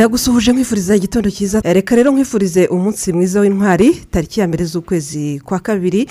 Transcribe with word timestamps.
ndagusuhuje 0.00 0.52
nkwifuriza 0.52 0.96
igitondo 0.96 1.30
cyiza. 1.30 1.60
Reka 1.64 1.96
rero 1.96 2.10
nkwifurize 2.12 2.66
umunsi 2.66 3.12
mwiza 3.12 3.40
w'intwari 3.40 3.94
tariki 4.10 4.40
ya 4.40 4.48
mbere 4.48 4.64
z'ukwezi 4.64 5.40
kwa 5.44 5.58
kabiri. 5.58 6.08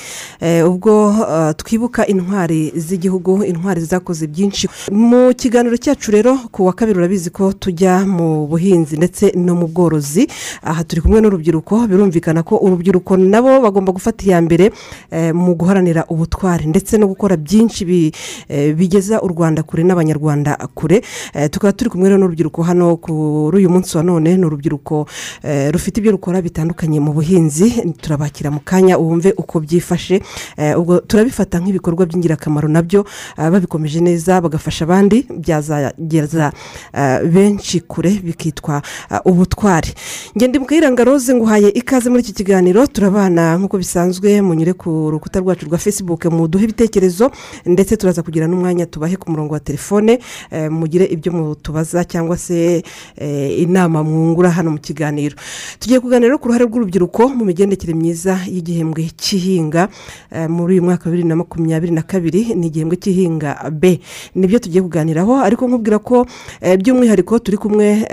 Ubwo 0.67 1.13
twibuka 1.57 2.07
intwari 2.07 2.73
z'igihugu 2.75 3.43
intwari 3.43 3.81
zakoze 3.81 4.27
byinshi. 4.27 4.67
Mu 4.91 5.33
kiganiro 5.37 5.77
cyacu 5.77 6.11
rero 6.11 6.37
ku 6.51 6.65
wa 6.65 6.73
kabiri 6.73 6.97
urabizi 6.99 7.29
ko 7.29 7.53
tujya 7.53 8.05
mu 8.05 8.47
buhinzi 8.47 8.97
ndetse 8.97 9.31
no 9.37 9.53
mu 9.55 9.67
bworozi. 9.67 10.27
Aha 10.65 10.83
turi 10.83 11.01
kumwe 11.01 11.21
n'urubyiruko 11.21 11.85
birumvikana 11.87 12.41
ko 12.43 12.57
urubyiruko 12.57 13.17
nabo 13.21 13.61
bagomba 13.61 13.91
gufata 13.93 14.25
iya 14.25 14.41
mbere 14.41 14.71
mu 15.33 15.53
guharanira 15.55 16.05
ubutwari 16.09 16.65
ndetse 16.65 16.97
no 16.97 17.05
gukora 17.07 17.37
byinshi 17.37 17.85
bigeza 18.77 19.21
u 19.21 19.27
rwanda 19.29 19.61
kure 19.63 19.83
n'abanyarwanda 19.85 20.57
kure. 20.73 21.01
Tukaba 21.53 21.73
turi 21.77 21.89
kumwe 21.93 22.09
n'urubyiruko 22.09 22.63
hano 22.65 22.97
kuri 22.97 23.57
uyu 23.61 23.69
munsi 23.75 23.97
wa 23.97 24.03
none 24.03 24.37
ni 24.37 24.45
urubyiruko 24.45 25.05
rufite 25.71 25.99
ibyo 25.99 26.11
rukora 26.15 26.41
bitandukanye 26.41 26.99
mu 26.99 27.11
buhinzi 27.13 27.91
turabakira 28.01 28.51
mu 28.51 28.59
kanya 28.63 28.97
wumve 28.97 29.33
uko 29.37 29.59
byifashe 29.59 30.21
ubwo 30.79 30.99
turabifata 31.03 31.59
nk'ibikorwa 31.59 32.05
by'ingirakamaro 32.07 32.67
na 32.71 32.81
byo 32.81 33.03
babikomeje 33.37 33.99
neza 33.99 34.39
bagafasha 34.41 34.85
abandi 34.87 35.27
byazageza 35.29 36.51
benshi 37.33 37.79
kure 37.83 38.09
bikitwa 38.23 38.81
ubutwari. 39.25 39.91
Ngende 40.37 40.59
mukayiranga 40.59 41.03
rose 41.03 41.33
nguhaye 41.35 41.69
ikaze 41.69 42.09
muri 42.09 42.21
iki 42.23 42.33
kiganiro 42.33 42.87
turabana 42.87 43.57
nk'uko 43.59 43.77
bisanzwe 43.77 44.41
munyure 44.41 44.73
ku 44.73 45.11
rukuta 45.11 45.39
rwacu 45.39 45.65
rwa 45.65 45.77
facebook 45.77 46.25
muduhe 46.31 46.63
ibitekerezo 46.63 47.31
ndetse 47.65 47.97
turaza 47.97 48.23
kugira 48.23 48.47
n'umwanya 48.47 48.85
tubahe 48.85 49.15
ku 49.19 49.31
murongo 49.31 49.53
wa 49.53 49.59
telefone 49.59 50.19
mugire 50.69 51.05
ibyo 51.05 51.31
mutubaza 51.31 52.03
cyangwa 52.05 52.37
se 52.37 52.83
inama 53.65 54.03
mwungura 54.03 54.49
hano 54.49 54.71
mu 54.71 54.77
kiganiro. 54.77 55.35
Tugiye 55.79 55.99
kuganira 55.99 56.37
ku 56.37 56.47
ruhare 56.47 56.65
rw'urubyiruko 56.65 57.29
mu 57.33 57.45
migendekere 57.45 57.93
myiza 57.93 58.39
y'igihembwe 58.47 59.09
cy'ihinga 59.17 59.89
muri 60.49 60.73
uyu 60.77 60.83
mwaka 60.83 61.05
wa 61.05 61.11
bibiri 61.11 61.27
na 61.29 61.35
makumyabiri 61.35 61.91
na 61.93 62.01
kabiri 62.01 62.53
ni 62.55 62.67
igihembwe 62.67 62.95
cy'ihinga 62.97 63.69
b. 63.73 63.99
Nibyo 64.35 64.59
tugiye 64.59 64.81
kuganiraho 64.81 65.41
ariko 65.41 65.67
nkubwira 65.67 65.99
ko 65.99 66.25
by'umwihariko 66.61 67.39
turi 67.39 67.57
kumwe 67.57 68.05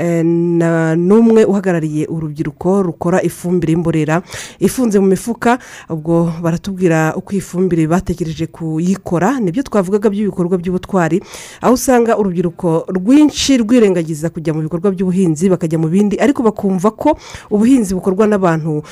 n'umwe 0.96 1.44
uhagarariye 1.44 2.06
urubyiruko 2.08 2.82
rukora 2.82 3.22
ifumbire 3.22 3.72
y'imborera 3.72 4.22
ifunze 4.58 4.98
mu 5.00 5.06
mifuka 5.06 5.58
ubwo 5.90 6.32
baratubwira 6.42 7.14
uko 7.16 7.32
iyi 7.32 7.40
fumbire 7.40 7.86
batekereje 7.86 8.46
kuyikora. 8.46 9.40
Nibyo 9.40 9.62
twavugaga 9.62 10.10
by'ibikorwa 10.10 10.58
by'ubutwari 10.58 11.20
aho 11.60 11.74
usanga 11.74 12.16
urubyiruko 12.18 12.86
rwinshi 12.88 13.56
rwirengagiza 13.62 14.30
kujya 14.30 14.54
mu 14.54 14.62
bikorwa 14.62 14.90
by'ubuhinzi 14.90 15.41
bakajya 15.48 15.78
mu 15.78 15.88
bindi 15.88 16.16
ariko 16.20 16.42
bakumva 16.42 16.90
ko 16.90 17.18
ubuhinzi 17.50 17.94
bukorwa 17.94 18.26
n'abantu 18.26 18.82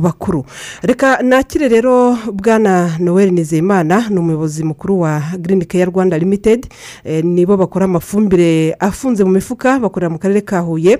bakuru. 0.00 0.44
Reka 0.82 1.22
nakire 1.22 1.68
rero 1.68 2.16
bwana 2.32 2.96
noel 2.98 3.30
nizeyimana 3.32 4.08
ni 4.10 4.18
umuyobozi 4.18 4.64
mukuru 4.64 5.00
wa 5.00 5.22
girini 5.38 5.64
keya 5.64 5.84
rwanda 5.86 6.18
limitedi 6.18 6.68
nibo 7.22 7.56
bakora 7.56 7.84
amafumbire 7.84 8.76
afunze 8.78 9.24
mu 9.24 9.30
mifuka 9.30 9.78
bakorera 9.78 10.10
mu 10.10 10.18
karere 10.18 10.40
ka 10.40 10.60
huye 10.60 10.98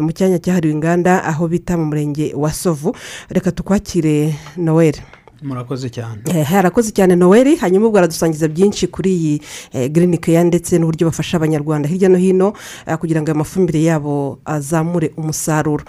mu 0.00 0.12
cyanya 0.12 0.38
cyahariwe 0.38 0.72
inganda 0.74 1.24
aho 1.24 1.48
bita 1.48 1.76
mu 1.76 1.84
murenge 1.84 2.32
wa 2.36 2.52
sovu. 2.52 2.94
Reka 3.30 3.52
tukwakire 3.52 4.34
noel. 4.56 4.94
Murakoze 5.42 5.88
cyane. 5.90 6.22
Harakoze 6.44 6.90
cyane 6.92 7.16
noel. 7.16 7.56
Hanyuma 7.56 7.86
ubwo 7.86 7.98
aradusangiza 7.98 8.48
byinshi 8.48 8.86
kuri 8.86 9.10
iyi 9.16 9.34
girini 9.92 10.18
keya 10.18 10.44
ndetse 10.44 10.78
n'uburyo 10.78 11.06
bafasha 11.10 11.36
abanyarwanda 11.36 11.88
hirya 11.88 12.08
no 12.08 12.18
hino 12.18 12.52
kugira 13.00 13.22
ngo 13.22 13.30
ayo 13.30 13.38
mafumbire 13.38 13.82
yabo 13.82 14.38
azamure 14.44 15.12
umusaruro. 15.16 15.84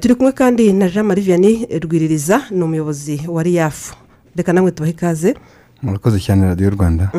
Turi 0.00 0.14
kumwe 0.14 0.32
kandi 0.32 0.72
na 0.72 0.88
jean 0.88 1.06
marie 1.06 1.24
vianney 1.24 1.66
rwiririza 1.78 2.42
ni 2.50 2.62
umuyobozi 2.62 3.22
wa 3.28 3.42
riyafu 3.42 3.94
reka 4.36 4.52
namwe 4.52 4.70
tubahe 4.70 4.92
ikaze. 4.92 5.34
Murakoze 5.82 6.18
cyane 6.20 6.46
radiyo 6.46 6.70
rwanda. 6.70 7.10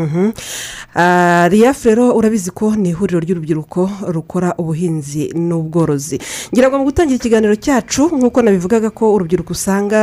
Riyafu 1.50 1.88
rero 1.88 2.12
urabizi 2.16 2.52
ko 2.52 2.76
ni 2.76 2.90
ihuriro 2.90 3.20
ry'urubyiruko 3.20 3.90
rukora 4.08 4.54
ubuhinzi 4.58 5.32
n'ubworozi. 5.36 6.20
Ngira 6.52 6.68
ngo 6.68 6.78
mu 6.78 6.84
gutangira 6.84 7.16
ikiganiro 7.16 7.56
cyacu 7.56 8.12
nk'uko 8.18 8.42
nabivugaga 8.42 8.90
ko 8.90 9.14
urubyiruko 9.16 9.54
usanga 9.54 10.00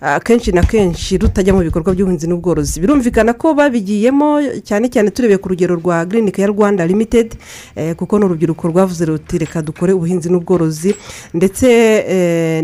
akenshi 0.00 0.52
na 0.52 0.62
kenshi 0.62 1.18
rutajya 1.18 1.52
mu 1.52 1.60
bikorwa 1.60 1.92
by'ubuhinzi 1.92 2.26
n'ubworozi. 2.26 2.80
Birumvikana 2.80 3.32
ko 3.36 3.52
babigiyemo 3.54 4.40
cyane 4.64 4.88
cyane 4.88 5.10
turebeye 5.10 5.38
ku 5.38 5.48
rugero 5.52 5.76
rwa 5.76 6.04
girini 6.08 6.32
keya 6.32 6.48
rwanda 6.48 6.86
limitedi 6.86 7.36
kuko 7.96 8.18
ni 8.18 8.24
urubyiruko 8.24 8.68
rwavuze 8.68 9.04
ruti 9.04 9.38
reka 9.38 9.60
dukore 9.62 9.92
ubuhinzi 9.92 10.32
n'ubworozi. 10.32 10.94
Ndetse 11.36 11.68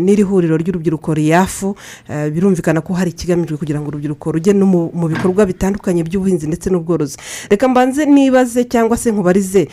n'iri 0.01 0.23
huriro 0.25 0.57
ry'urubyiruko 0.57 1.13
riyafu 1.13 1.75
birumvikana 2.09 2.81
ko 2.81 2.93
hari 2.97 3.13
ikigamijwe 3.13 3.57
kugira 3.57 3.77
ngo 3.77 3.87
urubyiruko 3.93 4.31
rujye 4.63 4.91
mu 4.93 5.07
bikorwa 5.07 5.45
bitandukanye 5.45 6.03
by'ubuhinzi 6.03 6.47
ndetse 6.47 6.69
n'ubworozi. 6.69 7.17
Reka 7.49 7.67
mbanze 7.67 8.05
nibaze 8.05 8.63
cyangwa 8.63 8.97
se 8.97 9.11
nkubarize 9.11 9.67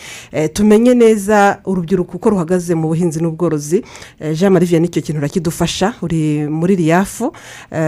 tumenye 0.53 0.95
neza 0.95 1.59
urubyiruko 1.65 2.17
uko 2.17 2.31
ruhagaze 2.31 2.75
mu 2.75 2.89
buhinzi 2.89 3.21
n'ubworozi. 3.23 3.84
Jean 4.34 4.53
marie 4.53 4.69
vianney 4.69 4.89
ni 4.89 4.93
cyo 4.93 5.03
kintu 5.03 5.19
urakidufasha 5.21 5.95
uri 6.03 6.49
muri 6.49 6.77
riyafu 6.77 7.33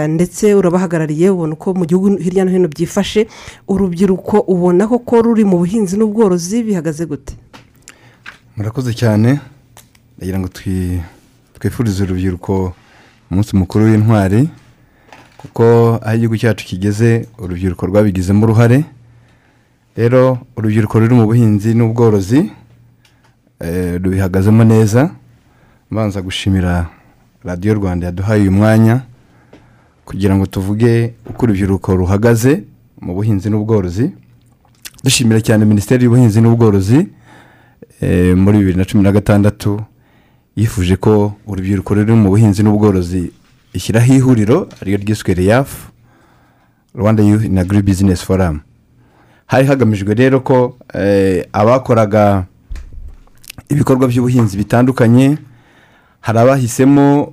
ndetse 0.08 0.54
urabahagarariye 0.54 1.30
ubona 1.30 1.52
uko 1.54 1.74
mu 1.74 1.84
gihugu 1.86 2.16
hirya 2.16 2.44
no 2.44 2.50
hino 2.50 2.68
byifashe. 2.68 3.26
Urubyiruko 3.69 4.38
ubona 4.46 4.86
ko 4.88 5.22
ruri 5.22 5.44
mu 5.44 5.58
buhinzi 5.58 5.96
n'ubworozi 5.96 6.62
bihagaze 6.62 7.06
gute? 7.06 7.34
Murakoze 8.56 8.94
cyane. 8.94 9.40
Ndagira 10.19 10.38
ngo 10.38 10.48
twifurize 11.58 12.02
urubyiruko 12.04 12.72
umunsi 13.30 13.56
mukuru 13.56 13.84
w'intwari. 13.84 14.48
Kuko 15.42 15.64
aho 16.03 16.16
igihugu 16.16 16.36
cyacu 16.38 16.64
kigeze 16.66 17.26
urubyiruko 17.38 17.86
rwabigizemo 17.86 18.44
uruhare. 18.47 18.84
Rero 19.97 20.38
urubyiruko 20.56 21.00
ruri 21.00 21.14
mu 21.14 21.26
buhinzi 21.26 21.75
n'ubworozi 21.75 22.50
rubihagazemo 24.02 24.64
neza. 24.64 25.10
Mbanza 25.91 26.22
gushimira 26.22 26.86
radiyo 27.44 27.75
rwanda 27.75 28.06
yaduhaye 28.06 28.42
uyu 28.42 28.52
mwanya 28.52 29.00
kugira 30.04 30.36
ngo 30.36 30.47
tuvuge 30.47 31.14
uko 31.31 31.44
urubyiruko 31.47 31.97
ruhagaze 31.97 32.64
mu 33.00 33.14
buhinzi 33.14 33.50
n'ubworozi. 33.50 34.10
Dushimira 35.04 35.41
cyane 35.41 35.64
minisiteri 35.64 36.04
y'ubuhinzi 36.04 36.41
n'ubworozi 36.41 37.06
muri 38.36 38.58
bibiri 38.58 38.78
na 38.78 38.84
cumi 38.84 39.02
na 39.02 39.12
gatandatu 39.12 39.81
yifuje 40.56 40.97
ko 40.97 41.32
urubyiruko 41.47 41.94
ruri 41.94 42.12
mu 42.14 42.28
buhinzi 42.31 42.62
n'ubworozi 42.62 43.31
ishyiraho 43.74 44.12
ihuriro 44.14 44.68
ariyo 44.82 44.98
ryiswe 44.98 45.34
riyafu 45.34 45.90
rwanda 46.94 47.22
yuhi 47.22 47.48
na 47.48 47.64
guri 47.64 47.82
bizinesi 47.82 48.24
foramu 48.24 48.60
hari 49.46 49.66
hagamijwe 49.66 50.14
rero 50.14 50.40
ko 50.40 50.76
abakoraga 51.52 52.44
ibikorwa 53.68 54.08
by'ubuhinzi 54.08 54.56
bitandukanye 54.56 55.38
hari 56.20 56.38
abahisemo 56.38 57.32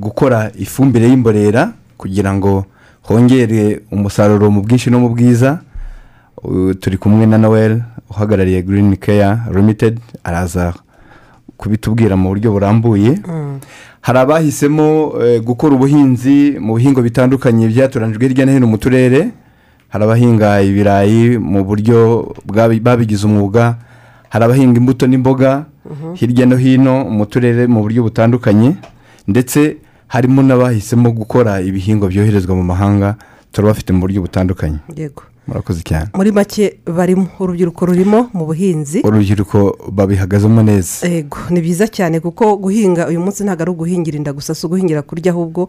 gukora 0.00 0.50
ifumbire 0.58 1.08
y'imborera 1.08 1.72
kugira 1.98 2.34
ngo 2.34 2.64
hongere 3.02 3.80
umusaruro 3.90 4.50
mu 4.50 4.60
bwinshi 4.62 4.90
no 4.90 5.00
mu 5.00 5.08
bwiza. 5.08 5.60
Turi 6.80 6.96
kumwe 6.96 7.26
na 7.26 7.38
noel 7.38 7.82
uhagarariye 8.10 8.62
girini 8.62 8.96
keya 8.96 9.44
limitedi 9.52 10.00
araza 10.24 10.74
kubitubwira 11.60 12.16
mu 12.16 12.32
buryo 12.32 12.52
burambuye. 12.56 13.20
Hari 14.00 14.18
abahisemo 14.18 15.12
gukora 15.44 15.76
ubuhinzi 15.76 16.56
mu 16.56 16.74
bihingo 16.80 17.04
bitandukanye 17.04 17.68
byatoranijwe 17.68 18.24
hirya 18.28 18.46
no 18.48 18.52
hino 18.56 18.66
mu 18.66 18.78
turere. 18.80 19.30
Hari 19.92 20.04
abahinga 20.04 20.62
ibirayi 20.64 21.36
mu 21.38 21.60
buryo 21.68 22.32
babigize 22.48 23.26
umwuga. 23.28 23.76
Hari 24.32 24.44
abahinga 24.44 24.80
imbuto 24.80 25.04
n'imboga 25.06 25.66
hirya 26.16 26.46
no 26.48 26.56
hino 26.56 27.04
mu 27.04 27.26
turere 27.28 27.66
mu 27.68 27.84
buryo 27.84 28.02
butandukanye. 28.08 28.80
Ndetse 29.28 29.76
harimo 30.08 30.42
n'abahisemo 30.42 31.12
gukora 31.12 31.60
ibihingwa 31.60 32.08
byoherezwa 32.08 32.56
mu 32.56 32.64
mahanga 32.64 33.14
turabafite 33.52 33.92
mu 33.92 34.00
buryo 34.00 34.22
butandukanye. 34.24 34.78
Yego. 34.96 35.22
Murakoze 35.46 35.82
cyane. 35.82 36.06
Muri 36.14 36.32
make 36.32 36.78
barimo 36.86 37.26
urubyiruko 37.40 37.86
rurimo 37.86 38.30
mu 38.32 38.46
buhinzi. 38.46 39.02
Urubyiruko 39.04 39.76
babihagazemo 39.92 40.62
neza. 40.62 41.08
Yego 41.08 41.38
ni 41.50 41.60
byiza 41.60 41.86
cyane 41.88 42.20
kuko 42.20 42.56
guhinga 42.56 43.08
uyu 43.08 43.20
munsi 43.20 43.44
ntabwo 43.44 43.62
ari 43.62 43.70
uguhingira 43.70 44.16
inda 44.16 44.32
gusa 44.32 44.54
si 44.54 44.66
uguhingira 44.66 45.02
kurya 45.02 45.32
ahubwo 45.32 45.68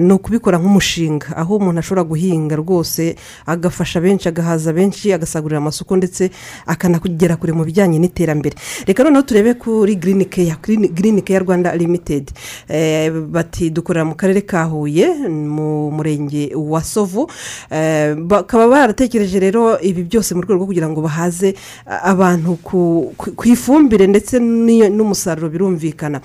ni 0.00 0.12
ukubikora 0.12 0.58
nk'umushinga. 0.58 1.36
Aho 1.36 1.56
umuntu 1.56 1.78
ashobora 1.78 2.02
guhinga 2.04 2.56
rwose 2.56 3.14
agafasha 3.46 4.00
benshi 4.00 4.28
agahaza 4.28 4.72
benshi 4.72 5.12
agasagurira 5.12 5.58
amasoko 5.58 5.96
ndetse 5.96 6.30
akanagera 6.66 7.36
kure 7.36 7.52
mu 7.52 7.64
bijyanye 7.64 7.98
n'iterambere. 7.98 8.56
Reka 8.86 9.04
noneho 9.04 9.22
turebe 9.22 9.54
kuri 9.54 9.94
girini 9.96 10.24
keya 10.26 10.56
girini 10.66 11.22
keya 11.22 11.38
rwanda 11.38 11.76
limitedi 11.76 12.32
bati 13.30 13.70
dukorera 13.70 14.04
mu 14.04 14.14
karere 14.18 14.40
ka 14.42 14.64
huye 14.66 15.28
mu 15.30 15.90
murenge 15.94 16.50
wa 16.56 16.82
sovu. 16.82 17.30
Bakaba 18.26 18.66
baratekereje 18.68 19.03
batekereje 19.04 19.40
rero 19.40 19.76
ibi 19.80 20.02
byose 20.08 20.32
mu 20.34 20.40
rwego 20.42 20.54
rwo 20.56 20.66
kugira 20.66 20.88
ngo 20.88 21.00
bahaze 21.04 21.54
abantu 21.84 22.56
ku- 22.64 23.12
ifumbire 23.44 24.06
ndetse 24.08 24.40
n'umusaruro 24.40 25.48
birumvikana. 25.52 26.20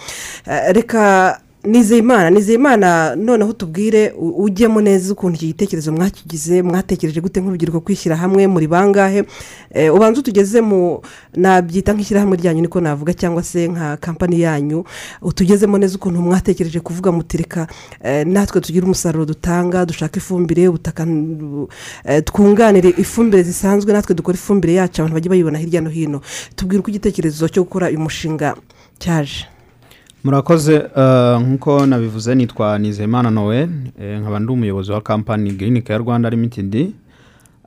Reka 0.72 1.40
nizeyimana 1.64 2.30
nizeyimana 2.30 3.16
noneho 3.16 3.54
tubwire 3.54 4.14
ujyemo 4.38 4.82
neza 4.82 5.14
ukuntu 5.14 5.36
iki 5.36 5.46
gitekerezo 5.48 5.92
mwakigize 5.92 6.62
mwatekereje 6.62 7.22
gute 7.22 7.42
nk'urubyiruko 7.42 7.80
kwishyira 7.80 8.16
hamwe 8.16 8.48
muri 8.48 8.68
bangahe? 8.68 9.24
Eh, 9.72 9.96
ubanza 9.96 10.20
utugeze 10.20 10.62
mu 10.62 11.02
nabyita 11.36 11.94
nk'ishyirahamwe 11.94 12.38
ryanyu 12.38 12.62
niko 12.62 12.82
navuga 12.82 13.14
cyangwa 13.14 13.44
se 13.44 13.68
nka 13.68 13.98
kampani 13.98 14.42
yanyu 14.42 14.84
utugezemo 15.22 15.78
neza 15.78 15.96
ukuntu 15.96 16.22
mwatekereje 16.22 16.80
kuvuga 16.80 17.12
muti 17.12 17.38
reka 17.38 17.68
eh, 18.04 18.28
natwe 18.28 18.62
tugire 18.62 18.86
umusaruro 18.86 19.26
dutanga 19.26 19.86
dushaka 19.86 20.18
ifumbire 20.18 20.68
ubutaka 20.68 21.08
eh, 22.06 22.24
twunganire 22.24 22.90
ifumbire 22.98 23.44
zisanzwe 23.44 23.94
natwe 23.94 24.16
dukora 24.16 24.36
ifumbire 24.36 24.74
yacu 24.74 25.02
abantu 25.02 25.14
bajye 25.14 25.30
bayibona 25.30 25.58
hirya 25.58 25.82
no 25.82 25.90
hino. 25.90 26.22
Tubwire 26.56 26.80
uko 26.80 26.90
igitekerezo 26.90 27.48
cyo 27.52 27.64
gukora 27.64 27.90
uyu 27.92 28.00
mushinga 28.00 28.56
cyaje. 29.00 29.59
Murakoze 30.24 30.76
eh, 30.76 31.40
nk'uko 31.42 31.86
nabivuze 31.86 32.36
nitwa 32.36 32.80
nizeyimana 32.80 33.32
noel 33.32 33.70
eh, 34.02 34.20
nkaba 34.20 34.40
ndi 34.40 34.52
umuyobozi 34.52 34.92
wa 34.92 35.02
kampani 35.02 35.52
girinike 35.52 35.92
ya 35.94 35.98
rwanda 36.00 36.30
limitedi 36.30 36.94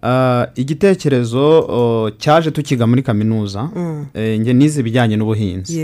Eh, 0.05 0.47
igitekerezo 0.55 2.11
cyaje 2.19 2.51
tukiga 2.51 2.87
muri 2.87 3.03
kaminuza 3.03 3.69
Eh, 4.15 4.41
njye 4.41 4.53
nize 4.53 4.81
ibijyanye 4.81 5.17
n'ubuhinzi. 5.17 5.81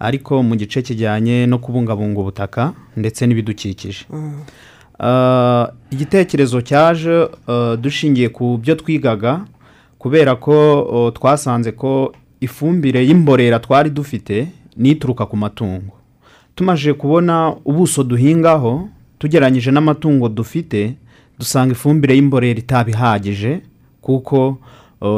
Ariko 0.00 0.42
mu 0.42 0.56
gice 0.56 0.82
kijyanye 0.82 1.46
no 1.46 1.58
kubungabunga 1.58 2.20
ubutaka 2.20 2.72
ndetse 2.96 3.26
n'ibidukikije. 3.26 4.04
Eh, 5.00 5.66
igitekerezo 5.90 6.60
cyaje 6.60 7.28
dushingiye 7.80 8.28
ku 8.28 8.58
byo 8.62 8.74
twigaga 8.74 9.40
kubera 9.98 10.36
ko 10.36 11.12
twasanze 11.16 11.72
ko 11.72 12.12
ifumbire 12.40 13.06
y'imborera 13.06 13.58
twari 13.58 13.90
dufite 13.90 14.48
n'ituruka 14.76 15.26
ku 15.26 15.36
matungo. 15.36 15.92
Tumaze 16.54 16.92
kubona 16.92 17.54
ubuso 17.64 18.02
duhingaho 18.04 18.88
tugereranyije 19.18 19.70
n'amatungo 19.70 20.28
dufite 20.28 20.94
dusanga 21.38 21.72
ifumbire 21.72 22.14
y'imborera 22.14 22.58
itaba 22.58 22.90
ihagije 22.90 23.60
kuko 24.02 24.58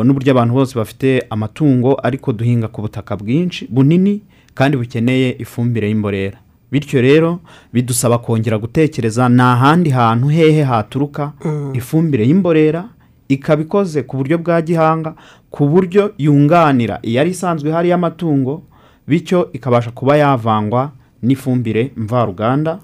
n'uburyo 0.04 0.32
abantu 0.32 0.54
bose 0.54 0.72
bafite 0.78 1.22
amatungo 1.30 1.96
ariko 2.02 2.32
duhinga 2.32 2.68
ku 2.68 2.82
butaka 2.82 3.16
bwinshi 3.16 3.66
bunini 3.70 4.20
kandi 4.54 4.76
bukeneye 4.76 5.36
ifumbire 5.38 5.88
y'imborera. 5.88 6.38
Bityo 6.72 7.00
rero 7.02 7.40
bidusaba 7.72 8.18
kongera 8.18 8.58
gutekereza 8.58 9.28
ni 9.28 9.42
ahandi 9.42 9.90
hantu 9.90 10.28
hehe 10.28 10.62
haturuka 10.62 11.32
ifumbire 11.74 12.24
y'imborera 12.26 12.84
ikaba 13.28 13.62
ikoze 13.62 14.02
ku 14.02 14.16
buryo 14.16 14.38
bwa 14.38 14.62
gihanga 14.62 15.14
ku 15.50 15.68
buryo 15.68 16.12
yunganira 16.18 16.98
iyari 17.02 17.30
isanzwe 17.30 17.68
ihari 17.70 17.88
y'amatungo 17.88 18.62
bityo 19.08 19.48
ikabasha 19.52 19.90
kuba 19.90 20.16
yavangwa 20.16 20.90
n'ifumbire 21.24 21.92
mvaruganda 21.96 22.78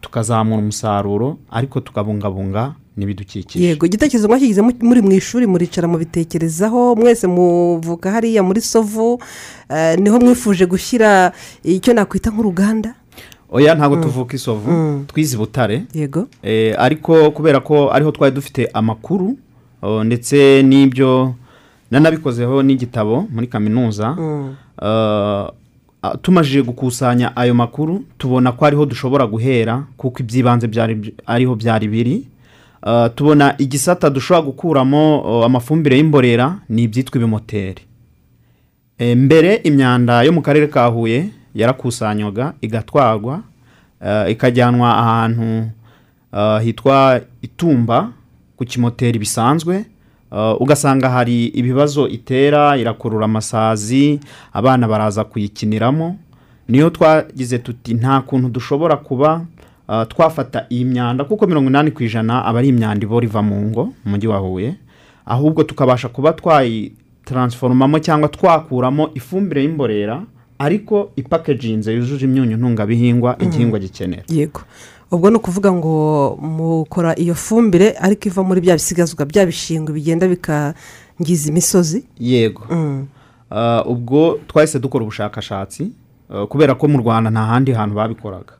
tukazamura 0.00 0.58
umusaruro 0.62 1.38
ariko 1.50 1.80
tukabungabunga 1.80 2.74
n'ibidukikije. 2.96 3.64
Yego 3.66 3.86
igitekerezo 3.86 4.28
mwashyize 4.28 4.62
mu- 4.62 4.74
muri 4.82 5.02
mu 5.02 5.12
ishuri 5.12 5.46
muricara 5.46 5.88
mubitekerezaho 5.88 6.94
mwese 6.96 7.26
muvuka 7.26 8.10
hariya 8.10 8.42
muri 8.42 8.60
sovu 8.60 9.18
eh, 9.70 9.98
ni 9.98 10.10
ho 10.10 10.18
mwifuje 10.20 10.66
gushyira 10.66 11.32
icyo 11.64 11.94
nakwita 11.94 12.30
nk'uruganda? 12.30 12.94
Oya 13.50 13.74
ntabwo 13.74 13.96
tuvuka 14.02 14.34
isovu 14.36 15.04
twize 15.06 15.34
i 15.36 15.38
butare. 15.38 15.84
Yego. 15.94 16.26
Eh, 16.42 16.74
ariko 16.78 17.30
kubera 17.30 17.60
ko 17.60 17.90
ariho 17.92 18.10
twari 18.10 18.34
dufite 18.34 18.66
amakuru 18.74 19.36
ndetse 20.04 20.62
n'ibyo 20.62 21.34
nanabikozeho 21.90 22.62
n'igitabo 22.62 23.26
muri 23.30 23.46
kaminuza 23.46 24.16
Eh, 24.18 24.50
ah, 24.88 25.50
tumajije 26.22 26.62
gukusanya 26.62 27.36
ayo 27.36 27.54
makuru 27.54 28.04
tubona 28.18 28.52
ko 28.52 28.66
ariho 28.66 28.86
dushobora 28.86 29.26
guhera 29.26 29.84
kuko 29.96 30.18
iby'ibanze 30.22 30.68
ariho 31.26 31.54
byari 31.54 31.88
biri. 31.88 32.16
Eh, 32.86 33.08
tubona 33.14 33.54
igisata 33.58 34.10
dushobora 34.10 34.46
gukuramo 34.46 35.22
oh, 35.24 35.44
amafumbire 35.44 35.96
y'imborera 35.96 36.58
ni 36.68 36.82
ibyitwa 36.82 37.16
ibimoteri. 37.16 37.82
E, 38.98 39.14
mbere 39.14 39.54
imyanda 39.64 40.22
yo 40.22 40.32
mu 40.32 40.42
karere 40.42 40.66
ka 40.66 40.86
huye 40.86 41.30
yarakusanywaga 41.54 42.52
igatwarwa 42.60 43.42
eh, 44.06 44.30
ikajyanwa 44.30 44.96
ahantu 44.98 45.70
eh, 46.36 46.60
hitwa 46.62 47.20
itumba 47.42 48.12
ku 48.56 48.64
kimoteri 48.64 49.18
bisanzwe 49.18 49.76
eh, 49.76 49.84
ugasanga 50.60 51.08
hari 51.08 51.46
ibibazo 51.46 52.08
itera 52.08 52.76
irakurura 52.76 53.24
amasazi 53.24 54.20
abana 54.52 54.88
baraza 54.88 55.24
kuyikiniramo. 55.24 56.16
Niyo 56.68 56.90
twagize 56.90 57.58
tuti 57.58 57.94
nta 57.94 58.20
kuntu 58.20 58.48
dushobora 58.48 58.96
kuba 58.96 59.44
eh, 59.90 60.06
twafata 60.08 60.66
iyi 60.70 60.84
myanda 60.84 61.24
kuko 61.24 61.46
mirongo 61.46 61.68
inani 61.70 61.90
ku 61.90 62.02
ijana 62.02 62.44
aba 62.44 62.58
ari 62.58 62.68
imyanda 62.68 63.04
ibora 63.06 63.26
iva 63.26 63.42
mu 63.42 63.62
ngo 63.62 63.84
mu 63.84 64.10
mujyi 64.10 64.26
wa 64.28 64.38
huye. 64.38 64.74
Ahubwo 65.26 65.62
tukabasha 65.64 66.08
kuba 66.08 66.32
twayitaransforomamo 66.32 67.98
cyangwa 67.98 68.28
twakuramo 68.28 69.10
ifumbire 69.14 69.62
y'imborera 69.62 70.22
ariko 70.58 71.10
ipakeginze 71.16 71.92
yujuje 71.94 72.24
imyunyu 72.26 72.56
ntungabihingwa 72.56 73.36
igihingwa 73.42 73.78
gikenera. 73.78 74.22
Yego. 74.28 74.60
Ubwo 75.14 75.30
ni 75.30 75.36
ukuvuga 75.36 75.72
ngo 75.72 75.94
mukora 76.42 77.14
iyo 77.18 77.34
fumbire 77.34 77.94
ariko 78.00 78.28
iva 78.28 78.42
muri 78.42 78.60
bya 78.60 78.74
bisigazwa 78.74 79.24
bya 79.26 79.46
bishingwe 79.46 79.94
bigenda 79.94 80.28
bikangiza 80.28 81.48
imisozi. 81.48 82.04
Yego. 82.18 82.62
Mm. 82.70 83.06
Uh, 83.50 83.86
ubwo 83.90 84.38
twahise 84.46 84.78
dukora 84.78 85.02
ubushakashatsi 85.04 85.92
uh, 86.30 86.44
kubera 86.48 86.74
ko 86.74 86.88
mu 86.88 86.98
rwanda 86.98 87.30
nta 87.30 87.42
handi 87.44 87.72
hantu 87.72 87.94
babikoraga. 87.94 88.54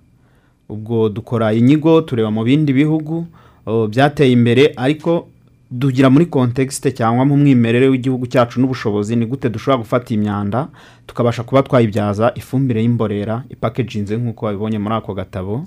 Ubwo 0.68 1.08
dukora 1.08 1.52
inyigo 1.52 2.00
tureba 2.00 2.30
mu 2.30 2.44
bindi 2.44 2.72
bihugu 2.72 3.26
uh, 3.66 3.86
byateye 3.86 4.32
imbere 4.32 4.72
ariko 4.76 5.26
dugira 5.70 6.10
muri 6.10 6.26
kontekisite 6.26 6.92
cyangwa 6.92 7.24
mu 7.24 7.36
mwimerere 7.36 7.88
w'igihugu 7.88 8.26
cyacu 8.26 8.60
n'ubushobozi 8.60 9.16
ni 9.16 9.26
gute 9.26 9.50
dushobora 9.50 9.82
gufata 9.82 10.14
imyanda 10.14 10.68
tukabasha 11.06 11.42
kuba 11.42 11.62
twayibyaza 11.62 12.32
ifumbire 12.34 12.82
y'imborera 12.82 13.42
ipakeginze 13.50 14.16
nk'uko 14.16 14.46
wabibonye 14.46 14.78
muri 14.78 14.94
ako 14.94 15.14
gatabo. 15.14 15.66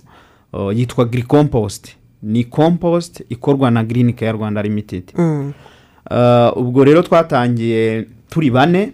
Yitwa 0.75 1.05
girikomposite 1.05 1.95
ni 2.23 2.43
komposite 2.43 3.25
ikorwa 3.29 3.71
na 3.71 3.83
girini 3.83 4.13
keya 4.13 4.31
rwanda 4.31 4.61
limitedi 4.61 5.13
Mm. 5.17 5.53
Uh, 6.11 6.57
ubwo 6.57 6.83
rero 6.83 7.01
twatangiye 7.01 8.05
turi 8.29 8.51
bane 8.51 8.91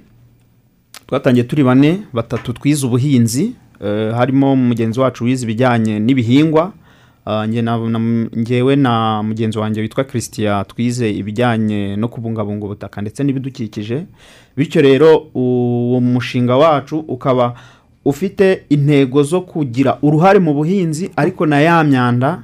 twatangiye 1.08 1.44
turi 1.44 1.64
bane 1.64 2.00
batatu 2.14 2.54
twize 2.54 2.86
ubuhinzi 2.88 3.54
uh, 3.82 4.16
harimo 4.16 4.56
mugenzi 4.56 5.00
wacu 5.00 5.24
wize 5.24 5.44
ibijyanye 5.46 6.00
n'ibihingwa 6.00 6.74
na- 7.90 8.28
njyewe 8.34 8.76
na 8.76 9.24
mugenzi 9.24 9.58
wanjye 9.60 9.82
witwa 9.82 10.04
christian 10.04 10.66
twize 10.66 11.12
ibijyanye 11.12 11.96
no 11.96 12.08
kubungabunga 12.08 12.66
ubutaka 12.66 13.02
ndetse 13.02 13.24
n'ibidukikije. 13.24 14.06
Bityo 14.58 14.82
rero 14.82 15.18
uwo 15.34 16.02
mushinga 16.02 16.58
wacu 16.58 17.00
ukaba 17.00 17.56
ufite 18.06 18.64
intego 18.70 19.24
zo 19.24 19.42
kugira 19.42 19.98
uruhare 20.02 20.40
mu 20.40 20.54
buhinzi 20.54 21.10
ariko 21.16 21.46
na 21.46 21.60
ya 21.62 21.84
myanda 21.84 22.44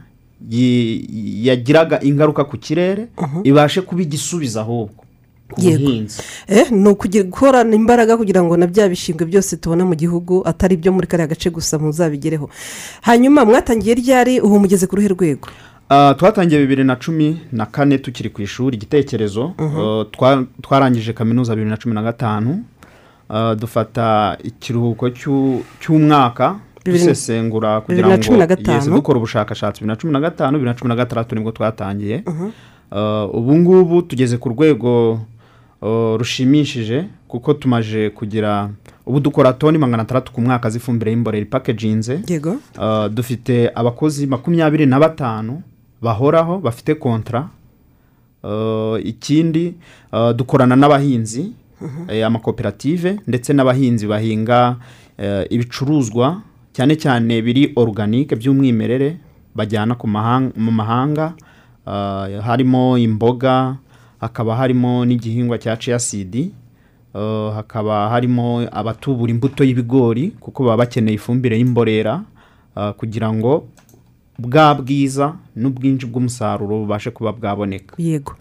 yagiraga 1.44 2.00
ingaruka 2.04 2.44
ku 2.44 2.58
kirere 2.58 3.08
ibashe 3.44 3.82
kuba 3.82 4.01
igisubizo 4.01 4.60
ahubwo 4.62 5.04
ku 5.51 5.62
buhinzi. 5.62 6.22
Eh, 6.48 6.72
ni 6.72 6.89
ukugira 6.89 7.24
gukorana 7.25 7.75
imbaraga 7.75 8.18
kugira 8.18 8.44
ngo 8.44 8.58
na 8.58 8.68
bya 8.68 8.86
bishingwe 8.89 9.25
byose 9.25 9.58
tubona 9.58 9.86
mu 9.86 9.96
gihugu 9.96 10.46
atari 10.46 10.75
ibyo 10.78 10.92
muri 10.94 11.08
kariya 11.08 11.28
gace 11.28 11.50
gusa 11.50 11.80
muzabigereho 11.82 12.50
hanyuma 13.01 13.46
mwatangiye 13.46 13.96
ryari 13.96 14.39
ubu 14.39 14.60
mugeze 14.60 14.88
ku 14.88 14.96
ruhe 14.96 15.08
rwego? 15.10 15.48
Ah, 15.89 16.13
twatangiye 16.13 16.62
bibiri 16.62 16.84
na 16.84 16.96
cumi 16.96 17.42
na 17.51 17.66
kane 17.66 17.98
tukiri 17.98 18.30
ku 18.30 18.42
ishuri 18.42 18.78
igitekerezo 18.78 19.54
Ah, 19.58 20.06
twa- 20.13 20.46
twarangije 20.62 21.13
kaminuza 21.13 21.56
bibiri 21.56 21.70
na 21.70 21.78
cumi 21.78 21.96
na 21.96 22.04
gatanu 22.04 22.62
dufata 23.55 24.38
ikiruhuko 24.43 25.09
cy'u- 25.09 25.62
cy'umwaka 25.79 26.55
dusesengura 26.98 27.81
kugira 27.81 28.07
ngo 28.17 28.24
yese 28.74 28.89
dukora 28.95 29.17
ubushakashatsi. 29.17 29.79
Bibiri 29.81 29.88
na 29.88 29.95
cumi 30.01 30.13
na 30.13 30.19
gatanu 30.19 30.57
bibiri 30.57 30.71
na 30.71 30.75
cumi 30.79 30.89
na 30.89 30.95
gatandatu 30.95 31.36
ni 31.36 31.41
bwo 31.41 31.51
twatangiye. 31.51 32.24
Ah, 32.91 33.25
ubu 33.33 33.55
ngubu 33.57 34.01
tugeze 34.01 34.38
ku 34.38 34.50
rwego 34.50 35.19
ah, 35.81 36.15
rushimishije 36.17 37.05
kuko 37.27 37.53
tumaje 37.53 38.09
kugira 38.09 38.69
ubu 39.05 39.19
dukora 39.19 39.53
toni 39.53 39.77
magana 39.77 40.03
atandatu 40.03 40.31
ku 40.33 40.41
mwaka 40.41 40.69
z'ifumbire 40.69 41.12
y'imborera 41.12 41.43
ipakeginze 41.45 42.21
dufite 43.13 43.69
abakozi 43.75 44.27
makumyabiri 44.27 44.86
na 44.86 45.00
batanu 45.00 45.62
bahoraho 46.01 46.57
bafite 46.59 46.95
kontra. 46.95 47.50
Uh, 48.43 48.95
ikindi 49.05 49.74
dukorana 50.36 50.75
n'abahinzi. 50.75 51.41
eh, 51.41 51.51
amakoperative 52.25 53.19
ndetse 53.27 53.53
n'abahinzi 53.53 54.07
bahinga 54.07 54.75
eh, 55.17 55.45
ibicuruzwa 55.50 56.41
cyane 56.74 56.95
cyane 56.95 57.41
biri 57.41 57.74
oruganike 57.75 58.36
by'umwimerere 58.36 59.17
bajyana 59.55 59.95
mu 60.55 60.71
mahanga 60.71 61.33
uh, 61.86 62.39
harimo 62.45 62.98
imboga 62.98 63.75
hakaba 64.19 64.55
harimo 64.55 65.05
n'igihingwa 65.05 65.57
cya 65.57 65.77
ceyasidi 65.77 66.51
hakaba 67.55 68.09
harimo 68.09 68.67
abatubura 68.71 69.31
imbuto 69.31 69.63
y'ibigori 69.63 70.31
kuko 70.39 70.63
baba 70.63 70.77
bakeneye 70.77 71.15
ifumbire 71.15 71.57
y'imborera 71.57 72.24
kugira 72.98 73.33
ngo 73.33 73.67
bwa 74.39 74.75
bwiza 74.75 75.36
n'ubwinshi 75.55 76.05
bw'umusaruro 76.05 76.79
bubashe 76.79 77.12
kuba 77.12 77.31
bwaboneka. 77.33 77.95
Yego. 77.98 78.36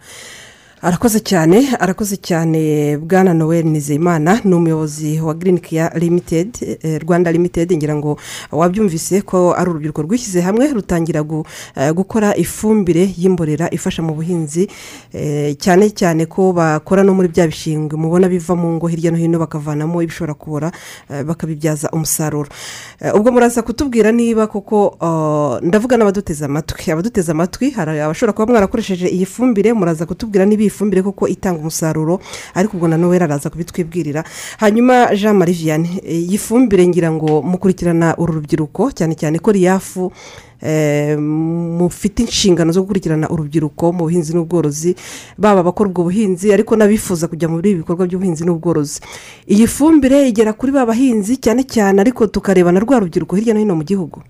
Arakoze 0.81 1.19
cyane 1.19 1.75
arakoze 1.79 2.15
cyane 2.15 2.97
bwana 2.97 3.33
noel 3.33 3.65
nizeyimana 3.65 4.39
ni 4.43 4.55
umuyobozi 4.55 5.19
wa 5.19 5.33
girini 5.33 5.59
keya 5.59 5.91
limitedi 5.95 6.77
eh, 6.83 7.01
rwanda 7.03 7.31
limitedi 7.31 7.77
ngira 7.77 7.95
ngo 7.95 8.17
wabyumvise 8.51 9.21
ko 9.21 9.53
ari 9.57 9.69
urubyiruko 9.69 10.01
rwishyize 10.01 10.41
hamwe 10.41 10.67
rutangira 10.73 11.19
eh, 11.75 11.91
gukora 11.93 12.35
ifumbire 12.35 13.11
y'imborera 13.17 13.67
ifasha 13.71 14.01
mu 14.01 14.13
buhinzi 14.13 14.69
eh, 15.13 15.55
cyane 15.59 15.89
cyane 15.91 16.25
ko 16.25 16.53
bakora 16.53 17.03
no 17.03 17.13
muri 17.13 17.27
bya 17.27 17.47
bishingwe 17.47 17.97
mubona 17.99 18.29
biva 18.29 18.55
mu 18.55 18.79
ngo 18.79 18.87
hirya 18.87 19.11
no 19.11 19.17
hino 19.17 19.39
bakavanamo 19.39 20.01
ibishobora 20.01 20.33
kubora 20.33 20.71
bakabibyaza 21.25 21.89
umusaruro. 21.91 22.49
Ubwo 23.15 23.31
muraza 23.31 23.61
kutubwira 23.61 24.11
niba 24.11 24.47
koko 24.47 24.95
ah, 25.01 25.59
ndavuga 25.61 25.97
n'abaduteze 25.97 26.45
amatwi. 26.45 26.91
Abaduteze 26.91 27.31
amatwi 27.31 27.71
hari 27.71 27.99
abashobora 27.99 28.33
kuba 28.33 28.51
mwarakoresheje 28.51 29.07
iyi 29.07 29.25
fumbire 29.25 29.73
muraza 29.73 30.05
kutubwira 30.05 30.45
niba 30.45 30.68
iyi 30.69 30.77
fumbire 30.77 31.01
koko 31.01 31.27
itanga 31.27 31.59
umusaruro 31.59 32.21
ariko 32.53 32.77
ubwo 32.77 32.87
na 32.87 32.97
noel 32.97 33.23
araza 33.23 33.49
kubitwibwirira. 33.49 34.23
Hanyuma 34.59 35.15
jean 35.15 35.35
marie 35.35 35.55
vianney 35.55 35.99
eh, 36.05 36.29
iyi 36.29 36.37
fumbire 36.37 36.87
ngira 36.87 37.11
ngo 37.11 37.41
mukurikirana 37.41 38.15
uru 38.17 38.33
rubyiruko 38.33 38.91
cyane 38.91 39.15
cyane 39.15 39.39
ko 39.39 39.51
riyafu 39.51 40.11
eh, 40.61 41.17
mufite 41.17 42.19
inshingano 42.21 42.71
zo 42.71 42.81
gukurikirana 42.81 43.29
urubyiruko 43.29 43.91
mu 43.91 44.05
buhinzi 44.05 44.33
n'ubworozi 44.33 44.95
baba 45.37 45.59
abakora 45.59 45.89
ubwo 45.89 46.03
buhinzi 46.03 46.53
ariko 46.53 46.75
n'abifuza 46.77 47.27
kujya 47.27 47.49
muri 47.49 47.71
ibi 47.71 47.81
bikorwa 47.81 48.05
by'ubuhinzi 48.05 48.45
n'ubworozi. 48.45 49.01
Iyi 49.49 49.67
fumbire 49.67 50.29
igera 50.29 50.53
kuri 50.53 50.71
ba 50.71 50.85
bahinzi 50.85 51.41
cyane 51.41 51.65
cyane 51.65 51.97
ariko 52.01 52.27
tukareba 52.27 52.71
na 52.71 52.79
rwa 52.79 52.99
rubyiruko 53.01 53.35
hirya 53.35 53.53
no 53.53 53.59
hino 53.59 53.75
mu 53.75 53.83
gihugu. 53.83 54.21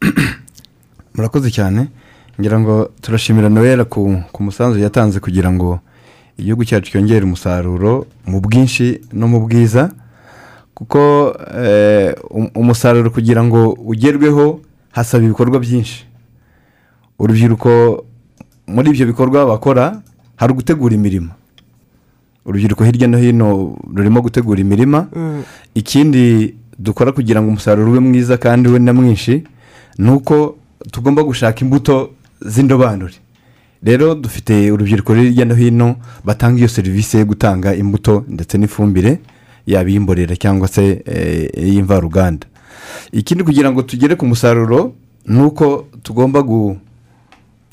Murakoze 1.16 1.50
cyane. 1.50 1.88
Ngira 2.40 2.60
ngo 2.60 2.90
turashimira 3.00 3.48
noel 3.48 3.84
ku 3.84 4.22
ku 4.32 4.42
musanzu 4.42 4.78
yatanze 4.78 5.20
kugira 5.20 5.50
ngo 5.52 5.80
igihugu 6.38 6.64
cyacu 6.64 6.90
cyongere 6.92 7.24
umusaruro 7.24 8.06
mu 8.26 8.40
bwinshi 8.40 9.00
no 9.12 9.28
mu 9.28 9.40
bwiza 9.40 9.90
kuko 10.74 11.32
eh, 11.56 12.12
um- 12.30 12.50
umusaruro 12.54 13.10
kugira 13.10 13.40
ngo 13.44 13.72
ugerweho 13.80 14.60
hasaba 14.92 15.24
ibikorwa 15.24 15.58
byinshi. 15.60 16.04
Urubyiruko 17.18 18.04
muri 18.68 18.90
ibyo 18.92 19.06
bikorwa 19.06 19.46
bakora 19.48 20.00
hari 20.36 20.52
ugutegura 20.52 20.94
imirimo 20.94 21.32
urubyiruko 22.44 22.84
hirya 22.84 23.08
no 23.08 23.18
hino 23.18 23.76
rurimo 23.94 24.20
gutegura 24.20 24.60
imirima. 24.60 25.08
Ikindi 25.74 26.54
dukora 26.78 27.12
kugira 27.12 27.40
ngo 27.40 27.48
umusaruro 27.48 27.90
ube 27.90 28.00
mwiza 28.00 28.36
kandi 28.36 28.68
ube 28.68 28.78
na 28.78 28.92
mwinshi 28.92 29.44
ni 29.98 30.10
uko 30.10 30.56
tugomba 30.92 31.22
gushaka 31.24 31.64
imbuto 31.64 32.10
z'indobanure 32.40 33.14
rero 33.82 34.14
dufite 34.14 34.70
urubyiruko 34.70 35.14
hirya 35.14 35.44
no 35.44 35.54
hino 35.54 35.96
batanga 36.24 36.58
iyo 36.58 36.68
serivisi 36.68 37.18
yo 37.18 37.24
gutanga 37.24 37.74
imbuto 37.74 38.24
ndetse 38.28 38.58
n'ifumbire 38.58 39.18
yaba 39.66 39.90
iy'imborera 39.90 40.36
cyangwa 40.36 40.68
se 40.68 41.02
eh, 41.06 41.50
iy'imvaruganda. 41.58 42.46
Ikindi 43.12 43.44
kugira 43.44 43.70
ngo 43.72 43.82
tugere 43.82 44.14
ku 44.16 44.26
musaruro 44.26 44.94
ni 45.26 45.42
uko 45.42 45.86
tugomba 46.02 46.40
gu- 46.42 46.76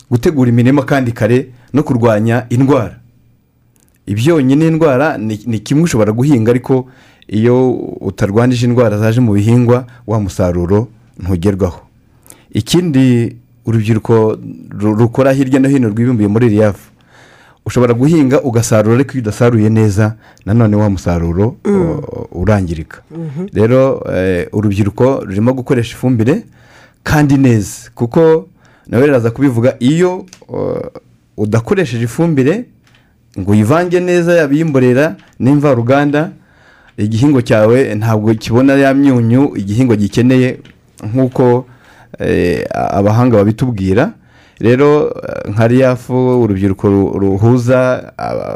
gutegura 0.09 0.49
imirima 0.49 0.81
kandi 0.85 1.11
kare 1.11 1.49
no 1.73 1.83
kurwanya 1.83 2.45
indwara. 2.49 2.99
Ibyonnyi 4.05 4.55
n'indwara 4.55 5.17
ni 5.17 5.59
kimwe 5.59 5.83
ushobora 5.83 6.11
guhinga 6.11 6.51
ariko 6.51 6.89
iyo 7.27 7.71
utarwanije 8.01 8.65
indwara 8.65 8.97
zaje 8.97 9.21
mu 9.21 9.33
bihingwa 9.33 9.85
wa 10.07 10.19
musaruro 10.19 10.87
ntugerwaho. 11.19 11.81
Ikindi 12.53 13.35
urubyiruko 13.65 14.37
ru- 14.69 14.95
rukora 14.95 15.31
hirya 15.33 15.59
no 15.59 15.69
hino 15.69 15.89
rwibumbiye 15.89 16.27
muri 16.27 16.49
riyafu 16.49 16.89
ushobora 17.65 17.93
guhinga 17.93 18.41
ugasarura 18.41 18.95
ariko 18.95 19.11
iyo 19.13 19.21
udasaruye 19.21 19.69
neza 19.69 20.15
nanone 20.45 20.75
wa 20.75 20.89
musaruro 20.89 21.55
uh, 21.65 22.41
urangirika. 22.41 23.01
Rero 23.53 24.03
eh, 24.15 24.47
urubyiruko 24.51 25.23
rurimo 25.25 25.53
gukoresha 25.53 25.95
ifumbire 25.95 26.43
kandi 27.03 27.37
neza. 27.37 27.89
Kuko 27.95 28.47
nawe 28.87 29.05
riraza 29.05 29.31
kubivuga 29.31 29.75
iyo 29.79 30.25
uh, 30.47 30.77
udakoresheje 31.37 32.03
ifumbire 32.03 32.65
ngo 33.39 33.51
uyivange 33.51 33.99
neza 33.99 34.33
yaba 34.35 34.53
iy'imborera 34.53 35.15
n'imvaruganda 35.39 36.31
igihingwa 36.97 37.41
cyawe 37.41 37.95
ntabwo 37.95 38.33
kibona 38.35 38.73
ya 38.75 38.93
myunyu 38.93 39.55
igihingwa 39.55 39.95
gikeneye 39.95 40.59
nk'uko 41.13 41.43
eh, 41.53 41.63
abahanga 42.73 43.37
babitubwira. 43.37 44.11
Rero 44.59 45.09
eh, 45.09 45.51
nka 45.51 45.67
riyafu 45.67 46.13
urubyiruko 46.43 46.87
ru- 46.87 47.19
ruhuza 47.19 48.13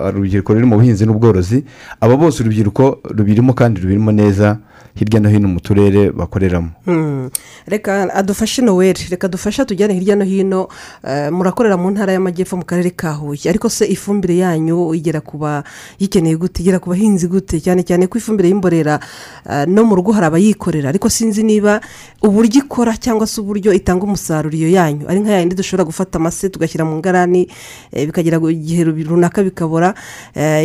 urubyiruko 0.07 0.53
ruri 0.53 0.65
mu 0.65 0.75
buhinzi 0.77 1.05
n'ubworozi 1.05 1.63
aba 2.01 2.15
bose 2.17 2.43
urubyiruko 2.43 2.99
rubirimo 3.17 3.53
kandi 3.53 3.81
rubirimo 3.81 4.11
neza 4.11 4.57
hirya 4.95 5.19
no 5.19 5.29
hino 5.29 5.47
mu 5.47 5.59
turere 5.59 6.11
bakoreramo. 6.11 6.69
Hmm. 6.85 7.29
reka 7.67 8.13
adufashe 8.13 8.61
noweli 8.61 8.99
reka 9.09 9.27
dufashe 9.27 9.65
tujyane 9.65 9.93
hirya 9.93 10.15
no 10.15 10.25
hino 10.25 10.67
eh, 11.03 11.29
murakorera 11.31 11.77
mu 11.77 11.91
ntara 11.91 12.13
y'amajyepfo 12.13 12.57
mu 12.57 12.65
karere 12.65 12.89
ka 12.89 13.13
huye. 13.13 13.49
Ariko 13.49 13.69
se 13.69 13.85
ifumbire 13.85 14.37
yanyu 14.37 14.93
igera 14.93 15.21
ku 15.21 15.37
bayikeneye 15.37 16.35
gute? 16.35 16.61
Igera 16.61 16.79
ku 16.79 16.89
bahinzi 16.89 17.27
gute? 17.27 17.61
Cyane 17.61 17.83
cyane 17.83 18.07
ko 18.07 18.17
ifumbire 18.17 18.49
y'imborera 18.49 18.99
eh, 19.45 19.65
no 19.67 19.83
mu 19.85 19.95
rugo 19.95 20.11
hari 20.11 20.25
abayikorera. 20.25 20.89
Ariko 20.89 21.09
sinzi 21.09 21.43
niba 21.43 21.81
uburyo 22.21 22.63
ikora 22.63 22.97
cyangwa 22.97 23.27
se 23.27 23.41
uburyo 23.41 23.73
itanga 23.73 24.03
umusaruro 24.03 24.55
iyo 24.55 24.69
yanyu. 24.69 25.05
Ari 25.07 25.19
nka 25.19 25.31
yayindi 25.31 25.55
dushobora 25.55 25.85
gufata 25.85 26.17
amase 26.17 26.49
tugashyira 26.49 26.85
mu 26.85 26.97
ngarani 26.97 27.47
eh, 27.91 28.05
bikagera 28.07 28.41
igihe 28.49 28.83
runaka 28.83 29.43
bikabora. 29.43 29.93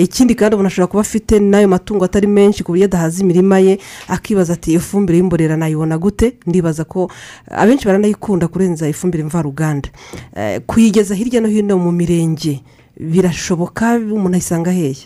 Ikindi 0.01 0.35
kandi 0.35 0.55
umuntu 0.55 0.69
ashobora 0.69 0.91
kuba 0.91 1.01
afite 1.01 1.41
n'ayo 1.41 1.69
matungo 1.69 2.05
atari 2.05 2.27
menshi 2.27 2.63
ku 2.65 2.73
buryo 2.73 2.87
adahaza 2.87 3.23
imirima 3.23 3.59
ye 3.59 3.79
akibaza 4.09 4.53
ati 4.53 4.71
iyo 4.71 4.81
fumbire 4.81 5.19
y'imborera 5.19 5.57
nayibona 5.57 5.99
gute? 5.99 6.37
Ndibaza 6.47 6.85
ko 6.85 7.11
eh, 7.51 7.59
abenshi 7.61 7.87
baranayikunda 7.87 8.49
kurenza 8.49 8.89
ifumbire 8.89 9.25
mvaruganda. 9.25 9.89
Eh, 10.37 10.61
kuyigeza 10.67 11.15
hirya 11.15 11.41
no 11.41 11.49
hino 11.49 11.79
mu 11.79 11.93
mirenge 11.93 12.61
birashoboka 13.01 13.97
umuntu 13.97 14.35
ayisanga 14.35 14.71
hehe 14.71 14.97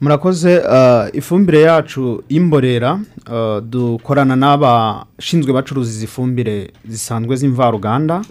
murakoze 0.00 0.58
uh, 0.58 1.06
ifumbire 1.16 1.60
yacu 1.60 2.24
y'imborera 2.28 2.98
uh, 3.30 3.60
dukorana 3.62 4.36
n'abashinzwe 4.36 5.52
bacuruza 5.52 5.90
izi 5.90 6.06
fumbire 6.06 6.72
zisanzwe 6.88 7.36
z'imvaruganda. 7.36 8.22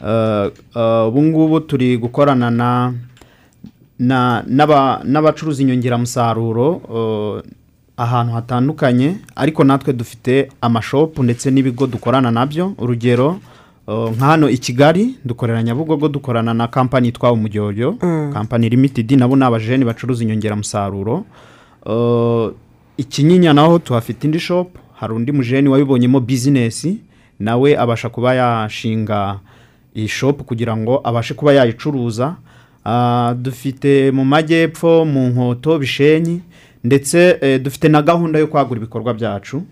Uh, 0.00 1.08
ubu 1.08 1.22
ngubu 1.22 1.60
turi 1.60 1.98
gukorana 1.98 2.50
na 2.50 2.94
na- 3.98 4.42
n'aba- 4.46 5.00
n'abacuruza 5.04 5.62
inyongeramusaruro 5.62 6.68
ahantu 8.00 8.32
hatandukanye 8.32 9.16
ariko 9.36 9.64
natwe 9.64 9.92
dufite 9.92 10.48
amashopu 10.60 11.22
ndetse 11.22 11.50
n'ibigo 11.50 11.86
dukorana 11.86 12.30
na 12.30 12.46
byo. 12.46 12.72
Urugero 12.78 13.36
uh, 13.86 14.10
nka 14.16 14.26
hano 14.26 14.48
i 14.50 14.58
kigali 14.58 15.14
dukorera 15.24 15.62
nyabugogo 15.62 16.08
dukorana 16.08 16.54
na 16.54 16.68
kampani 16.68 17.06
yitwa 17.06 17.32
umujyoyo 17.32 17.92
kampani 18.32 18.68
limitedi 18.68 19.16
nabo 19.16 19.36
ni 19.36 19.44
abajeni 19.44 19.84
bacuruza 19.84 20.24
inyongeramusaruro. 20.24 21.24
Uh, 21.86 22.52
ikinyinya 22.96 23.52
naho 23.52 23.78
tuhafite 23.78 24.24
indi 24.26 24.40
shopu 24.40 24.78
hari 24.94 25.12
undi 25.14 25.32
mujeni 25.32 25.68
wabibonyemo 25.68 26.20
bizinesi 26.20 26.98
nawe 27.40 27.78
abasha 27.78 28.08
kuba 28.08 28.34
yashinga 28.34 29.38
iyi 29.96 30.08
shopu 30.08 30.44
kugira 30.44 30.76
ngo 30.76 31.00
abashe 31.04 31.34
kuba 31.34 31.52
yayicuruza. 31.52 32.36
Ah, 32.84 33.34
dufite 33.38 34.10
mu 34.10 34.24
majyepfo 34.24 35.04
mu 35.04 35.28
nkoto 35.28 35.78
bishenyi 35.78 36.40
ndetse 36.84 37.38
eh, 37.40 37.62
dufite 37.62 37.88
na 37.88 38.02
gahunda 38.02 38.38
yo 38.38 38.46
kwagura 38.46 38.78
ibikorwa 38.80 39.14
byacu. 39.14 39.62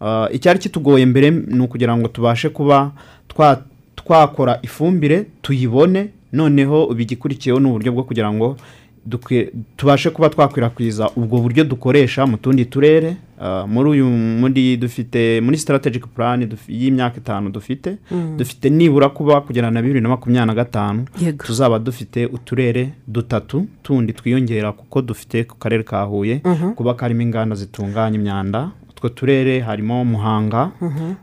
Ah, 0.00 0.28
icyari 0.32 0.58
kitugoye 0.58 1.06
mbere 1.06 1.30
ni 1.30 1.60
ukugira 1.60 1.96
ngo 1.96 2.08
tubashe 2.08 2.48
kuba 2.48 2.90
twa- 3.28 3.62
twakora 3.96 4.58
ifumbire 4.62 5.26
tuyibone. 5.42 6.08
Noneho 6.32 6.84
ubu 6.84 7.00
igikurikiyeho 7.00 7.60
ni 7.60 7.66
uburyo 7.68 7.92
bwo 7.92 8.02
kugira 8.02 8.32
ngo 8.32 8.56
tubashe 9.76 10.10
kuba 10.10 10.28
twakwirakwiza 10.28 11.10
ubwo 11.16 11.38
buryo 11.40 11.64
dukoresha 11.64 12.26
mu 12.26 12.36
tundi 12.36 12.64
turere 12.64 13.16
Ah, 13.42 13.64
muri 13.66 13.90
uyu 13.90 14.04
muri 14.06 14.76
dufite 14.76 15.40
muri 15.40 15.56
strategic 15.56 16.06
plan 16.14 16.44
duf- 16.44 16.68
y'imyaka 16.68 17.16
itanu 17.16 17.48
dufite 17.50 17.96
dufite 18.36 18.68
nibura 18.70 19.08
kuba 19.08 19.40
kugera 19.40 19.70
na 19.70 19.80
bibiri 19.82 20.00
na 20.00 20.08
makumyabiri 20.08 20.46
na 20.46 20.54
gatanu 20.54 21.04
tuzaba 21.46 21.78
dufite 21.78 22.26
uturere 22.26 22.92
dutatu 23.08 23.66
tundi 23.82 24.12
twiyongera 24.12 24.72
kuko 24.72 25.02
dufite 25.02 25.44
ku 25.44 25.56
karere 25.56 25.82
ka 25.82 26.02
huye 26.04 26.42
kuba 26.76 26.94
karimo 26.94 27.22
inganda 27.22 27.56
zitunganya 27.56 28.16
imyanda 28.20 28.70
utwo 28.90 29.08
turere 29.08 29.60
harimo 29.60 30.04
muhanga 30.04 30.70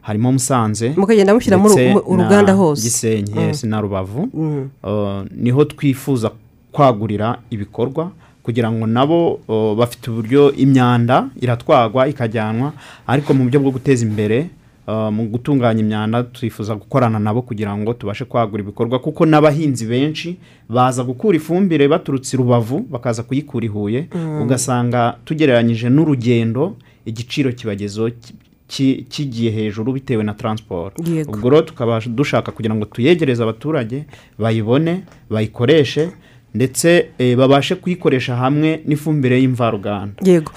harimo 0.01 0.31
musanze 0.31 0.93
mukagenda 0.97 1.33
mushyiramo 1.33 1.69
uruganda 2.07 2.53
hose. 2.53 2.81
Gisenyi 2.81 3.33
Mm. 3.35 3.69
na 3.69 3.81
rubavu. 3.81 4.29
Mm. 4.33 4.69
Uh, 4.83 5.21
ni 5.37 5.51
ho 5.51 5.65
twifuza 5.65 6.31
kwagurira 6.71 7.37
ibikorwa 7.49 8.11
kugira 8.43 8.71
ngo 8.71 8.87
nabo 8.87 9.39
bafite 9.77 10.07
uburyo 10.11 10.51
imyanda 10.55 11.27
iratwagwa 11.41 12.07
ikajyanwa 12.07 12.73
ariko 13.07 13.33
mu 13.33 13.43
buryo 13.43 13.59
bwo 13.59 13.71
guteza 13.71 14.05
imbere 14.05 14.47
mu 14.87 15.27
gutunganya 15.27 15.79
imyanda 15.83 16.23
twifuza 16.23 16.75
gukorana 16.75 17.19
nabo 17.19 17.41
kugira 17.43 17.75
ngo 17.77 17.93
tubashe 17.93 18.25
kwagura 18.25 18.63
ibikorwa 18.63 18.99
kuko 18.99 19.25
n'abahinzi 19.27 19.85
benshi 19.85 20.37
baza 20.69 21.03
gukura 21.03 21.35
ifumbire 21.37 21.87
baturutse 21.91 22.35
i 22.35 22.39
rubavu 22.39 22.79
bakaza 22.89 23.23
kuyikura 23.23 23.65
i 23.65 23.69
huye 23.69 24.07
ugasanga 24.41 25.17
tugereranyije 25.25 25.89
n'urugendo 25.91 26.75
igiciro 27.05 27.51
kibagezeho 27.51 28.09
ki- 28.09 28.33
ki- 28.67 29.05
kigiye 29.09 29.51
hejuru 29.51 29.93
bitewe 29.93 30.23
na 30.23 30.33
taransiporo 30.33 30.91
ubwo 31.35 31.49
rero 31.49 31.61
tukaba 31.61 31.99
dushaka 32.07 32.51
kugira 32.51 32.75
ngo 32.75 32.85
tuyegereze 32.85 33.43
abaturage 33.43 34.05
bayibone 34.39 35.03
bayikoreshe 35.29 36.09
ndetse 36.57 37.09
eh, 37.21 37.37
babashe 37.37 37.75
kuyikoresha 37.77 38.33
hamwe 38.35 38.81
n'ifumbire 38.85 39.37
y'imvaruganda. 39.41 40.17
Yego. 40.25 40.51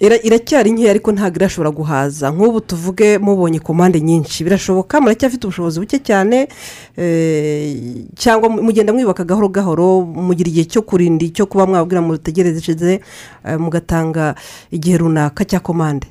Iracyari 0.00 0.70
nkeya 0.72 0.90
ariko 0.90 1.12
ntabwo 1.12 1.36
irashobora 1.36 1.70
guhaza. 1.70 2.30
Nk'ubu 2.30 2.60
tuvuge 2.60 3.18
mubonye 3.18 3.58
komande 3.60 4.00
nyinshi. 4.00 4.44
Birashoboka 4.44 5.00
muracyafite 5.00 5.44
ubushobozi 5.46 5.80
buke 5.80 5.98
cyane 5.98 6.48
eh, 6.96 7.76
cyangwa 8.16 8.48
mu- 8.48 8.62
mugenda 8.62 8.92
mwubaka 8.92 9.24
gahoro 9.24 9.48
gahoro 9.48 10.02
mugira 10.04 10.48
igihe 10.50 10.64
cyo 10.64 10.82
kurinda 10.82 11.24
icyo 11.24 11.46
kuba 11.46 11.66
mwabwira 11.66 12.00
mutegereze 12.02 13.00
eh, 13.44 13.58
mugatanga 13.60 14.34
igihe 14.70 14.96
runaka 14.98 15.44
cya 15.44 15.60
komande. 15.60 16.06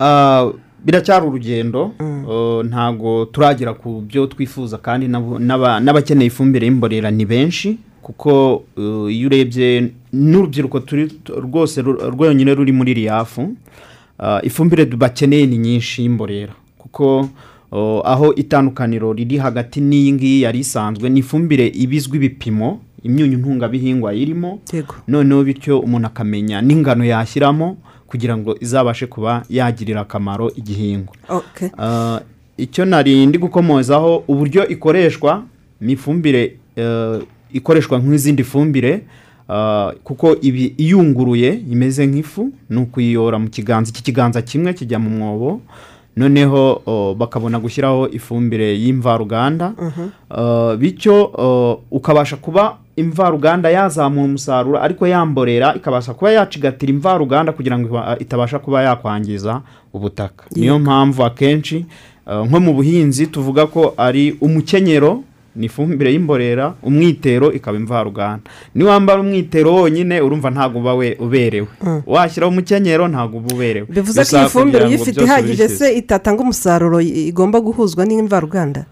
Ah, 0.00 0.50
biracyari 0.84 1.26
urugendo. 1.26 1.90
Uh, 2.26 2.64
ntabwo 2.66 3.24
turagera 3.30 3.74
ku 3.74 4.02
byo 4.06 4.26
twifuza 4.26 4.78
kandi 4.78 5.06
n'abakeneye 5.08 6.26
ifumbire 6.26 6.66
y'imborera 6.66 7.10
ni 7.10 7.24
benshi. 7.24 7.78
Kuko 8.04 8.62
uh, 8.76 9.08
iyo 9.12 9.26
urebye 9.26 9.90
n'urubyiruko 10.12 10.80
turi 10.80 11.08
rwose 11.40 11.82
rwonyine 11.82 12.54
ruri 12.54 12.72
muri 12.72 12.94
riyafu 12.94 13.56
ah, 14.18 14.40
ifumbire 14.42 14.84
bakeneye 14.86 15.46
ni 15.46 15.58
nyinshi 15.58 16.02
y'imborera. 16.02 16.52
Kuko 16.78 17.20
uh, 17.72 18.00
aho 18.04 18.34
itandukaniro 18.34 19.12
riri 19.12 19.36
hagati 19.38 19.80
n'iyi 19.80 20.12
ngiyi 20.12 20.42
yari 20.42 20.58
isanzwe 20.58 21.08
ni 21.10 21.20
ifumbire 21.20 21.66
ibizwi 21.66 22.16
ibipimo 22.16 22.80
imyunyu 23.02 23.38
ntungabihingwa 23.38 24.14
irimo. 24.14 24.60
Noneho 25.08 25.44
bityo 25.44 25.80
umuntu 25.80 26.06
akamenya 26.06 26.62
n'ingano 26.62 27.04
yashyiramo 27.04 27.76
kugira 28.06 28.36
ngo 28.36 28.56
izabashe 28.60 29.06
kuba 29.06 29.42
yagirira 29.50 30.00
akamaro 30.00 30.52
igihingwa. 30.56 31.14
Okay. 31.28 31.68
Icyo 32.56 32.84
nari 32.84 33.26
ndi 33.26 33.38
gukomozaho 33.38 34.24
uburyo 34.28 34.68
ikoreshwa 34.68 35.42
ni 35.80 35.92
ifumbire 35.92 36.56
eh, 36.76 37.18
ikoreshwa 37.54 37.98
nk'izindi 37.98 38.44
fumbire 38.44 39.00
ah, 39.48 39.92
kuko 40.04 40.36
ibi 40.42 40.74
iyunguruye 40.78 41.62
imeze 41.70 42.06
nk'ifu 42.06 42.50
ni 42.70 42.78
ukuyiyora 42.82 43.38
mu 43.38 43.48
kiganza. 43.48 43.90
Iki 43.90 44.02
kiganza 44.02 44.42
kimwe 44.42 44.72
kijya 44.74 44.98
mu 44.98 45.10
mwobo 45.10 45.60
noneho 46.16 46.82
oh, 46.86 47.14
bakabona 47.14 47.58
gushyiraho 47.58 48.08
ifumbire 48.12 48.74
y'imvaruganda. 48.78 49.72
Ah, 50.30 50.76
bityo 50.76 51.30
oh, 51.34 51.80
ukabasha 51.90 52.36
kuba 52.36 52.76
imvaruganda 52.96 53.70
yazamura 53.70 54.24
umusaruro 54.24 54.78
ariko 54.82 55.06
yamborera 55.06 55.74
ikabasha 55.74 56.14
kuba 56.14 56.30
yacigatira 56.32 56.90
imvaruganda 56.92 57.52
kugira 57.52 57.78
ngo 57.78 58.02
itabasha 58.20 58.58
kuba 58.58 58.82
yakwangiza 58.82 59.60
ubutaka. 59.92 60.44
Niyo 60.56 60.78
mpamvu 60.78 61.24
akenshi 61.24 61.86
uh, 62.26 62.46
nko 62.46 62.60
mu 62.60 62.74
buhinzi 62.74 63.26
tuvuga 63.26 63.66
ko 63.66 63.94
ari 63.96 64.36
umukenyero 64.40 65.22
ni 65.56 65.66
ifumbire 65.66 66.12
y'imborera 66.12 66.74
umwitero 66.82 67.52
ikaba 67.52 67.78
imvaruganda. 67.78 68.50
Niwambara 68.74 69.20
umwitero 69.20 69.74
wonyine 69.74 70.20
urumva 70.20 70.50
ntabwo 70.50 70.80
uba 70.80 70.94
we 70.94 71.16
uberewe. 71.20 71.66
Washyiraho 72.06 72.52
umukenyero 72.52 73.08
ntabwo 73.08 73.38
uba 73.38 73.54
uberewe. 73.54 73.86
Bivuze 73.90 74.24
ko 74.24 74.36
iyi 74.36 74.48
fumbire 74.48 74.84
uyifite 74.86 75.22
ihagije 75.24 75.68
se 75.68 75.94
itatanga 75.94 76.42
umusaruro 76.42 77.00
igomba 77.00 77.60
guhuzwa 77.60 78.04
n'imvaruganda? 78.06 78.84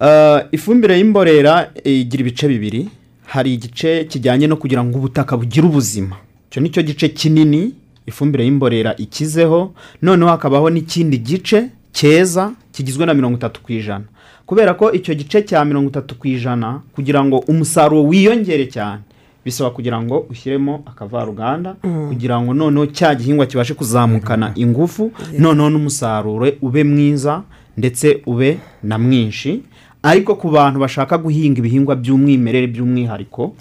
Uh, 0.00 0.40
ifumbire 0.52 0.98
y'imborera 0.98 1.70
eh, 1.84 2.00
igira 2.00 2.20
ibice 2.20 2.48
bibiri. 2.48 2.88
Hari 3.26 3.54
igice 3.54 4.04
kijyanye 4.04 4.46
no 4.46 4.56
kugira 4.56 4.84
ngo 4.84 4.98
ubutaka 4.98 5.36
bugire 5.36 5.66
ubuzima. 5.66 6.16
Icyo 6.50 6.60
ni 6.62 6.68
cyo 6.70 6.82
gice 6.82 7.08
kinini 7.08 7.74
ifumbire 8.06 8.44
y'imborera 8.44 8.96
ikizeho. 8.96 9.72
Noneho 10.02 10.30
hakabaho 10.30 10.70
n'ikindi 10.70 11.18
gice 11.18 11.68
cyeza 11.92 12.52
kigizwe 12.72 13.06
na 13.06 13.14
mirongo 13.14 13.36
itatu 13.36 13.60
ku 13.62 13.72
ijana. 13.72 14.04
Kubera 14.52 14.74
ko 14.76 14.92
icyo 14.92 15.14
gice 15.16 15.42
cya 15.48 15.64
mirongo 15.64 15.88
itatu 15.88 16.14
ku 16.20 16.28
ijana 16.28 16.80
kugira 16.94 17.24
ngo 17.24 17.38
umusaruro 17.48 18.04
wiyongere 18.04 18.66
cyane. 18.68 19.00
Bisaba 19.44 19.70
kugira 19.72 19.96
ngo 20.02 20.26
ushyiremo 20.30 20.82
akavaruganda 20.86 21.74
kugira 22.08 22.36
ngo 22.40 22.52
noneho 22.54 22.86
cya 22.92 23.14
gihingwa 23.16 23.46
kibashe 23.48 23.72
kuzamukana 23.74 24.52
ingufu 24.54 25.08
noneho 25.38 25.70
n'umusaruro 25.70 26.52
ube 26.62 26.84
mwiza 26.84 27.42
ndetse 27.76 28.20
ube 28.26 28.58
na 28.82 28.98
mwinshi. 28.98 29.62
Ariko 30.02 30.34
ku 30.36 30.50
bantu 30.52 30.80
bashaka 30.84 31.16
guhinga 31.18 31.58
ibihingwa 31.64 31.96
by'umwimerere 31.96 32.66
by'umwihariko 32.66 33.54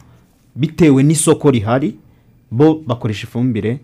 bitewe 0.56 1.04
n'isoko 1.08 1.52
rihari 1.52 1.96
bo 2.52 2.84
bakoresha 2.88 3.24
ifumbire 3.32 3.80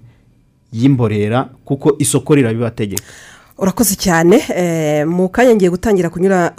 y'imborera 0.73 1.47
kuko 1.65 1.95
isoko 1.99 2.35
rirabibategeka. 2.35 3.03
Urakoze 3.57 3.95
cyane. 3.95 4.41
Eh, 4.55 5.05
mu 5.07 5.29
kanya 5.29 5.55
ngiye 5.55 5.69
gutangira 5.71 6.09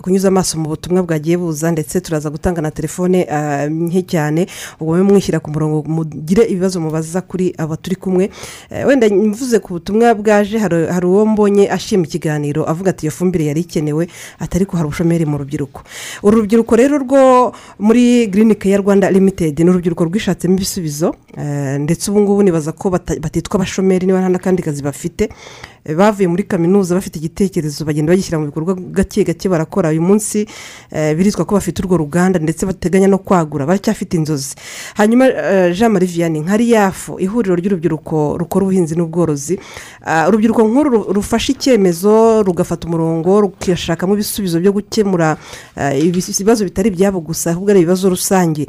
kunyuza 0.02 0.28
amaso 0.28 0.58
mu 0.58 0.68
butumwa 0.68 1.02
bwagiye 1.02 1.36
buza 1.36 1.70
ndetse 1.70 2.00
turaza 2.00 2.30
gutanga 2.30 2.60
na 2.60 2.70
telefone 2.70 3.26
ah, 3.30 3.66
nke 3.70 4.02
cyane. 4.02 4.46
Ubwo 4.80 4.96
mube 4.96 5.02
mwishyira 5.12 5.40
ku 5.40 5.50
murongo 5.50 5.82
mugire 5.86 6.44
ibibazo 6.44 6.80
mubaza 6.80 7.20
kuri 7.20 7.54
aba 7.58 7.76
turi 7.76 7.96
kumwe. 7.96 8.30
Eh, 8.70 8.86
wenda 8.86 9.08
mvuze 9.08 9.58
ku 9.58 9.72
butumwa 9.78 10.14
bwaje 10.14 10.58
hari 10.58 11.06
uwo 11.06 11.26
mbonye 11.26 11.70
ashima 11.70 12.04
ikiganiro 12.04 12.64
avuga 12.68 12.90
ati 12.90 13.06
iyo 13.06 13.12
fumbire 13.12 13.44
yari 13.46 13.60
ikenewe 13.60 14.08
atari 14.38 14.66
ko 14.66 14.76
hari 14.76 14.86
ubushomeri 14.88 15.26
mu 15.26 15.38
rubyiruko. 15.38 15.82
Uru 16.22 16.36
rubyiruko 16.42 16.76
rero 16.76 16.98
rwo 16.98 17.52
muri 17.78 18.26
girinike 18.26 18.70
ya 18.70 18.78
rwanda 18.78 19.10
limitedi 19.10 19.64
ni 19.64 19.70
urubyiruko 19.70 20.04
rwishatsemo 20.04 20.54
ibisubizo. 20.56 21.14
Eh, 21.38 21.78
ndetse 21.80 22.10
ubu 22.10 22.20
ngubu 22.20 22.42
nibaza 22.42 22.72
ko 22.72 22.90
batitwa 22.90 23.54
abashomeri 23.54 24.06
niba 24.06 24.18
nta 24.20 24.28
n'akandi 24.28 24.62
kazi 24.62 24.82
bafite. 24.82 25.24
Eh, 25.24 25.77
bavuye 25.96 26.28
muri 26.28 26.42
kaminuza 26.42 26.94
bafite 26.94 27.16
igitekerezo 27.18 27.84
bagenda 27.84 28.12
bagishyira 28.12 28.38
mu 28.38 28.46
bikorwa 28.46 28.74
gake 28.74 29.24
gake 29.24 29.48
barakora. 29.48 29.88
Uyu 29.90 30.02
munsi 30.02 30.46
eh, 30.92 31.16
birizwa 31.16 31.44
ko 31.44 31.54
bafite 31.54 31.80
urwo 31.82 31.96
ruganda 31.96 32.38
ndetse 32.38 32.66
bateganya 32.66 33.08
no 33.08 33.18
kwagura 33.18 33.66
baracyafite 33.66 34.14
inzozi. 34.16 34.54
Hanyuma 34.94 35.26
eh, 35.28 35.74
jean 35.76 35.92
marie 35.92 36.08
vianney 36.08 36.40
nka 36.40 36.56
riyafu 36.56 37.20
ihuriro 37.20 37.54
ry'urubyiruko 37.56 38.36
rukora 38.38 38.64
ubuhinzi 38.64 38.96
n'ubworozi. 38.96 39.58
Ah, 40.04 40.28
urubyiruko 40.28 40.62
nk'uru 40.68 40.90
ru- 40.90 41.12
rufashe 41.12 41.52
icyemezo 41.52 42.42
rugafata 42.42 42.88
umurongo 42.88 43.40
rukashakamo 43.40 44.14
ibisubizo 44.14 44.60
byo 44.60 44.72
gukemura 44.72 45.36
eh, 45.76 46.04
ibibazo 46.04 46.64
bitari 46.64 46.88
ibyabo 46.88 47.20
gusa 47.20 47.50
ahubwo 47.50 47.70
ari 47.70 47.80
ibibazo 47.80 48.08
rusange. 48.08 48.66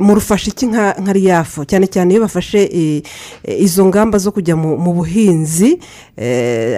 Murufashe 0.00 0.50
iki 0.50 0.66
nka 0.66 1.12
riyafu 1.12 1.64
cyane 1.64 1.86
cyane 1.86 2.14
iyo 2.14 2.20
bafashe 2.22 2.60
izo 3.58 3.86
ngamba 3.86 4.18
zo 4.18 4.32
kujya 4.32 4.56
mu 4.56 4.92
buhinzi 4.94 5.78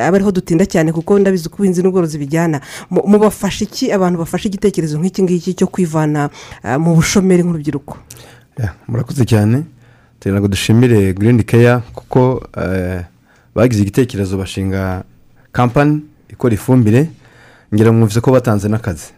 aba 0.03 0.17
ariho 0.17 0.33
dutinda 0.33 0.67
cyane 0.67 0.93
kuko 0.93 1.19
ndabizi 1.19 1.49
ko 1.49 1.55
ubuhinzi 1.61 1.83
n'ubworozi 1.83 2.19
bijyana. 2.19 2.61
Mu- 2.91 3.05
mubafashe 3.07 3.65
iki? 3.65 3.93
Abantu 3.93 4.19
bafashe 4.19 4.49
igitekerezo 4.49 4.99
nk'iki 4.99 5.23
ngiki 5.23 5.55
cyo 5.55 5.67
kwivana 5.67 6.31
ah, 6.63 6.79
mu 6.79 6.95
bushomeri 6.95 7.43
nk'urubyiruko. 7.43 7.97
Murakoze 8.89 9.25
cyane. 9.25 9.65
Ngo 10.27 10.49
dushimire 10.49 11.15
girini 11.15 11.45
keya 11.47 11.83
kuko 11.95 12.43
eh, 12.59 13.05
bagize 13.55 13.83
igitekerezo 13.83 14.35
bashinga 14.39 15.05
kampani 15.53 16.03
ikora 16.31 16.55
ifumbire 16.55 17.07
ngira 17.75 17.93
ngo 17.93 18.09
ko 18.21 18.33
batanze 18.33 18.67
n'akazi. 18.69 19.15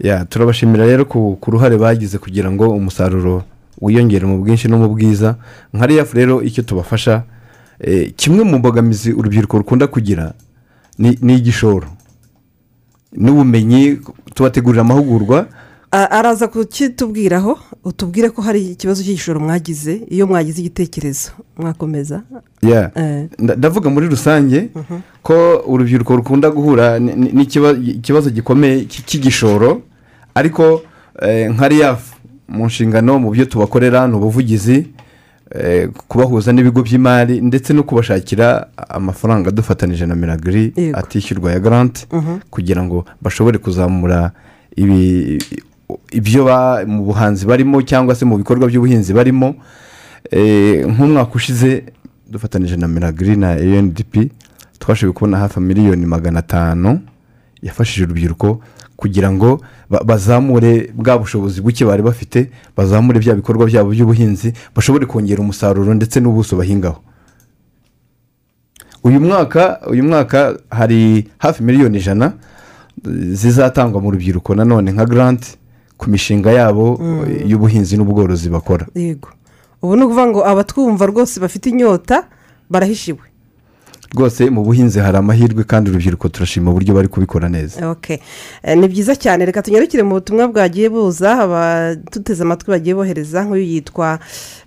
Ya, 0.00 0.24
turabashimira 0.24 0.86
rero 0.86 1.04
ku 1.04 1.36
ruhare 1.46 1.76
bagize 1.76 2.18
kugira 2.18 2.48
ngo 2.50 2.70
umusaruro 2.72 3.44
wiyongere 3.80 4.24
mu 4.26 4.38
bwinshi 4.40 4.68
no 4.68 4.78
mu 4.78 4.88
bwiza. 4.88 5.36
Nka 5.74 5.86
riyafu 5.86 6.16
rero 6.16 6.42
icyo 6.42 6.62
tubafasha 6.64 7.22
kimwe 8.16 8.44
mu 8.44 8.58
mbogamizi 8.58 9.12
urubyiruko 9.12 9.58
rukunda 9.58 9.86
kugira 9.86 10.34
ni 10.98 11.34
igishoro. 11.36 11.86
N'ubumenyi 13.12 13.98
tubategurira 14.34 14.80
amahugurwa. 14.82 15.46
Araza 15.90 16.48
kukitubwiraho 16.48 17.58
utubwire 17.84 18.30
ko 18.30 18.42
hari 18.42 18.70
ikibazo 18.74 19.02
cy'igishoro 19.02 19.40
mwagize 19.40 20.02
iyo 20.10 20.26
mwagize 20.26 20.60
igitekerezo 20.60 21.30
mwakomeza. 21.58 22.22
Eh. 22.96 23.28
nda- 23.38 23.54
ndavuga 23.56 23.90
muri 23.90 24.08
rusange 24.08 24.68
ko 25.22 25.62
urubyiruko 25.66 26.16
rukunda 26.16 26.50
guhura 26.50 26.98
n'ikibazo 26.98 28.30
gikomeye 28.30 28.84
cy- 28.90 29.02
cy'igishoro 29.06 29.82
ariko 30.34 30.82
eh, 31.22 31.50
nka 31.54 31.68
riyafu 31.68 32.14
mu 32.48 32.66
nshingano 32.66 33.18
mu 33.18 33.30
byo 33.30 33.44
tubakorera 33.44 34.08
ni 34.08 34.14
ubuvugizi. 34.18 34.74
eh, 34.74 34.86
kubahuza 36.08 36.52
n'ibigo 36.52 36.82
by'imari 36.82 37.40
ndetse 37.40 37.72
no 37.72 37.82
kubashakira 37.82 38.66
amafaranga 38.88 39.50
dufatanije 39.50 40.06
na 40.06 40.14
minagiri 40.14 40.72
Yego. 40.76 40.98
atishyurwa 40.98 41.52
ya 41.52 41.60
garanti 41.60 42.06
kugira 42.50 42.82
ngo 42.82 43.04
bashobore 43.22 43.58
kuzamura 43.58 44.30
ibi- 44.76 45.38
ibyo 46.12 46.44
ba- 46.44 46.82
mu 46.86 47.04
buhanzi 47.04 47.46
barimo 47.46 47.82
cyangwa 47.82 48.14
se 48.14 48.24
mu 48.24 48.36
bikorwa 48.38 48.66
by'ubuhinzi 48.68 49.12
barimo 49.12 49.54
Eh, 50.30 50.86
nk'umwaka 50.88 51.34
ushize 51.36 51.84
dufatanije 52.30 52.76
na 52.76 52.88
minagiri 52.88 53.36
na 53.36 53.52
UNDP 53.60 54.32
twashoboye 54.78 55.12
kubona 55.12 55.36
hafi 55.38 55.60
miliyoni 55.60 56.06
magana 56.06 56.38
atanu 56.40 57.00
yafashije 57.62 58.04
urubyiruko 58.04 58.60
kugira 58.96 59.32
ngo 59.32 59.60
ba- 59.90 60.04
bazamure 60.04 60.90
bwa 60.94 61.18
bushobozi 61.18 61.60
buke 61.60 61.84
bari 61.84 62.02
bafite 62.02 62.50
bazamure 62.76 63.18
bya 63.20 63.34
bikorwa 63.34 63.66
byabo 63.66 63.90
by'ubuhinzi 63.90 64.52
bashobore 64.76 65.06
kongera 65.06 65.40
umusaruro 65.42 65.94
ndetse 65.94 66.20
n'ubuso 66.20 66.56
bahingaho. 66.56 67.00
Uyu 69.04 69.20
mwaka 69.20 69.80
uyu 69.90 70.04
mwaka 70.04 70.56
hari 70.70 71.28
hafi 71.38 71.62
miliyoni 71.62 71.98
ijana 71.98 72.32
zizatangwa 73.32 74.00
mu 74.00 74.10
rubyiruko. 74.10 74.54
Nanone 74.54 74.92
nka 74.92 75.04
garanti 75.06 75.58
ku 75.96 76.10
mishinga 76.10 76.52
yabo 76.52 76.98
eh, 77.28 77.50
y'ubuhinzi 77.50 77.96
n'ubworozi 77.96 78.48
bakora. 78.48 78.86
Ubu 79.82 79.96
ni 79.96 80.02
ukuvuga 80.02 80.26
ngo 80.26 80.40
abatwumva 80.46 81.06
rwose 81.06 81.40
bafite 81.40 81.66
inyota 81.70 82.24
barahishiwe. 82.70 83.20
Rwose 84.14 84.50
mu 84.50 84.62
buhinzi 84.64 84.98
hari 85.00 85.16
amahirwe 85.18 85.64
kandi 85.64 85.90
urubyiruko 85.90 86.28
turashima 86.28 86.70
uburyo 86.70 86.94
bari 86.94 87.08
kubikora 87.08 87.48
neza. 87.48 87.80
Eh, 88.62 88.76
ni 88.78 88.88
byiza 88.88 89.16
cyane. 89.16 89.44
Reka 89.44 89.62
tunyarukire 89.62 90.02
mu 90.02 90.14
butumwa 90.14 90.48
bwagiye 90.48 90.88
buza 90.88 91.34
abaduteze 91.42 92.42
amatwi 92.42 92.70
bagiye 92.70 92.94
bohereza 92.94 93.44
nk'uyu 93.44 93.62
yitwa 93.64 94.18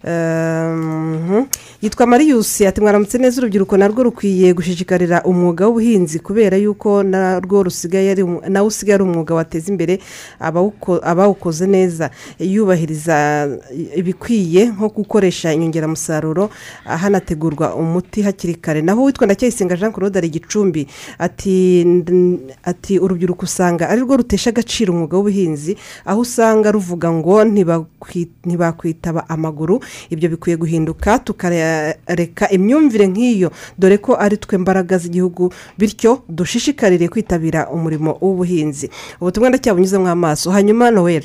ehm, 0.04 1.46
yitwa 1.82 2.06
mariyusi 2.08 2.68
ati 2.68 2.82
mwaramutse 2.82 3.18
neza 3.18 3.42
urubyiruko 3.42 3.78
narwo 3.78 4.04
rukwiye 4.04 4.54
gushishikarira 4.54 5.24
umwuga 5.24 5.68
w'ubuhinzi 5.68 6.20
kubera 6.20 6.58
yuko 6.58 7.04
narwo 7.04 7.64
rusigaye 7.64 8.16
nawe 8.50 8.68
usigaye 8.68 8.96
ari 8.96 9.04
umwuga 9.04 9.36
wateza 9.36 9.72
imbere 9.72 10.00
abawuko- 10.40 11.00
abawukoze 11.04 11.68
neza. 11.68 12.10
Yubahiriza 12.40 13.48
ibikwiye 13.96 14.66
nko 14.76 14.88
gukoresha 14.90 15.54
inyongeramusaruro 15.54 16.50
hanategurwa 16.84 17.76
umuti 17.76 18.22
hakiri 18.22 18.56
kare. 18.56 18.82
Naho 18.82 19.04
witwa 19.04 19.28
ndacyayisenga 19.38 19.76
jean 19.78 19.92
claude 19.94 20.18
ari 20.18 20.30
gicumbi. 20.30 20.88
Ati 21.20 21.84
"Nd- 21.86 22.40
ati 22.64 23.00
urubyiruko 23.00 23.46
usanga 23.46 23.90
ari 23.90 24.02
rwo 24.02 24.18
rutesha 24.18 24.50
agaciro 24.50 24.94
umwuga 24.94 25.18
w'ubuhinzi 25.18 25.78
aho 26.06 26.22
usanga 26.22 26.72
ruvuga 26.72 27.12
ngo 27.14 27.44
ntibakwi- 27.46 28.28
ntibakwitaba 28.46 29.30
amaguru 29.30 29.80
ibyo 30.10 30.30
bikwiye 30.30 30.58
guhinduka 30.58 31.20
tukareka 31.20 32.50
imyumvire 32.50 33.06
nk'iyo. 33.08 33.52
Dore 33.78 33.98
ko 34.02 34.18
ari 34.18 34.38
twe 34.42 34.58
mbaraga 34.58 34.98
z'igihugu 34.98 35.54
bityo 35.78 36.24
dushishikarire 36.30 37.08
kwitabira 37.08 37.70
umurimo 37.70 38.18
w'ubuhinzi. 38.22 38.90
Ubutumwa 39.22 39.50
ndacyabunyuzemo 39.50 40.10
amaso. 40.10 40.50
Hanyuma 40.52 40.90
noel 40.92 41.24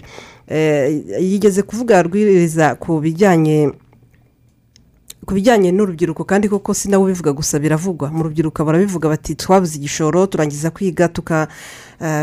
eh, 0.48 1.00
yigeze 1.20 1.62
kuvuga 1.62 2.02
rwiriza 2.02 2.74
ku 2.76 3.00
bijyanye 3.00 3.72
ku 5.26 5.34
bijyanye 5.34 5.70
n'urubyiruko 5.72 6.24
kandi 6.24 6.48
koko 6.48 6.74
si 6.74 6.90
nawe 6.90 7.04
ubivuga 7.04 7.32
gusa 7.32 7.58
biravugwa. 7.58 8.10
Mu 8.10 8.22
rubyiruko 8.26 8.64
barabivuga 8.64 9.08
bati 9.08 9.34
twabuze 9.34 9.76
igishoro 9.78 10.26
turangiza 10.26 10.70
kwiga 10.70 11.08
tuka 11.08 11.46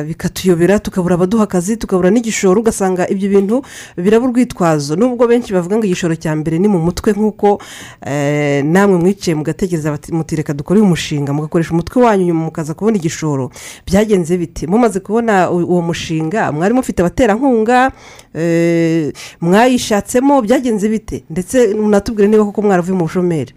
bikatuyobera 0.08 0.80
tukabura 0.80 1.15
abaduha 1.15 1.44
akazi 1.44 1.78
tukabura 1.78 2.10
n'igishoro 2.10 2.60
ugasanga 2.62 3.08
ibyo 3.10 3.30
bintu 3.30 3.62
biraba 3.98 4.26
urwitwazo. 4.28 4.96
Nubwo 4.96 5.28
benshi 5.28 5.54
bavuga 5.54 5.78
ngo 5.78 5.86
igishoro 5.86 6.15
cya 6.15 6.36
mbere 6.36 6.60
ni 6.60 6.68
mu 6.68 6.80
mutwe 6.80 7.13
nk'uko 7.13 7.62
eh, 8.06 8.65
namwe 8.65 8.98
mwicaye 8.98 9.36
mugatekereza 9.36 9.92
bati 9.92 10.12
muti 10.13 10.36
reka 10.36 10.54
dukore 10.54 10.80
uyu 10.80 10.89
mushinga. 10.89 11.34
Mugakoresha 11.34 11.72
umutwe 11.72 12.04
wanyu 12.04 12.26
nyuma 12.26 12.44
mukaza 12.46 12.74
kubona 12.74 12.98
igishoro. 12.98 13.52
Byagenze 13.88 14.38
bite 14.38 14.68
mumaze 14.68 15.00
kubona 15.00 15.50
uwo 15.52 15.82
mushinga 15.82 16.52
mwari 16.52 16.74
mufite 16.74 17.00
abaterankunga 17.02 17.92
eh, 18.36 19.13
mwayishatsemo 19.42 20.42
byagenze 20.42 20.89
bite 20.89 21.24
ndetse 21.30 21.74
munatubwire 21.74 22.28
niba 22.28 22.46
koko 22.46 22.62
mwaravuye 22.62 22.98
mu 22.98 23.04
bushomeri. 23.08 23.54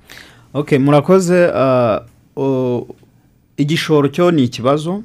Murakoze 0.78 1.48
igishoro 3.56 4.08
cyo 4.08 4.30
ni 4.30 4.44
ikibazo. 4.44 5.02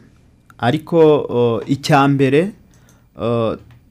Ariko 0.58 1.62
icya 1.68 2.08
mbere 2.08 2.52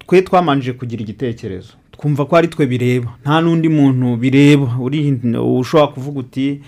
twe 0.06 0.22
twamanje 0.22 0.72
kugira 0.72 1.02
igitekerezo. 1.02 1.72
Twumva 1.92 2.24
ko 2.26 2.36
ari 2.36 2.48
twe 2.48 2.66
bireba. 2.66 3.16
Nta 3.22 3.40
n'undi 3.40 3.68
muntu 3.68 4.16
bireba. 4.16 4.76
Uri 4.80 5.18
ushobora 5.60 5.86
kuvuga 5.92 6.20
uti 6.20 6.60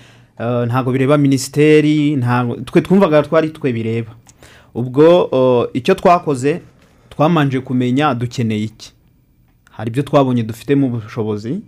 ntabwo 0.66 0.92
bireba 0.92 1.18
minisiteri 1.18 2.16
twe 2.64 2.80
twumvaga 2.82 3.22
ko 3.22 3.36
ari 3.36 3.50
twe 3.50 3.72
bireba. 3.72 4.12
Ubwo 4.74 5.30
icyo 5.74 5.94
twakoze 5.94 6.60
twamanje 7.10 7.60
kumenya 7.60 8.14
dukeneye 8.14 8.64
iki. 8.64 8.92
Hari 9.70 9.88
ibyo 9.90 10.02
twabonye 10.02 10.42
dufitemo 10.42 10.86
ubushobozi 10.86 11.60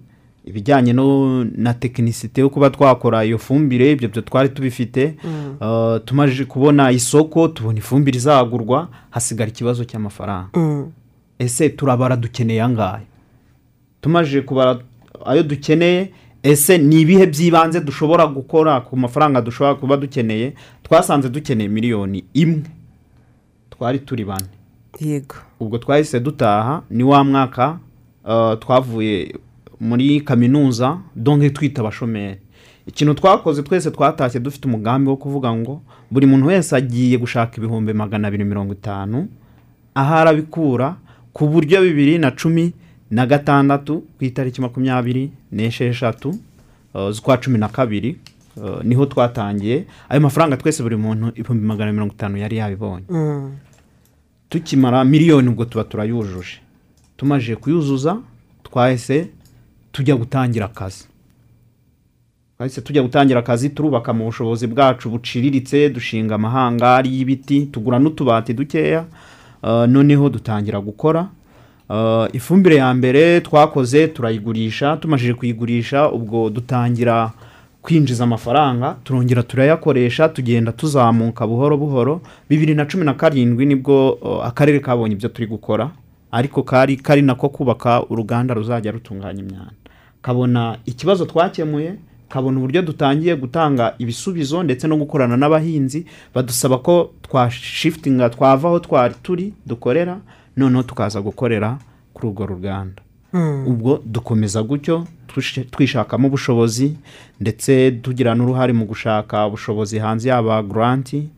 ibijyanye 0.45 0.93
no 0.93 1.45
na 1.45 1.75
tekinisite 1.75 2.41
yo 2.41 2.51
kuba 2.51 2.71
twakora 2.71 3.25
iyo 3.25 3.39
fumbire 3.39 3.93
ibyo 3.93 4.09
byo 4.09 4.23
twari 4.23 4.49
tubifite 4.49 5.17
Uh, 5.61 5.97
tumaze 6.05 6.45
kubona 6.45 6.91
isoko 6.93 7.49
tubona 7.49 7.79
ifumbire 7.79 8.17
izagurwa 8.17 8.89
hasigara 9.11 9.51
ikibazo 9.51 9.85
cy'amafaranga. 9.85 10.49
Ese 11.39 11.69
turabara 11.69 12.17
dukeneye 12.17 12.63
angahe? 12.63 13.05
Tumaze 14.01 14.41
kubara 14.41 14.79
ayo 15.27 15.43
dukeneye 15.43 16.11
ese 16.43 16.79
ni 16.79 17.01
ibihe 17.01 17.27
by'ibanze 17.27 17.81
dushobora 17.81 18.27
gukora 18.27 18.81
ku 18.81 18.97
mafaranga 18.97 19.41
dushobora 19.41 19.75
kuba 19.75 19.97
dukeneye? 19.97 20.53
Twasanze 20.83 21.29
dukeneye 21.29 21.69
miliyoni 21.69 22.25
imwe. 22.35 22.63
Twari 23.71 23.99
turi 23.99 24.25
bane. 24.25 24.49
Yego. 25.01 25.35
Ubwo 25.61 25.79
twahise 25.79 26.21
dutaha 26.21 26.83
ni 26.91 27.03
wa 27.05 27.25
mwaka 27.25 27.79
uh, 28.25 28.59
twavuye 28.59 29.35
muri 29.81 30.21
kaminuza 30.21 30.99
donke 31.17 31.51
twita 31.51 31.81
abashomeri. 31.81 32.39
Ikintu 32.87 33.15
twakoze 33.15 33.63
twese 33.63 33.91
twatashye 33.91 34.41
dufite 34.41 34.65
umugambi 34.69 35.09
wo 35.11 35.17
kuvuga 35.17 35.53
ngo 35.55 35.83
buri 36.11 36.27
muntu 36.27 36.47
wese 36.47 36.77
agiye 36.77 37.19
gushaka 37.19 37.57
ibihumbi 37.57 37.93
magana 37.93 38.29
abiri 38.29 38.45
mirongo 38.45 38.73
itanu 38.73 39.29
aho 39.95 40.15
arabikura 40.15 40.97
ku 41.33 41.47
buryo 41.49 41.83
bibiri 41.83 42.19
na 42.19 42.31
cumi 42.31 42.73
na 43.11 43.27
gatandatu 43.27 44.03
ku 44.19 44.25
itariki 44.25 44.61
makumyabiri 44.61 45.31
n'esheshatu 45.53 46.29
uh, 46.95 47.11
z'ukwa 47.11 47.37
cumi 47.39 47.59
na 47.59 47.69
kabiri 47.69 48.17
uh, 48.57 48.83
ni 48.85 48.95
ho 48.95 49.07
twatangiye. 49.07 49.85
Ayo 50.09 50.21
mafaranga 50.21 50.57
twese 50.57 50.83
buri 50.83 50.97
muntu 50.97 51.29
ibihumbi 51.35 51.67
magana 51.67 51.93
mirongo 51.93 52.13
itanu 52.15 52.37
yari 52.39 52.57
yabibonye. 52.57 53.05
Tukimara 54.49 55.05
miliyoni 55.05 55.49
ubwo 55.49 55.65
tuba 55.65 55.85
turayujuje. 55.85 56.59
Tumaze 57.17 57.57
kuyuzuza 57.57 58.17
twahise 58.63 59.27
tujya 59.93 60.17
gutangira 60.17 60.67
akazi. 60.67 61.05
Twahise 62.57 62.81
tujya 62.81 63.03
gutangira 63.03 63.41
akazi 63.41 63.69
turubaka 63.71 64.13
mu 64.13 64.25
bushobozi 64.25 64.67
bwacu 64.67 65.11
buciriritse 65.11 65.89
dushinga 65.91 66.35
amahangari 66.35 67.09
y'ibiti 67.17 67.67
tugura 67.67 67.99
n'utubati 67.99 68.53
dukeya 68.55 69.05
uh, 69.63 69.85
noneho 69.89 70.29
dutangira 70.31 70.81
gukora. 70.81 71.29
Uh, 71.89 72.27
ifumbire 72.33 72.77
ya 72.77 72.95
mbere 72.95 73.41
twakoze 73.41 74.09
turayigurisha 74.09 74.97
tumajije 74.97 75.35
kuyigurisha 75.35 76.11
ubwo 76.11 76.51
dutangira 76.51 77.33
kwinjiza 77.83 78.25
amafaranga 78.25 78.97
turongera 79.05 79.43
turayakoresha 79.43 80.29
tugenda 80.29 80.73
tuzamuka 80.73 81.47
buhoro 81.47 81.77
buhoro. 81.77 82.21
Bibiri 82.49 82.75
na 82.75 82.85
cumi 82.87 83.05
na 83.05 83.15
karindwi 83.15 83.67
ni 83.67 83.75
bwo 83.77 84.13
uh, 84.13 84.45
akarere 84.47 84.81
kabonye 84.81 85.15
ibyo 85.15 85.29
turi 85.29 85.47
gukora 85.47 85.91
ariko 86.33 86.63
kari 86.63 86.97
kari 86.97 87.23
nako 87.23 87.49
kubaka 87.49 88.05
uruganda 88.11 88.55
ruzajya 88.55 88.93
rutunganya 88.93 89.41
imyanda. 89.43 89.80
Kabona 90.23 90.79
ikibazo 90.87 91.25
twakemuye 91.27 91.95
kabona 92.29 92.59
uburyo 92.59 92.83
dutangiye 92.83 93.37
gutanga 93.37 93.95
ibisubizo 93.99 94.63
ndetse 94.63 94.89
no 94.89 94.97
gukorana 94.97 95.37
n'abahinzi 95.37 96.07
badusaba 96.35 96.79
ko 96.79 97.11
twashifitinga 97.23 98.31
twava 98.31 98.69
aho 98.69 98.79
twari 98.79 99.15
turi 99.23 99.53
dukorera 99.67 100.21
noneho 100.57 100.83
tukaza 100.83 101.21
gukorera 101.21 101.79
kuri 102.15 102.29
urwo 102.29 102.47
ruganda. 102.47 103.03
Ubwo 103.67 104.03
dukomeza 104.07 104.63
gutyo 104.63 105.07
twish- 105.29 105.65
twishakamo 105.71 106.29
ubushobozi 106.29 106.97
ndetse 107.41 107.91
tugira 108.03 108.35
n'uruhare 108.35 108.73
mu 108.73 108.85
gushaka 108.87 109.47
ubushobozi 109.47 109.99
hanze 109.99 110.29
yaba 110.29 110.63
garanti 110.63 111.29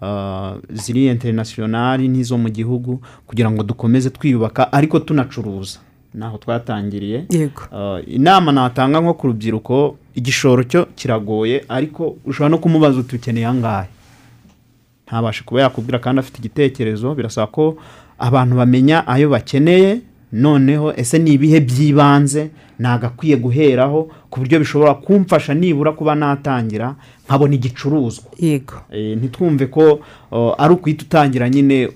uh, 0.00 0.56
ziri 0.72 1.06
interinasiyonari 1.06 2.08
n'izo 2.08 2.38
mu 2.38 2.48
gihugu 2.48 3.00
kugira 3.26 3.50
ngo 3.50 3.62
dukomeze 3.62 4.10
twiyubaka 4.10 4.72
ariko 4.72 4.98
tunacuruza. 5.00 5.78
Naho 6.14 6.38
twatangiriye. 6.38 7.24
Yego. 7.30 7.62
Uh, 7.72 8.14
inama 8.14 8.52
natanga 8.52 9.00
nko 9.00 9.14
ku 9.14 9.26
rubyiruko 9.26 9.96
igishoro 10.14 10.64
cyo 10.64 10.86
kiragoye 10.96 11.64
ariko 11.68 12.16
ushobora 12.26 12.48
no 12.48 12.58
kumubaza 12.58 12.98
uti 13.00 13.16
ukeneye 13.16 13.46
angahe? 13.46 13.88
Ntabashe 15.06 15.42
kuba 15.44 15.60
yakubwira 15.60 15.98
kandi 15.98 16.20
afite 16.20 16.38
igitekerezo. 16.38 17.14
Birasaba 17.14 17.46
ko 17.46 17.76
abantu 18.18 18.56
bamenya 18.56 19.06
ayo 19.08 19.28
bakeneye 19.30 20.00
noneho 20.32 20.92
ese 20.96 21.18
ni 21.18 21.32
ibihe 21.32 21.60
by'ibanze? 21.60 22.50
Nagakwiye 22.78 23.36
guheraho 23.36 24.10
ku 24.30 24.40
buryo 24.40 24.58
bishobora 24.58 24.94
kumfasha 24.94 25.54
nibura 25.54 25.92
kuba 25.92 26.14
natangira 26.14 26.94
nkabona 27.26 27.54
igicuruzwa. 27.54 28.24
Yego. 28.38 28.74
Eh, 28.92 29.16
ntitwumve 29.18 29.66
ko 29.66 30.00
uh, 30.30 30.54
ari 30.58 30.74
ukwita 30.74 31.04
utangira 31.04 31.48
nyine 31.50 31.88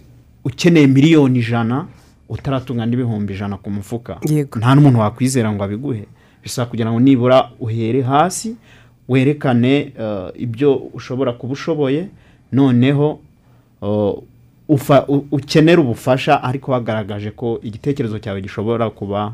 ukeneye 0.45 0.87
miliyoni 0.87 1.39
ijana. 1.39 1.87
Utaratunga 2.29 2.87
n'ibihumbi 2.87 3.33
ijana 3.35 3.57
ku 3.57 3.71
mufuka. 3.71 4.19
Nta 4.57 4.75
n'umuntu 4.75 4.99
wakwizera 5.01 5.53
ngo 5.53 5.65
abiguhe. 5.65 6.05
Bisaba 6.43 6.67
kugira 6.71 6.91
ngo 6.93 7.01
nibura 7.01 7.51
uhere 7.61 8.03
hasi 8.03 8.57
werekane 9.09 9.93
uh, 9.99 10.31
ibyo 10.43 10.75
ushobora 10.95 11.33
kuba 11.33 11.53
ushoboye 11.53 12.09
noneho 12.53 13.19
u- 15.09 15.25
ukenera 15.33 15.81
ubufasha 15.81 16.43
ariko 16.43 16.73
wagaragaje 16.73 17.31
ko 17.31 17.59
igitekerezo 17.63 18.19
cyawe 18.19 18.41
gishobora 18.43 18.91
kuba 18.91 19.33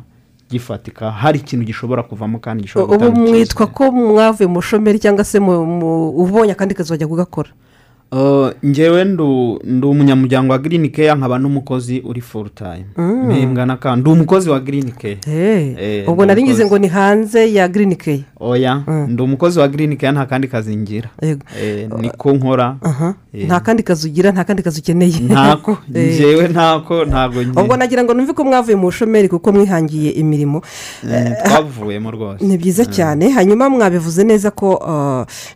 gifatika 0.50 1.10
hari 1.10 1.38
ikintu 1.40 1.64
gishobora 1.64 2.02
kuvamo 2.02 2.38
kandi 2.38 2.62
gishobora 2.62 2.96
ubu 2.96 3.04
gutanga 3.04 3.20
mwitwa 3.20 3.40
icyizere. 3.42 3.72
ko 3.74 3.92
mwavuye 3.92 4.46
mu 4.46 4.54
bushomeri 4.60 4.98
cyangwa 4.98 5.24
se 5.24 5.38
ubonye 5.40 6.52
akandi 6.52 6.74
kazi 6.74 6.92
wajya 6.92 7.08
kugakora. 7.08 7.48
Uh, 8.12 8.48
njyewe 8.62 9.04
ndu 9.04 9.60
ndi 9.64 9.86
umunyamuryango 9.86 10.52
wa 10.52 10.58
girini 10.58 10.88
keya 10.88 11.14
nkaba 11.14 11.38
n'umukozi 11.38 12.00
uri 12.04 12.20
full 12.20 12.48
time. 12.54 12.84
Mpembwa 12.96 13.66
na 13.66 13.76
ka 13.76 13.96
ndi 13.96 14.10
umukozi 14.10 14.50
wa 14.50 14.60
girini 14.60 14.92
keya 14.92 15.16
Eh, 15.26 15.74
Eh, 15.80 16.08
ubwo 16.08 16.26
nari 16.26 16.42
ngize 16.42 16.66
ngo 16.66 16.78
ni 16.78 16.88
hanze 16.88 17.52
ya 17.54 17.68
girini 17.68 17.96
keya 17.96 18.18
oya 18.40 18.82
ndi 19.08 19.22
umukozi 19.22 19.58
wa 19.58 19.68
girini 19.68 19.96
keya 19.96 20.12
nta 20.12 20.26
kandi 20.26 20.48
kazi 20.48 20.76
ngira. 20.76 21.08
Eh, 21.22 21.88
niko 22.00 22.32
nkora. 22.32 22.76
Eh. 23.34 23.46
nta 23.46 23.60
kandi 23.60 23.82
kazi 23.82 24.08
ugira 24.08 24.32
nta 24.32 24.44
kandi 24.44 24.62
kazi 24.62 24.80
ukeneye. 24.80 25.20
Ntako 25.20 25.78
Eh. 25.94 26.14
njyewe 26.14 26.48
ntako 26.48 27.04
ntabwo 27.04 27.40
ubwo 27.40 27.62
njye 27.64 27.76
nagira 27.76 28.04
ngo 28.04 28.14
numve 28.14 28.32
ko 28.32 28.44
mwavuye 28.44 28.76
mu 28.76 28.82
bushomeri 28.82 29.28
kuko 29.28 29.52
mwihangiye 29.52 30.10
imirimo. 30.10 30.62
Eh, 31.12 31.32
twavuyemo 31.44 32.10
rwose. 32.10 32.44
ni 32.44 32.58
byiza 32.58 32.84
cyane. 32.84 33.28
Hanyuma 33.30 33.70
mwabivuze 33.70 34.24
neza 34.24 34.50
ko 34.50 34.76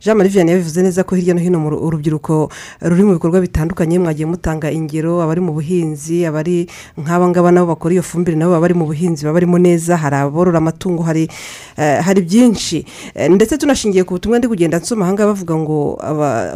jean 0.01 0.16
marie 0.16 0.33
vianney 0.33 0.53
yabivuze 0.57 0.83
neza 0.83 1.05
ko 1.05 1.14
hirya 1.16 1.35
no 1.35 1.40
hino 1.40 1.61
mu 1.61 1.71
ru- 1.71 2.45
ruri 2.80 3.02
mu 3.02 3.12
bikorwa 3.18 3.40
bitandukanye 3.40 3.98
mwagiye 3.98 4.26
mutanga 4.26 4.70
ingero 4.70 5.22
abari 5.22 5.40
mu 5.40 5.52
buhinzi 5.52 6.26
abari 6.26 6.66
nk'aba 6.98 7.28
ngaba 7.28 7.50
nabo 7.52 7.66
bakora 7.74 7.94
iyo 7.94 8.02
fumbire 8.02 8.37
nabo 8.37 8.52
baba 8.52 8.61
bari 8.68 8.74
mu 8.74 8.87
buhinzi 8.87 9.24
baba 9.24 9.35
barimo 9.37 9.59
neza 9.59 9.96
hari 9.96 10.16
aborora 10.16 10.59
amatungo 10.59 11.02
hari 11.02 11.28
eh, 11.76 12.00
hari 12.02 12.20
byinshi. 12.22 12.87
Eh, 13.14 13.30
ndetse 13.30 13.59
tunashingiye 13.59 14.04
ku 14.04 14.14
butumwa 14.14 14.38
ndi 14.38 14.48
kugenda 14.48 14.78
nsoma 14.78 15.04
aha 15.04 15.12
ngaha 15.12 15.28
bavuga 15.32 15.54
ngo 15.56 15.76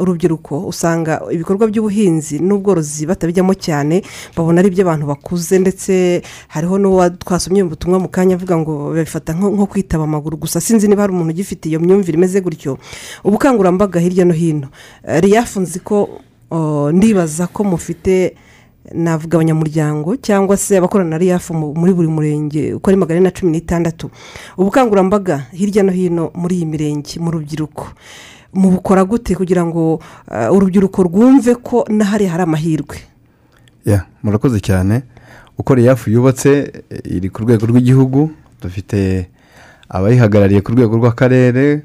urubyiruko 0.01 0.67
usanga 0.69 1.21
ibikorwa 1.33 1.67
by'ubuhinzi 1.69 2.39
n'ubworozi 2.41 3.07
batabijyamo 3.07 3.55
cyane 3.55 4.03
babona 4.37 4.61
ari 4.61 4.69
iby'abantu 4.73 5.07
bakuze 5.07 5.59
ndetse 5.59 6.23
hariho 6.49 6.79
n'uwa 6.79 7.11
twasomye 7.11 7.65
mu 7.65 7.77
mu 8.01 8.09
kanya 8.09 8.35
avuga 8.37 8.57
ngo 8.57 8.95
babifata 8.95 9.33
nko 9.35 9.67
kwitaba 9.67 10.05
amaguru 10.05 10.37
gusa. 10.37 10.61
Sinzi 10.61 10.89
niba 10.89 11.03
hari 11.03 11.13
umuntu 11.13 11.33
ugifite 11.33 11.69
iyo 11.69 11.81
myumvire 11.81 12.17
imeze 12.17 12.41
gutyo. 12.41 12.79
Ubukangurambaga 13.25 14.01
hirya 14.01 14.25
no 14.25 14.33
hino. 14.35 14.69
Eh, 15.05 15.21
riyafu 15.23 15.61
nzi 15.61 15.80
ko 15.81 16.21
ndibaza 16.93 17.47
ko 17.47 17.65
mufite 17.65 18.35
navuga 18.95 19.37
abanyamuryango 19.39 20.17
cyangwa 20.17 20.57
se 20.57 20.77
abakorana 20.79 21.11
na 21.11 21.19
riyafu 21.19 21.55
mu- 21.55 21.75
muri 21.75 21.93
buri 21.93 22.09
murenge 22.09 22.75
uko 22.75 22.91
ari 22.91 22.97
magana 22.99 23.21
na 23.21 23.31
cumi 23.31 23.53
n'itandatu. 23.53 24.11
Ubukangurambaga 24.59 25.47
hirya 25.53 25.83
no 25.83 25.93
hino 25.93 26.31
muri 26.35 26.57
iyi 26.57 26.67
mirenge 26.67 27.21
mu 27.21 27.31
rubyiruko. 27.31 27.87
Mubukora 28.55 29.05
gute 29.05 29.35
kugira 29.39 29.63
ngo 29.63 30.01
eh, 30.33 30.51
urubyiruko 30.51 31.03
rwumve 31.07 31.55
ko 31.63 31.85
n'ahariya 31.89 32.31
hari 32.35 32.43
amahirwe? 32.43 32.97
Murakoze 34.23 34.61
cyane. 34.61 35.03
Uko 35.59 35.75
riyafu 35.75 36.11
yubatse 36.11 36.73
iri 37.05 37.31
ku 37.31 37.43
rwego 37.47 37.67
rw'igihugu 37.71 38.31
dufite 38.63 39.29
abayihagarariye 39.89 40.61
ku 40.67 40.73
rwego 40.73 40.97
rw'akarere 40.99 41.83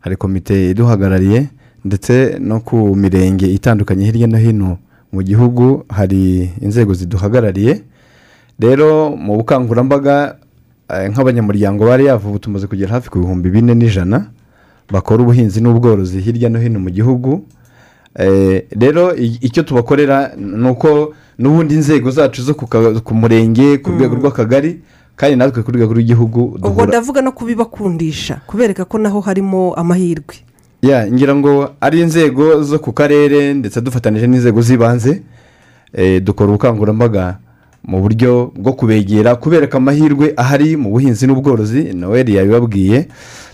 hari 0.00 0.16
komite 0.16 0.70
iduhagarariye. 0.70 1.48
Ndetse 1.84 2.36
no 2.40 2.60
ku 2.60 2.96
mirenge 2.96 3.46
itandukanye 3.46 4.04
hirya 4.04 4.26
no 4.26 4.38
hino 4.38 4.78
mu 5.12 5.22
gihugu 5.22 5.84
hari 5.88 6.50
inzego 6.60 6.94
ziduhagarariye. 6.94 7.82
Rero 8.60 9.10
mu 9.16 9.36
bukangurambaga 9.36 10.36
eh, 10.88 11.10
nk'abanyamuryango 11.10 11.84
bari 11.86 12.04
yavubu 12.06 12.38
tumaze 12.38 12.66
kugera 12.66 12.92
hafi 12.94 13.10
ku 13.10 13.18
bihumbi 13.18 13.50
bine 13.50 13.74
n'ijana 13.74 14.26
bakora 14.90 15.22
ubuhinzi 15.22 15.60
n'ubworozi 15.60 16.20
hirya 16.20 16.48
no 16.48 16.58
hino 16.60 16.78
mu 16.80 16.90
gihugu. 16.90 17.44
Eh, 18.18 18.66
rero 18.70 19.14
icyo 19.16 19.62
tubakorera 19.62 20.34
ni 20.36 20.68
uko 20.68 21.14
n'ubundi 21.38 21.74
inzego 21.74 22.10
zacu 22.10 22.42
zo 22.42 22.54
ku 23.00 23.14
murenge 23.14 23.78
ku 23.78 23.90
rwego 23.90 24.14
rw'akagari 24.18 24.80
kandi 25.16 25.36
natwe 25.36 25.62
ku 25.62 25.70
rwego 25.70 25.92
rw'igihugu 25.94 26.58
ubwo 26.58 26.86
ndavuga 26.86 27.22
no 27.22 27.32
kubibakundisha 27.32 28.40
kubereka 28.46 28.84
ko 28.84 28.98
naho 28.98 29.20
harimo 29.20 29.72
amahirwe. 29.74 30.42
Ngira 30.84 31.34
ngo 31.34 31.70
ari 31.80 32.00
inzego 32.00 32.62
zo 32.62 32.78
ku 32.78 32.92
karere 32.92 33.54
ndetse 33.54 33.80
dufatanyije 33.80 34.26
n'inzego 34.26 34.62
z'ibanze 34.62 35.22
eh, 35.92 36.22
dukora 36.22 36.48
ubukangurambaga 36.48 37.38
mu 37.84 38.00
buryo 38.00 38.52
bwo 38.56 38.72
kubegera 38.72 39.36
kubereka 39.36 39.76
amahirwe 39.78 40.32
ahari 40.36 40.76
mu 40.76 40.90
buhinzi 40.90 41.26
n'ubworozi 41.26 41.92
noel 41.94 42.28
yabibabwiye. 42.28 43.08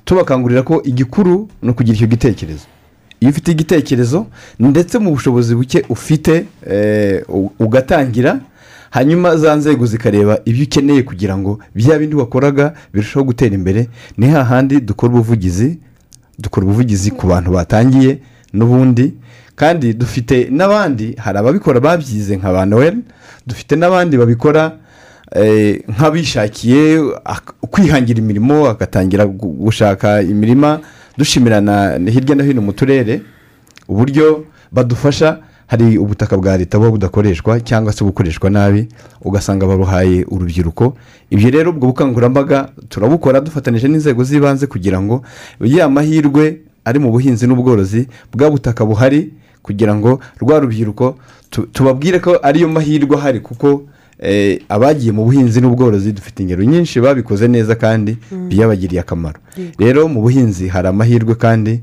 Tubakangurira 0.04 0.62
ko 0.62 0.82
igikuru 0.84 1.48
ni 1.62 1.70
ukugira 1.70 1.96
icyo 1.96 2.06
gitekerezo. 2.06 2.66
Iyo 3.20 3.30
ufite 3.30 3.48
igitekerezo 3.52 4.26
ndetse 4.60 4.98
mu 4.98 5.10
bushobozi 5.10 5.54
buke 5.54 5.84
ufite 5.88 6.44
eh, 6.66 7.22
ugatangira 7.58 8.40
hanyuma 8.90 9.36
za 9.36 9.54
nzego 9.56 9.86
zikareba 9.86 10.38
ibyo 10.44 10.64
ukeneye 10.64 11.02
kugira 11.02 11.38
ngo 11.38 11.58
bya 11.74 11.98
bindi 11.98 12.14
wakoraga 12.16 12.74
birusheho 12.94 13.24
gutera 13.24 13.54
imbere 13.54 13.88
ni 14.18 14.26
hahandi 14.26 14.80
dukora 14.80 15.12
ubuvugizi 15.12 15.78
dukora 16.38 16.66
ubuvugizi 16.66 17.10
ku 17.10 17.26
bantu 17.26 17.50
batangiye 17.50 18.18
n'ubundi. 18.52 19.14
Kandi 19.56 19.92
dufite 19.94 20.48
n'abandi 20.50 21.14
hari 21.18 21.38
ababikora 21.38 21.80
babyize 21.80 22.36
nka 22.36 22.52
ba 22.52 22.66
noel 22.66 22.96
dufite 23.46 23.72
n'abandi 23.76 24.16
babikora 24.16 24.72
eh, 25.32 25.80
nk'abishakiye 25.88 27.00
ak- 27.24 27.54
kwihangira 27.70 28.18
imirimo 28.20 28.68
agatangira 28.68 29.24
gu- 29.26 29.56
gushaka 29.64 30.22
imirima 30.22 30.80
dushimirana 31.18 31.96
hirya 32.10 32.34
no 32.36 32.44
hino 32.44 32.60
mu 32.62 32.72
turere 32.72 33.20
uburyo 33.88 34.44
badufasha 34.72 35.38
hari 35.66 35.98
ubutaka 35.98 36.36
bwa 36.36 36.56
leta 36.56 36.78
buba 36.78 36.90
budakoreshwa 36.90 37.60
cyangwa 37.60 37.92
se 37.92 38.04
bukoreshwa 38.04 38.50
nabi 38.50 38.88
ugasanga 39.24 39.66
baruhaye 39.66 40.24
urubyiruko. 40.28 40.96
Ibyo 41.30 41.50
rero 41.50 41.70
ubwo 41.70 41.86
bukangurambaga 41.86 42.68
turabukora 42.88 43.40
dufatanyije 43.40 43.88
n'inzego 43.88 44.24
z'ibanze 44.24 44.66
kugira 44.66 45.00
ngo 45.02 45.22
ya 45.60 45.88
mahirwe 45.88 46.60
ari 46.84 46.98
mu 46.98 47.10
buhinzi 47.10 47.46
n'ubworozi 47.46 48.06
bwa 48.34 48.50
butaka 48.50 48.86
buhari 48.86 49.32
kugira 49.62 49.94
ngo 49.94 50.20
rwa 50.38 50.60
rubyiruko 50.60 51.18
tu- 51.50 51.66
tubabwire 51.72 52.18
ko 52.22 52.38
ariyo 52.42 52.68
mahirwe 52.68 53.16
ahari 53.18 53.40
kuko 53.42 53.82
eh, 54.22 54.62
abagiye 54.68 55.12
mu 55.12 55.24
buhinzi 55.26 55.60
n'ubworozi 55.60 56.12
dufite 56.12 56.40
ingero 56.46 56.62
nyinshi 56.64 57.00
babikoze 57.02 57.48
neza 57.50 57.74
kandi 57.74 58.16
byabagiriye 58.48 59.00
akamaro. 59.02 59.40
Rero 59.78 60.06
mu 60.08 60.22
buhinzi 60.22 60.68
hari 60.70 60.88
amahirwe 60.88 61.34
kandi 61.34 61.80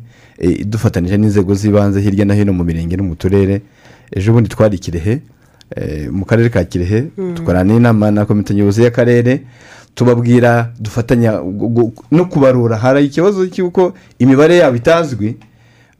dufatanyije 0.66 1.18
n'inzego 1.18 1.54
z'ibanze 1.56 2.02
hirya 2.02 2.26
no 2.26 2.34
hino 2.34 2.54
mu 2.54 2.64
mirenge 2.64 2.98
no 2.98 3.04
mu 3.04 3.16
turere. 3.16 3.62
Ejo 4.12 4.34
bundi 4.34 4.50
twari 4.50 4.78
kirehe 4.80 5.20
eh, 5.76 6.10
mu 6.12 6.26
karere 6.26 6.50
ka 6.50 6.64
kirehe. 6.64 7.08
Dukorana 7.36 7.74
n'inama 7.74 8.12
na 8.12 8.26
komite 8.26 8.54
nyobozi 8.54 8.84
y'akarere 8.84 9.42
tubabwira 9.96 10.74
dufatanya 10.80 11.32
no 12.12 12.26
kubarura. 12.26 12.78
Hari 12.78 13.06
ikibazo 13.06 13.48
cy'uko 13.48 13.94
imibare 14.20 14.58
yabo 14.58 14.76
itazwi 14.76 15.36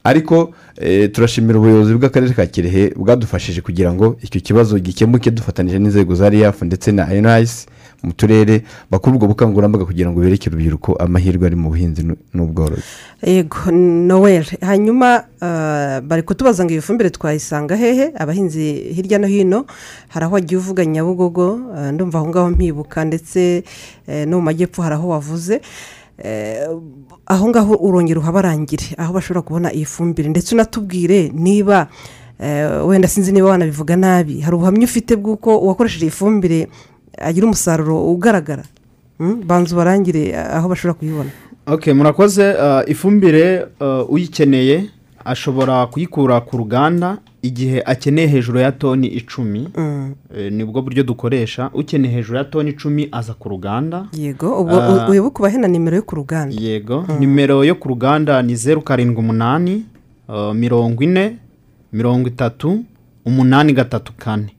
ariko 0.04 0.52
eh, 0.76 1.10
turashimira 1.12 1.58
ubuyobozi 1.58 1.94
bw'akarere 1.94 2.34
ka 2.34 2.46
kirehe 2.46 2.92
bwadufashije 2.96 3.60
kugira 3.60 3.92
ngo 3.92 4.16
icyo 4.22 4.40
kibazo 4.40 4.78
gikemuke 4.78 5.30
dufatanyije 5.30 5.78
n'inzego 5.78 6.14
za 6.14 6.28
riyafu 6.28 6.64
ndetse 6.64 6.92
na 6.92 7.08
enayisi 7.14 7.66
mu 8.04 8.12
turere 8.12 8.62
bakora 8.92 9.16
ubwo 9.16 9.26
bukangurambaga 9.32 9.88
kugira 9.88 10.12
ngo 10.12 10.20
bereke 10.20 10.52
urubyiruko 10.52 10.92
amahirwe 11.00 11.46
ari 11.48 11.56
mu 11.56 11.72
buhinzi 11.72 12.04
n'u- 12.04 12.20
n'ubworozi. 12.36 12.84
Yego 13.24 13.72
noel 13.72 14.44
hanyuma 14.60 15.24
ah, 15.40 16.00
bari 16.04 16.22
kutubaza 16.22 16.64
ngo 16.64 16.72
iyi 16.76 16.84
fumbire 16.84 17.10
twayisanga 17.10 17.76
hehe? 17.76 18.12
Abahinzi 18.14 18.92
hirya 18.92 19.18
no 19.18 19.26
hino 19.26 19.64
hari 20.12 20.24
aho 20.28 20.34
wagiye 20.36 20.58
uvuga 20.60 20.84
nyabugogo 20.84 21.72
ah, 21.76 21.92
ndumva 21.92 22.18
aho 22.20 22.28
ngaho 22.28 22.50
mpibuka 22.50 23.04
ndetse 23.04 23.64
eh, 24.06 24.28
no 24.28 24.36
mu 24.38 24.42
majyepfo 24.52 24.82
hari 24.82 24.94
aho 24.94 25.08
wavuze. 25.08 25.60
Aho 27.26 27.48
ngaho 27.48 27.74
urongera 27.80 28.20
uhabarangire 28.20 28.94
aho 28.98 29.12
bashobora 29.14 29.42
kubona 29.42 29.68
iyi 29.74 29.84
fumbire. 29.84 30.28
Ndetse 30.28 30.54
unatubwire 30.54 31.32
niba 31.34 31.88
wenda 32.86 33.08
sinzi 33.08 33.32
niba 33.32 33.48
wanabivuga 33.48 33.96
nabi. 33.96 34.40
Hari 34.40 34.56
ubuhamya 34.56 34.84
ufite 34.84 35.16
bw'uko 35.16 35.58
uwakoresheje 35.58 36.06
iyi 36.06 36.10
fumbire 36.14 36.68
agira 37.18 37.46
umusaruro 37.46 38.12
ugaragara. 38.12 38.62
Mm, 39.18 39.42
banza 39.46 39.74
ubarangire 39.74 40.36
aho 40.36 40.68
bashobora 40.68 40.94
kuyibona. 40.98 41.30
Murakoze 41.94 42.52
uh, 42.54 42.90
ifumbire 42.90 43.66
uh, 43.80 44.10
uyikeneye 44.10 44.90
ashobora 45.24 45.86
kuyikura 45.86 46.40
ku 46.40 46.56
ruganda 46.56 47.18
igihe 47.42 47.82
akeneye 47.86 48.26
hejuru 48.28 48.58
ya 48.58 48.72
toni 48.72 49.06
icumi. 49.06 49.68
Eh, 50.36 50.52
ni 50.52 50.64
bwo 50.64 50.82
buryo 50.82 51.02
dukoresha. 51.02 51.70
Ukeneye 51.74 52.14
hejuru 52.14 52.36
ya 52.38 52.44
toni 52.44 52.70
icumi 52.70 53.08
aza 53.12 53.34
ku 53.34 53.48
ruganda. 53.48 54.06
Yego 54.12 54.60
ubwo 54.60 55.08
wibuke 55.10 55.38
ubahe 55.38 55.58
na 55.58 55.68
nimero 55.68 55.96
yo 55.96 56.02
ku 56.02 56.14
ruganda. 56.16 56.56
yego. 56.60 57.04
Nimero 57.18 57.64
yo 57.64 57.74
ku 57.74 57.88
ruganda 57.88 58.42
ni 58.42 58.56
zeru 58.56 58.82
karindwi 58.82 59.18
umunani 59.18 59.84
mirongo 60.54 61.02
ine 61.04 61.36
mirongo 61.92 62.28
itatu 62.28 62.84
umunani 63.24 63.72
gatatu 63.72 64.12
kane. 64.12 64.52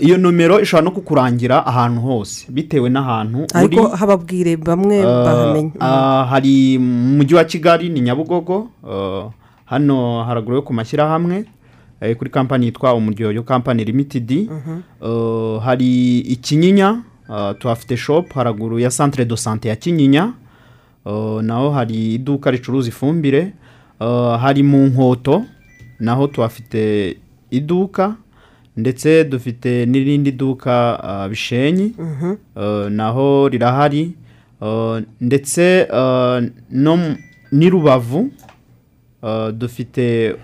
Iyo 0.00 0.18
nomero 0.18 0.60
ishobora 0.60 0.84
no 0.84 0.90
kukurangira 0.90 1.66
ahantu 1.66 2.00
hose 2.00 2.46
bitewe 2.52 2.90
n'ahantu 2.90 3.38
uri. 3.38 3.46
Ariko 3.54 3.88
hababwire 3.88 4.56
bamwe 4.56 4.98
Uh, 5.00 5.24
bahamenye. 5.24 5.72
uh, 5.80 6.28
hari 6.28 6.78
mu 6.78 7.16
mujyi 7.16 7.34
wa 7.34 7.44
kigali 7.44 7.88
ni 7.88 8.00
nyabugogo. 8.00 8.68
Hano 9.64 10.24
haraguru 10.24 10.56
yo 10.56 10.62
ku 10.62 10.72
mashyirahamwe 10.74 11.44
eh, 12.00 12.16
kuri 12.16 12.30
kampani 12.30 12.66
yitwa 12.66 12.94
umuryoyo 12.94 13.42
kampani 13.42 13.84
limitedi 13.84 14.50
Uh, 15.00 15.62
hari 15.64 16.18
ikinyinya 16.18 17.02
uh, 17.28 17.52
tuhafite 17.58 17.96
shop 17.96 18.32
haraguru 18.34 18.78
ya 18.78 18.90
centre 18.90 19.24
de 19.24 19.36
sante 19.36 19.68
ya 19.68 19.76
kinyinya. 19.76 20.32
Naho 21.42 21.70
hari 21.70 22.14
iduka 22.14 22.50
ricuruza 22.50 22.88
ifumbire. 22.88 23.52
Hari 24.40 24.62
mu 24.62 24.86
nkoto 24.86 25.44
naho 26.00 26.26
tuhafite 26.26 27.16
iduka. 27.50 28.14
Ndetse 28.76 29.24
dufite 29.24 29.86
n'irindi 29.86 30.32
duka 30.32 30.98
uh, 31.04 31.28
bishenyi 31.30 31.92
Uh, 32.56 32.88
naho 32.90 33.48
rirahari 33.48 34.14
Uh, 34.62 35.00
ndetse 35.20 35.88
n'i 37.52 37.70
rubavu 37.70 38.30
dufite 39.52 40.36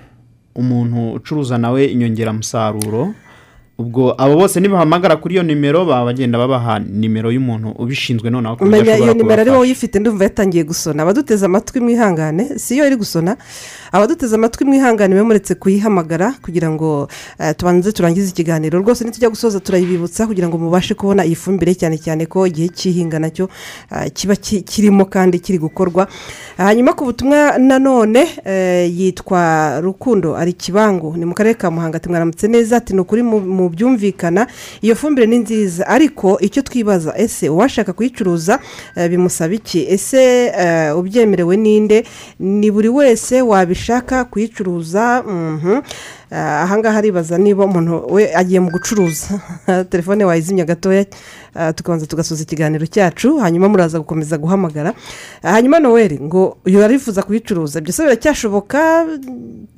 umuntu 0.55 1.13
ucuruza 1.13 1.59
nawe 1.59 1.85
inyongeramusaruro. 1.87 3.15
Ubwo 3.79 4.15
abo 4.23 4.35
bose 4.37 4.61
nibahamagara 4.61 5.17
kuri 5.17 5.35
iyo 5.35 5.43
nimero 5.43 5.85
baba 5.85 6.05
bagenda 6.05 6.39
babaha 6.39 6.79
nimero 6.79 7.31
y'umuntu 7.33 7.71
ubishinzwe 7.79 8.31
noneho 8.31 8.57
ku 8.57 8.65
buryo 8.65 8.81
umenya 8.83 8.97
iyo 8.97 9.05
ashobora 9.05 9.15
nimero 9.15 9.41
ari 9.41 9.51
wowe 9.51 9.59
kubafasha. 9.59 9.61
uyifite 9.71 9.99
ndumva 9.99 10.25
yatangiye 10.25 10.65
gusona. 10.65 11.03
Abaduteze 11.03 11.47
amatwi 11.47 11.81
mwihangane 11.81 12.59
si 12.59 12.79
yo 12.79 12.87
iri 12.87 12.97
gusona. 12.97 13.37
Abaduteze 13.93 14.35
amatwi 14.35 14.65
mwihangane 14.67 15.23
muretse 15.23 15.55
kuyihamagara 15.55 16.35
kugira 16.43 16.71
ngo 16.71 17.09
eh, 17.39 17.55
tubanze 17.57 17.93
turangize 17.93 18.31
ikiganiro. 18.31 18.79
Rwose 18.83 19.05
nitujya 19.05 19.31
gusoza 19.31 19.61
turayibibutsa 19.61 20.27
kugira 20.27 20.49
ngo 20.49 20.59
mubashe 20.59 20.95
kubona 20.95 21.23
iyi 21.25 21.37
fumbire 21.39 21.75
cyane 21.75 21.99
cyane 22.03 22.27
ko 22.27 22.47
igihe 22.51 22.69
cy'ihinga 22.75 23.19
na 23.23 23.31
cyo 23.31 23.47
eh, 23.95 24.11
kiba 24.13 24.35
ki- 24.37 24.63
kirimo 24.67 25.05
kandi 25.07 25.39
kiri 25.39 25.59
gukorwa. 25.59 26.09
Hanyuma 26.59 26.93
ku 26.99 27.05
butumwa 27.05 27.55
nanone 27.59 28.27
eh, 28.45 28.91
yitwa 28.91 29.79
rukundo 29.81 30.35
ari 30.37 30.53
kibangu 30.53 31.15
ni 31.17 31.25
mu 31.25 31.35
karere 31.35 31.55
ka 31.55 31.71
muhanga 31.71 31.97
ati 32.03 32.09
mwaramutse 32.11 32.49
neza 32.51 32.77
ati 32.83 32.91
ni 32.95 33.01
ukuri 33.07 33.23
mu- 33.23 33.68
byumvikana. 33.69 34.47
Iyo 34.83 34.95
fumbire 34.97 35.27
ni 35.27 35.39
nziza. 35.39 35.87
Ariko 35.87 36.39
icyo 36.41 36.63
twibaza 36.63 37.15
ese 37.17 37.49
uwashaka 37.49 37.93
kuyicuruza 37.93 38.59
eh, 38.97 39.11
bimusaba 39.11 39.55
iki? 39.55 39.87
Ese 39.89 40.47
eh, 40.47 40.99
ubyemerewe 40.99 41.57
ninde 41.57 42.05
ni 42.41 42.71
buri 42.71 42.89
wese 42.89 43.43
wabishaka 43.43 44.25
kuyicuruza 44.25 45.23
mhm. 45.27 45.79
Ahangaha 46.37 46.99
aribaza 46.99 47.39
niba 47.39 47.65
umuntu 47.65 48.05
we 48.15 48.29
agiye 48.35 48.61
mu 48.61 48.71
gucuruza 48.71 49.41
telefone 49.91 50.25
wayizimya 50.25 50.65
gatoya 50.65 51.01
eh, 51.57 51.75
tukabanza 51.75 52.07
tugasoza 52.07 52.43
ikiganiro 52.43 52.87
cyacu 52.87 53.39
hanyuma 53.39 53.69
muraza 53.69 53.99
gukomeza 53.99 54.39
guhamagara. 54.39 54.91
Eh, 55.43 55.51
hanyuma 55.51 55.79
noweli 55.81 56.21
ngo 56.21 56.57
uyu 56.67 56.85
arifuza 56.85 57.23
kuyicuruza 57.23 57.81
byose 57.81 58.03
biracyashoboka 58.03 59.07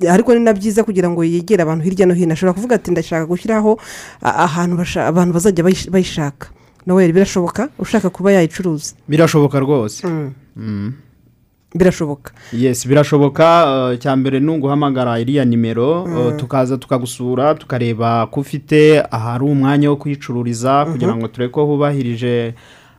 ariko 0.09 0.33
ni 0.35 0.39
na 0.43 0.53
byiza 0.53 0.83
kugira 0.83 1.09
ngo 1.09 1.23
yegere 1.23 1.63
abantu 1.63 1.83
hirya 1.83 2.05
no 2.05 2.13
hino. 2.13 2.33
Ashobora 2.33 2.53
kuvuga 2.53 2.75
ati 2.75 2.91
ndashaka 2.91 3.25
gushyiraho 3.25 3.79
ahantu 4.21 4.83
abantu 4.99 5.33
bazajya 5.33 5.63
bayish- 5.63 5.89
bayishaka. 5.89 6.47
Noweli 6.87 7.13
birashoboka? 7.13 7.69
Ushaka 7.79 8.09
kuba 8.09 8.31
yayicuruza? 8.31 8.93
Birashoboka 9.07 9.59
rwose. 9.59 10.07
Mm, 10.07 10.31
Mm. 10.55 10.93
Birashoboka. 11.75 12.31
Yes 12.53 12.87
birashoboka 12.87 13.95
uh, 14.05 14.13
mbere 14.15 14.39
ni 14.39 14.51
uguhamagara 14.51 15.19
iriya 15.19 15.45
nimero 15.45 16.03
uh, 16.03 16.35
tukaza 16.37 16.77
tukagusura 16.77 17.55
tukareba 17.55 18.27
ko 18.27 18.39
ufite 18.39 19.03
ahari 19.11 19.43
umwanya 19.43 19.89
wo 19.89 19.95
kuyicururiza 19.95 20.85
kugira 20.85 21.15
ngo 21.15 21.27
turebe 21.27 21.51
ko 21.51 21.65
hubahirije 21.65 22.53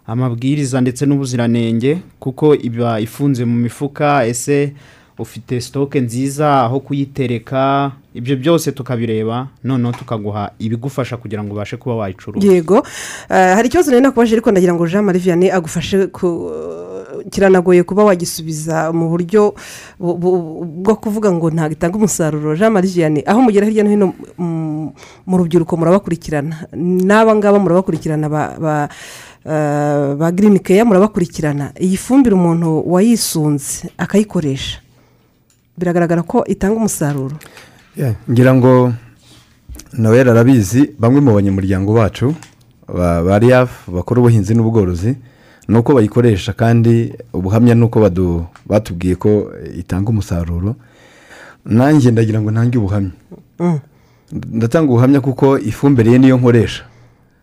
amabwiriza 0.06 0.80
ndetse 0.80 1.06
n'ubuziranenge 1.06 1.98
kuko 2.18 2.54
iba 2.54 3.00
ifunze 3.00 3.44
mu 3.44 3.56
mifuka 3.56 4.26
ese 4.26 4.72
ufite 5.18 5.60
sitoke 5.60 6.00
nziza 6.00 6.60
aho 6.62 6.80
kuyitereka 6.80 7.92
ibyo 8.14 8.36
byose 8.36 8.72
tukabireba 8.72 9.48
noneho 9.64 9.92
tukaguha 9.92 10.50
ibigufasha 10.58 11.16
kugira 11.16 11.44
ngo 11.44 11.52
ubashe 11.54 11.76
kuba 11.76 11.94
wayicuruza 11.96 12.52
yego. 12.52 12.76
Eh, 13.30 13.54
hari 13.54 13.68
ikibazo 13.68 13.90
nari 13.90 14.02
nakubaje 14.02 14.34
ariko 14.34 14.50
ndagira 14.50 14.74
ngo 14.74 14.86
jean 14.86 15.04
marie 15.04 15.22
vianney 15.22 15.50
agufashe 15.52 16.06
ku 16.06 16.50
kiranagoye 17.30 17.82
kuba 17.82 18.04
wagisubiza 18.04 18.92
mu 18.92 19.08
buryo 19.10 19.54
bu- 20.00 20.16
bu- 20.18 20.64
bwo 20.82 20.94
kuvuga 20.96 21.32
ngo 21.32 21.50
ntabwo 21.50 21.72
itanga 21.72 21.96
umusaruro. 21.96 22.56
Jean 22.56 22.72
marie 22.72 22.90
vianney 22.90 23.22
aho 23.26 23.40
mugera 23.42 23.66
hirya 23.66 23.84
no 23.84 23.90
hino 23.90 24.06
mm, 24.38 24.90
mu 25.26 25.34
rubyiruko 25.38 25.76
murabakurikirana. 25.76 26.66
N'aba 26.74 27.34
ngaba 27.36 27.58
murabakurikirana 27.58 28.28
ba- 28.28 28.88
eh, 29.46 30.32
girini 30.34 30.58
keya 30.58 30.84
murabakurikirana. 30.84 31.72
Iyi 31.80 31.96
fumbire 31.96 32.34
umuntu 32.34 32.82
wayisunze 32.86 33.90
akayikoresha. 33.98 34.78
Biragaragara 35.78 36.22
ko 36.22 36.44
itanga 36.46 36.76
umusaruro. 36.76 37.36
Ngira 38.30 38.54
ngo 38.54 38.92
nawe 39.92 40.20
arabizi 40.20 40.94
bamwe 40.98 41.20
mu 41.20 41.34
banyamuryango 41.34 41.92
bacu 41.92 42.34
ba 42.88 43.22
ba 43.24 43.38
riyafu 43.38 43.92
bakora 43.92 44.20
ubuhinzi 44.20 44.54
n'ubworozi 44.54 45.16
ni 45.68 45.78
uko 45.78 45.94
bayikoresha 45.94 46.52
kandi 46.52 47.12
ubuhamya 47.32 47.74
ni 47.74 47.84
uko 47.84 48.10
batubwiye 48.66 49.14
ko 49.16 49.52
itanga 49.78 50.10
umusaruro. 50.10 50.74
Nanjye 51.64 52.10
ndagira 52.10 52.40
ngo 52.40 52.50
ntange 52.50 52.78
ubuhamya. 52.78 53.10
Mm. 53.60 53.78
ndatanga 54.32 54.88
ubuhamya 54.92 55.20
kuko 55.20 55.58
ifumbire 55.58 56.10
ye 56.12 56.18
niyo 56.18 56.36
nkoresha. 56.36 56.82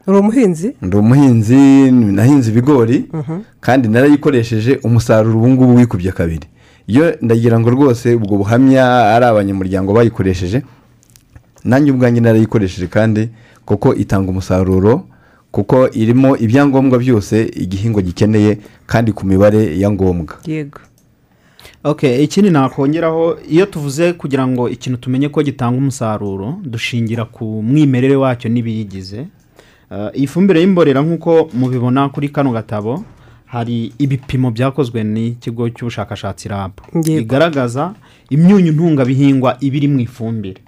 Uri 0.08 0.18
umuhinzi? 0.18 0.76
Ndi 0.82 0.98
umuhinzi 0.98 1.92
nahinze 1.92 2.52
ibigori 2.52 3.06
kandi 3.62 3.88
narayikoresheje 3.88 4.80
umusaruro 4.84 5.38
ubu 5.38 5.50
ngubu 5.50 5.76
wikubye 5.76 6.12
kabiri. 6.12 6.48
Iyo 6.88 7.16
ndagira 7.22 7.60
ngo 7.60 7.70
rwose 7.70 8.16
ubwo 8.16 8.38
buhamya 8.38 9.14
ari 9.16 9.26
abanyamuryango 9.26 9.94
bayikoresheje 9.94 10.64
nanjye 11.64 11.92
ubwanjye 11.92 12.22
narayikoresheje 12.22 12.88
kandi 12.88 13.30
kuko 13.66 13.96
itanga 13.96 14.30
umusaruro 14.32 15.06
kuko 15.52 15.90
irimo 15.92 16.38
ibyangombwa 16.38 16.98
byose 17.00 17.44
igihingwa 17.56 18.02
gikeneye 18.02 18.58
kandi 18.86 19.12
ku 19.12 19.26
mibare 19.26 19.80
ya 19.80 19.92
ngombwa. 19.92 20.36
Yego. 20.46 20.80
Ok 21.84 22.24
ikindi 22.24 22.50
nakongeraho 22.52 23.38
iyo 23.50 23.66
tuvuze 23.66 24.14
kugira 24.14 24.48
ngo 24.48 24.70
ikintu 24.70 24.98
tumenye 25.00 25.30
ko 25.30 25.42
gitanga 25.44 25.78
umusaruro 25.78 26.58
dushingira 26.64 27.26
ku 27.26 27.64
mwimerere 27.66 28.16
wacyo 28.16 28.50
n'ibiyigize. 28.50 29.26
Eh, 29.92 30.10
iyi 30.14 30.28
fumbire 30.28 30.60
y'imborera 30.62 31.02
nk'uko 31.02 31.50
mubibona 31.54 32.10
kuri 32.10 32.30
kano 32.30 32.52
gatabo 32.52 33.04
hari 33.46 33.94
ibipimo 33.98 34.52
byakozwe 34.52 35.04
n'ikigo 35.04 35.70
cy'ubushakashatsi 35.70 36.48
rab. 36.50 36.72
Yego. 36.94 37.04
bigaragaza 37.26 37.94
imyunyu 38.30 38.72
ntungabihingwa 38.72 39.58
iba 39.60 39.76
iri 39.78 39.88
mu 39.88 40.00
ifumbire. 40.00 40.62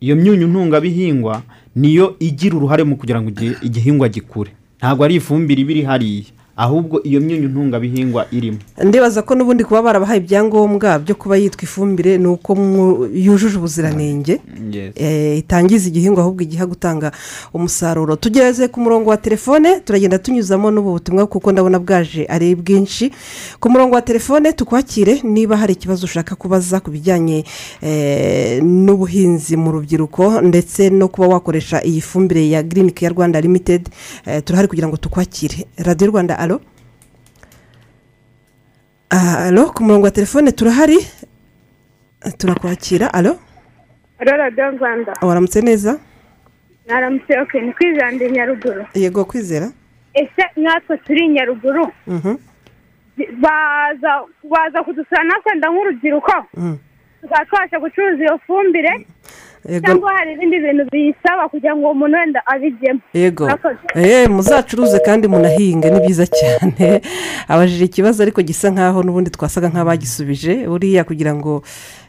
Iyo 0.00 0.16
myunyu 0.16 0.46
ntungabihingwa 0.46 1.42
niyo 1.76 2.16
igira 2.20 2.56
uruhare 2.56 2.84
mu 2.84 2.96
kugira 2.96 3.22
ngo 3.22 3.28
igi- 3.30 3.58
igihingwa 3.62 4.08
gikure. 4.08 4.50
Ntabwo 4.78 5.04
ari 5.04 5.14
ifumbire 5.18 5.60
iba 5.62 5.70
iri 5.72 5.82
hariya. 5.82 6.24
Ahubwo 6.58 7.00
iyo 7.06 7.20
myunyu 7.20 7.48
ntungabihingwa 7.48 8.26
irimo. 8.34 8.58
Ndibaza 8.84 9.22
ko 9.22 9.34
n'ubundi 9.34 9.62
kuba 9.64 9.82
barabahaye 9.82 10.18
ibyangombwa 10.20 10.98
byo 10.98 11.14
kuba 11.14 11.36
yitwa 11.38 11.62
ifumbire 11.62 12.18
ni 12.18 12.26
uko 12.26 12.50
yujuje 13.14 13.56
ubuziranenge 13.56 14.40
eh, 14.94 15.38
itangiza 15.38 15.88
igihingwa 15.88 16.22
ahubwo 16.22 16.42
igiha 16.42 16.66
gutanga 16.66 17.12
umusaruro. 17.54 18.16
Tugeze 18.16 18.68
ku 18.68 18.80
murongo 18.80 19.10
wa 19.10 19.16
telefone 19.16 19.80
turagenda 19.80 20.18
tunyuzamo 20.18 20.70
n'ubu 20.70 20.92
butumwa 20.98 21.26
kuko 21.26 21.52
ndabona 21.52 21.78
bwaje 21.78 22.26
ari 22.28 22.54
bwinshi. 22.54 23.10
Ku 23.60 23.70
murongo 23.70 23.94
wa 23.94 24.02
telefone 24.02 24.52
tukwakire 24.52 25.22
niba 25.22 25.56
hari 25.56 25.72
ikibazo 25.78 26.04
ushaka 26.06 26.34
kubaza 26.34 26.80
ku 26.80 26.90
bijyanye 26.90 27.44
eh, 27.82 28.62
n'ubuhinzi 28.62 29.56
mu 29.56 29.70
rubyiruko 29.72 30.40
ndetse 30.42 30.90
no 30.90 31.08
kuba 31.08 31.28
wakoresha 31.28 31.84
iyi 31.84 32.00
fumbire 32.00 32.48
ya 32.50 32.62
girini 32.62 32.90
keya 32.92 33.10
rwanda 33.14 33.40
limitedi 33.40 33.90
eh, 34.26 34.42
turahari 34.44 34.68
kugira 34.68 34.88
ngo 34.88 34.96
tukwakire. 34.96 35.66
Radiyo 35.76 36.10
rwanda 36.10 36.38
alo 36.48 36.60
Ah, 39.10 39.48
alo 39.48 39.72
ku 39.72 39.82
murongo 39.84 40.04
wa 40.04 40.10
telefone 40.10 40.52
turahari? 40.52 40.98
Turakwakira. 42.38 43.08
Alo 43.14 43.38
radiyo 44.18 44.70
rwanda. 44.70 45.12
Waramutse 45.22 45.60
neza? 45.62 45.98
Mwaramutse 46.88 47.38
oke 47.40 47.60
ni 47.60 47.72
kwizande 47.72 48.30
nyaruguru. 48.30 48.84
Yego 48.94 49.24
kwizera. 49.24 49.70
Ese 50.14 50.44
natwe 50.56 50.96
turi 50.98 51.28
nyaruguru? 51.28 51.92
Mhm. 52.06 52.36
baza 54.50 54.82
kudusura 54.84 55.24
natwe 55.24 55.54
nda 55.56 55.68
nk'urubyiruko 55.70 56.32
Mm. 56.56 56.78
tukaba 57.20 57.44
twabasha 57.44 57.78
gucuruza 57.80 58.22
iyo 58.24 58.38
fumbire 58.46 58.92
yego 58.92 59.04
cyangwa 59.84 60.12
hari 60.16 60.32
ibindi 60.32 60.56
bintu 60.60 60.84
biyisaba 60.92 61.48
kugira 61.48 61.76
ngo 61.76 61.82
uwo 61.84 61.94
muntu 61.94 62.16
wenda 62.16 62.40
abijyemo. 62.46 63.00
Yego. 63.14 63.48
Eh, 63.94 64.30
muzacuruze 64.30 64.98
kandi 64.98 65.28
munahinge 65.28 65.90
ni 65.90 66.00
byiza 66.00 66.26
cyane. 66.26 67.02
Abajije 67.52 67.84
ikibazo 67.84 68.22
ariko 68.22 68.42
gisa 68.42 68.70
nkaho 68.70 69.02
n'ubundi 69.02 69.30
twasaga 69.30 69.68
nk'abagisubije. 69.68 70.66
Buriya 70.70 71.04
kugira 71.04 71.34
ngo 71.34 71.62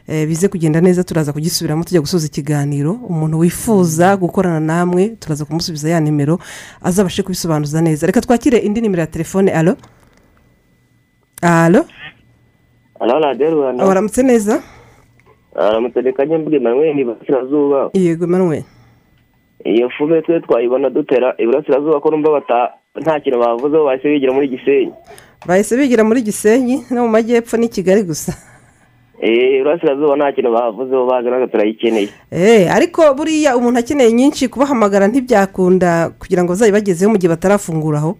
eh, 0.08 0.26
bize 0.28 0.48
kugenda 0.48 0.80
neza 0.80 1.04
turaza 1.04 1.32
kugisubiramo 1.32 1.84
tujya 1.84 2.00
gusoza 2.00 2.26
ikiganiro. 2.26 2.92
Umuntu 2.92 3.38
wifuza 3.38 4.16
gukorana 4.16 4.60
namwe 4.60 5.08
turaza 5.20 5.44
kumusubiza 5.44 5.90
ya 5.90 6.00
nimero 6.00 6.38
azabashe 6.82 7.22
kubisobanuza 7.22 7.80
neza. 7.80 8.06
Reka 8.06 8.20
twakire 8.20 8.58
indi 8.58 8.80
nimero 8.80 9.00
ya 9.00 9.06
telefone. 9.06 9.50
Alo 9.52 9.76
alo 11.42 11.84
hano 13.00 13.18
radiyo 13.18 13.50
rwanda 13.50 13.84
waramutse 13.84 14.22
neza? 14.22 14.62
Aramutse 15.56 16.00
reka 16.00 16.24
njye 16.24 16.38
mbwe 16.38 16.58
manwe 16.58 16.90
iburasirazuba. 16.90 17.90
Yego 17.94 18.26
manuwe 18.26 18.64
iyo 19.64 19.90
fumbire 19.90 20.22
twe 20.22 20.40
twayibona 20.40 20.90
dutera 20.90 21.34
iburasirazuba 21.38 22.00
ko 22.00 22.10
numva 22.10 22.42
nta 23.00 23.20
kintu 23.20 23.38
bavuzeho 23.38 23.84
bahise 23.84 24.08
bigira 24.08 24.32
muri 24.32 24.48
gisenyi. 24.48 24.92
Bahise 25.46 25.76
bigira 25.76 26.04
muri 26.04 26.22
gisenyi 26.22 26.84
no 26.90 27.02
mu 27.02 27.08
majyepfo 27.08 27.56
ni 27.56 27.68
kigali 27.68 28.02
gusa. 28.02 28.32
Eee 29.22 29.56
iburasirazuba 29.60 30.16
nta 30.16 30.32
kintu 30.32 30.52
bavuzeho 30.52 31.06
bazi 31.06 31.28
natwe 31.30 31.46
turayikeneye. 31.46 32.08
Eh, 32.30 32.74
ariko 32.74 33.14
buriya 33.14 33.56
umuntu 33.56 33.78
akeneye 33.78 34.12
nyinshi 34.12 34.48
kubahamagara 34.48 35.08
ntibyakunda 35.08 36.10
kugira 36.18 36.42
ngo 36.42 36.52
bazayibagezeho 36.52 37.10
mu 37.12 37.18
gihe 37.18 37.30
batarafunguraho 37.30 38.16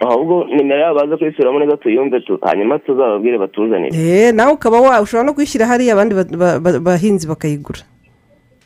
ahubwo 0.00 0.44
nimero 0.44 0.80
yabo 0.80 0.98
baze 1.00 1.16
kuyisubiramo 1.16 1.58
neza 1.58 1.76
tuyumve 1.76 2.20
tu 2.20 2.38
hanyuma 2.42 2.78
tuzababwire 2.78 3.38
batuzanire. 3.38 3.94
Eh, 3.98 4.34
nawe 4.34 4.52
ukaba 4.52 4.80
wa 4.80 5.00
ushobora 5.00 5.26
no 5.26 5.34
kuyishyira 5.34 5.66
hariya 5.66 5.92
abandi 5.94 6.14
ba- 6.14 6.24
ba- 6.36 6.58
ba- 6.60 6.80
bahinzi 6.80 7.26
bakayigura. 7.28 7.80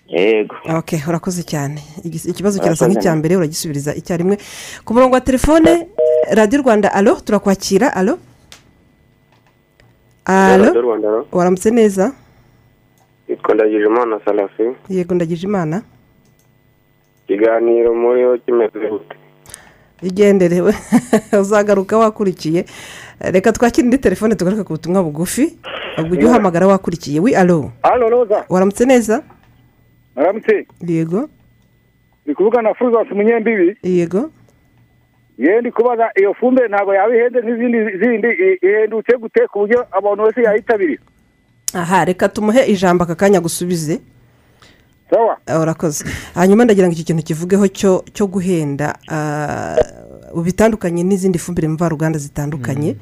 Yego. 0.09 0.57
Ok 0.77 1.01
urakoze 1.09 1.43
cyane. 1.43 1.81
Ikibazo 2.05 2.61
kirasa 2.61 2.85
nk'icya 2.89 3.17
mbere 3.17 3.37
uragisubiriza 3.37 3.95
icyarimwe. 3.97 4.37
Ku 4.85 4.93
murongo 4.95 5.15
wa 5.15 5.21
telefone 5.25 5.89
radiyo 6.33 6.61
rwanda 6.63 6.93
alo 6.93 7.17
turakwakira 7.25 7.89
alo 7.97 8.19
alo 10.25 10.81
rwanda 10.81 11.09
waramutse 11.33 11.71
neza? 11.71 12.13
Yitwa 13.29 13.55
ndagije 13.55 13.87
imana 13.87 14.21
salafi. 14.25 14.63
Yego 14.89 15.15
ndagije 15.15 15.47
imana 15.47 15.83
ikiganiro 17.25 17.95
muriho 17.95 18.37
kimeze 18.45 18.79
gute? 18.91 19.17
Igenderewe. 20.03 20.75
Uzagaruka 21.41 21.99
wakurikiye. 21.99 22.65
Reka 23.21 23.53
twakire 23.53 23.85
indi 23.85 23.99
telefone 23.99 24.35
tugaruke 24.35 24.65
ku 24.65 24.73
butumwa 24.73 25.03
bugufi. 25.03 25.57
Ubwo 25.99 26.13
ujye 26.15 26.27
uhamagara 26.27 26.67
wakurikiye. 26.67 27.21
Wi 27.21 27.35
alo 27.35 27.73
waramutse 28.49 28.85
neza? 28.85 29.23
Aramutse 30.17 30.67
yego. 30.87 31.29
Ni 32.27 32.35
kuvuga 32.35 32.63
na 32.63 32.75
fulgence 32.75 33.15
munyembibi. 33.15 33.77
Yego. 33.83 34.31
Yewe 35.39 35.61
ndi 35.61 35.71
kubaza 35.71 36.11
iyo 36.21 36.35
fumbire 36.35 36.69
ntabwo 36.69 36.95
yaba 36.95 37.17
ihenze 37.17 37.41
nk'izindi 37.41 37.79
zindi 37.99 38.29
ihendutse 38.63 39.17
gute 39.19 39.47
ku 39.47 39.59
buryo 39.59 39.87
abantu 39.91 40.23
wese 40.25 40.43
yayitabira 40.43 41.03
aha 41.75 42.05
reka 42.05 42.29
tumuhe 42.29 42.65
ijambo 42.67 43.05
aka 43.05 43.15
kanya 43.15 43.41
gusubize. 43.41 44.01
Urakoze. 45.61 46.05
Hanyuma 46.35 46.65
ndagira 46.65 46.87
ngo 46.89 46.93
iki 46.95 47.05
kintu 47.05 47.23
kivugeho 47.23 47.69
cyo 47.69 48.05
cyo 48.13 48.27
guhenda 48.27 48.97
ah, 49.09 49.77
bitandukanye 50.45 51.03
n'izindi 51.05 51.39
fumbire 51.39 51.69
mvaruganda 51.69 52.19
zitandukanye 52.19 52.97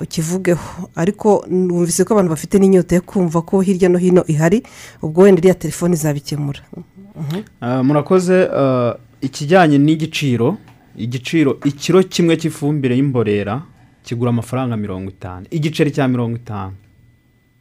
ukivugeho. 0.00 0.88
Ariko 0.94 1.44
numvise 1.48 2.04
ko 2.04 2.14
abantu 2.14 2.30
bafite 2.30 2.58
n'inyota 2.58 2.94
yo 2.94 3.02
kumva 3.02 3.42
ko 3.42 3.60
hirya 3.60 3.88
no 3.88 3.98
hino 3.98 4.24
ihari 4.26 4.62
ubwo 5.02 5.22
wenda 5.22 5.38
iriya 5.40 5.54
telefone 5.54 5.94
izabikemura. 5.94 6.60
Ah, 7.60 7.82
murakoze 7.82 8.48
ah, 8.52 8.96
ikijyanye 9.20 9.78
n'igiciro 9.78 10.56
igiciro 10.96 11.58
ikiro 11.64 12.02
kimwe 12.02 12.36
cy'ifumbire 12.36 12.94
y'imborera 12.96 13.62
kigura 14.02 14.30
amafaranga 14.30 14.76
mirongo 14.76 15.10
itanu. 15.10 15.46
Igiceri 15.50 15.90
cya 15.90 16.08
mirongo 16.08 16.36
itanu. 16.36 16.72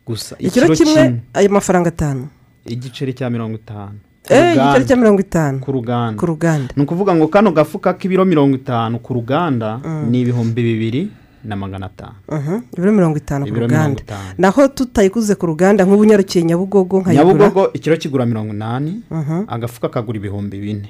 Gusa 0.06 0.36
ikiro 0.40 0.68
kimwe. 0.76 1.22
ayo 1.34 1.50
mafaranga 1.50 1.90
atanu. 1.90 2.28
Igiceri 2.66 3.14
cya 3.14 3.30
mirongo 3.30 3.56
itanu. 3.56 4.00
Eee 4.30 4.56
igiceri 4.56 4.86
cya 4.86 4.96
mirongo 4.96 5.20
itanu. 5.22 5.60
Ku 5.60 5.72
ruganda 5.72 6.20
ku 6.20 6.26
ruganda 6.26 6.74
ni 6.76 6.84
ukuvuga 6.84 7.16
ngo 7.16 7.28
kano 7.28 7.52
gafuka 7.52 7.94
k'ibiro 7.94 8.26
mirongo 8.26 8.56
itanu 8.56 9.00
ku 9.00 9.14
ruganda 9.14 9.80
ni 10.10 10.22
ibihumbi 10.22 10.62
bibiri 10.64 11.10
na 11.44 11.56
magana 11.56 11.86
atanu. 11.92 12.16
Mhm, 12.32 12.56
ibiro 12.78 12.92
mirongo 12.92 13.18
itanu 13.18 13.46
ku 13.46 13.56
ruganda. 13.60 14.02
naho 14.38 14.68
tutayiguze 14.68 15.36
ku 15.36 15.46
ruganda 15.46 15.84
nk'ubu 15.84 16.06
nyarukiye 16.06 16.44
nyabugogo 16.46 17.02
nkayigura 17.04 17.36
nyabugogo 17.36 17.74
ikiro 17.74 17.98
kigura 17.98 18.26
mirongo 18.26 18.54
inani 18.56 19.04
Mhm. 19.12 19.44
agafuka 19.48 19.90
kagura 19.90 20.18
ibihumbi 20.18 20.58
bine. 20.60 20.90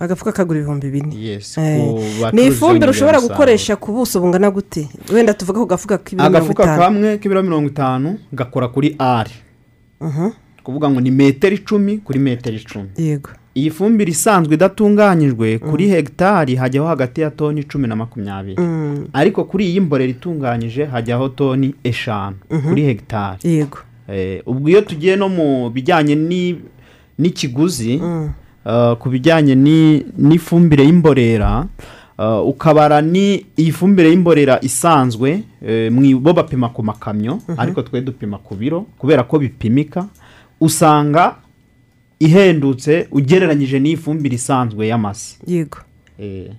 Agafuka 0.00 0.32
kagura 0.34 0.58
ibihumbi 0.58 0.90
bine. 0.90 1.14
Eh, 1.14 1.38
ni 2.34 2.46
ifumbire 2.50 2.90
ushobora 2.90 3.20
gukoresha 3.22 3.76
ku 3.78 3.92
buso 3.94 4.18
bungana 4.20 4.50
gute? 4.50 4.88
Wenda 5.14 5.30
tuvuge 5.34 5.62
ku 5.62 5.66
gafuka 5.70 5.98
k'ibiro 6.02 6.26
mirongo 6.26 6.36
agafuka 6.42 6.62
itanu. 6.66 6.78
kamwe 6.82 7.18
k'ibiro 7.22 7.42
mirongo 7.46 7.68
itanu 7.70 8.18
gakora 8.34 8.66
kuri 8.74 8.96
ari 8.98 9.30
kuvuga 10.62 10.90
ngo 10.90 11.00
ni 11.00 11.10
metero 11.10 11.54
icumi 11.54 11.98
kuri 11.98 12.18
metero 12.18 12.56
icumi. 12.56 12.88
Yego. 12.96 13.30
Iyi 13.54 13.70
fumbire 13.70 14.10
isanzwe 14.10 14.54
idatunganyijwe 14.54 15.58
kuri 15.58 15.88
hegitari 15.88 16.56
hajyaho 16.56 16.88
hagati 16.88 17.20
ya 17.20 17.30
toni 17.30 17.64
cumi 17.64 17.88
na 17.88 17.96
makumyabiri. 17.96 18.62
Mm, 18.62 19.06
ariko 19.12 19.44
kuri 19.44 19.66
iyi 19.70 19.80
mborera 19.80 20.10
itunganyije 20.10 20.84
hajyaho 20.84 21.28
toni 21.28 21.74
eshanu 21.84 22.36
kuri 22.68 22.82
hegitari 22.82 23.38
yego. 23.44 23.78
Eh, 24.08 24.42
ubwo 24.46 24.68
iyo 24.68 24.80
tugiye 24.80 25.16
no 25.16 25.28
mu 25.28 25.70
bijyanye 25.70 26.14
ni- 26.14 26.58
n'ikiguzi 27.18 27.96
uh, 28.66 28.92
ku 28.98 29.08
bijyanye 29.10 29.54
ni- 29.54 30.04
n'ifumbire 30.18 30.84
y'imborera 30.84 31.66
ukabara 32.46 33.00
ni 33.02 33.46
iyi 33.58 33.72
fumbire 33.72 34.10
y'imborera 34.10 34.58
isanzwe 34.62 35.42
eh, 35.66 35.90
bo 36.20 36.32
bapima 36.32 36.68
ku 36.68 36.82
makamyo 36.82 37.38
ariko 37.56 37.82
twe 37.82 38.00
dupima 38.00 38.38
ku 38.38 38.54
biro 38.54 38.86
kubera 38.98 39.22
ko 39.22 39.38
bipimika 39.38 40.06
usanga 40.60 41.36
ihendutse 42.20 43.08
ugereranyije 43.10 43.80
n'iyi 43.80 43.96
fumbire 43.96 44.34
isanzwe 44.34 44.86
y'amase. 44.88 45.36
Yego. 45.46 45.78
Eh, 46.18 46.50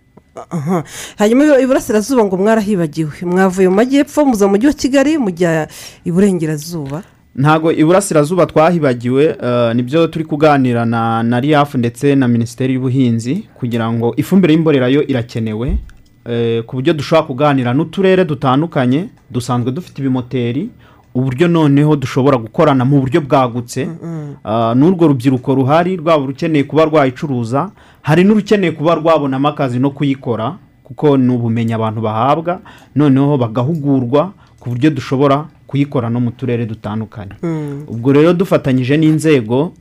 hanyuma 1.18 1.44
ibu- 1.46 1.60
iburasirazuba 1.64 2.26
ngo 2.26 2.38
mwarahibagiwe. 2.38 3.12
Mwavuye 3.24 3.70
mu 3.70 3.76
majyepfo 3.76 4.26
muza 4.26 4.46
mu 4.46 4.52
mujyi 4.52 4.68
wa 4.68 4.74
kigali 4.74 5.18
mujya 5.18 5.68
iburengerazuba 6.06 7.04
ntago 7.36 7.72
iburasirazuba 7.72 8.46
twahibagiwe 8.46 9.38
eh, 9.44 9.76
ni 9.76 9.84
byo 9.84 10.08
turi 10.08 10.26
kuganira 10.26 10.86
na 10.86 11.24
na 11.24 11.40
riyafu 11.40 11.78
ndetse 11.78 12.16
na 12.16 12.28
minisiteri 12.28 12.74
y'ubuhinzi 12.74 13.44
kugira 13.54 13.92
ngo 13.94 14.14
ifumbire 14.18 14.54
y'imborera 14.54 14.88
yo 14.88 15.04
irakenewe 15.08 15.78
eh, 16.26 16.64
ku 16.64 16.76
buryo 16.76 16.94
dushobora 16.94 17.28
kuganira 17.28 17.74
n'uturere 17.74 18.26
dutandukanye 18.26 19.06
dusanzwe 19.32 19.72
dufite 19.72 20.00
ibimoteri 20.02 20.70
uburyo 21.16 21.48
noneho 21.48 21.96
dushobora 21.96 22.38
gukorana 22.38 22.86
mu 22.86 23.00
buryo 23.00 23.22
bwagutse. 23.22 23.88
Ah, 24.44 24.74
n'urwo 24.76 25.08
rubyiruko 25.08 25.56
ruhari 25.56 25.96
rwaba 25.98 26.24
urukeneye 26.24 26.64
kuba 26.64 26.86
rwayicuruza 26.86 27.72
hari 28.02 28.24
n'urukeneye 28.24 28.72
kuba 28.72 28.96
rwabonamo 28.96 29.48
akazi 29.48 29.80
no 29.80 29.90
kuyikora 29.92 30.56
kuko 30.84 31.18
ni 31.18 31.32
ubumenyi 31.34 31.74
abantu 31.74 32.02
bahabwa 32.02 32.60
noneho 32.96 33.38
bagahugurwa 33.38 34.32
ku 34.60 34.70
buryo 34.70 34.90
dushobora 34.90 35.46
kuyikora 35.76 36.08
no 36.10 36.20
mu 36.24 36.32
turere 36.32 36.64
dutandukanye. 36.66 37.36
Ubwo 37.88 38.14
rero 38.16 38.32
dufatanyije 38.34 38.96
n'inzego 38.98 39.74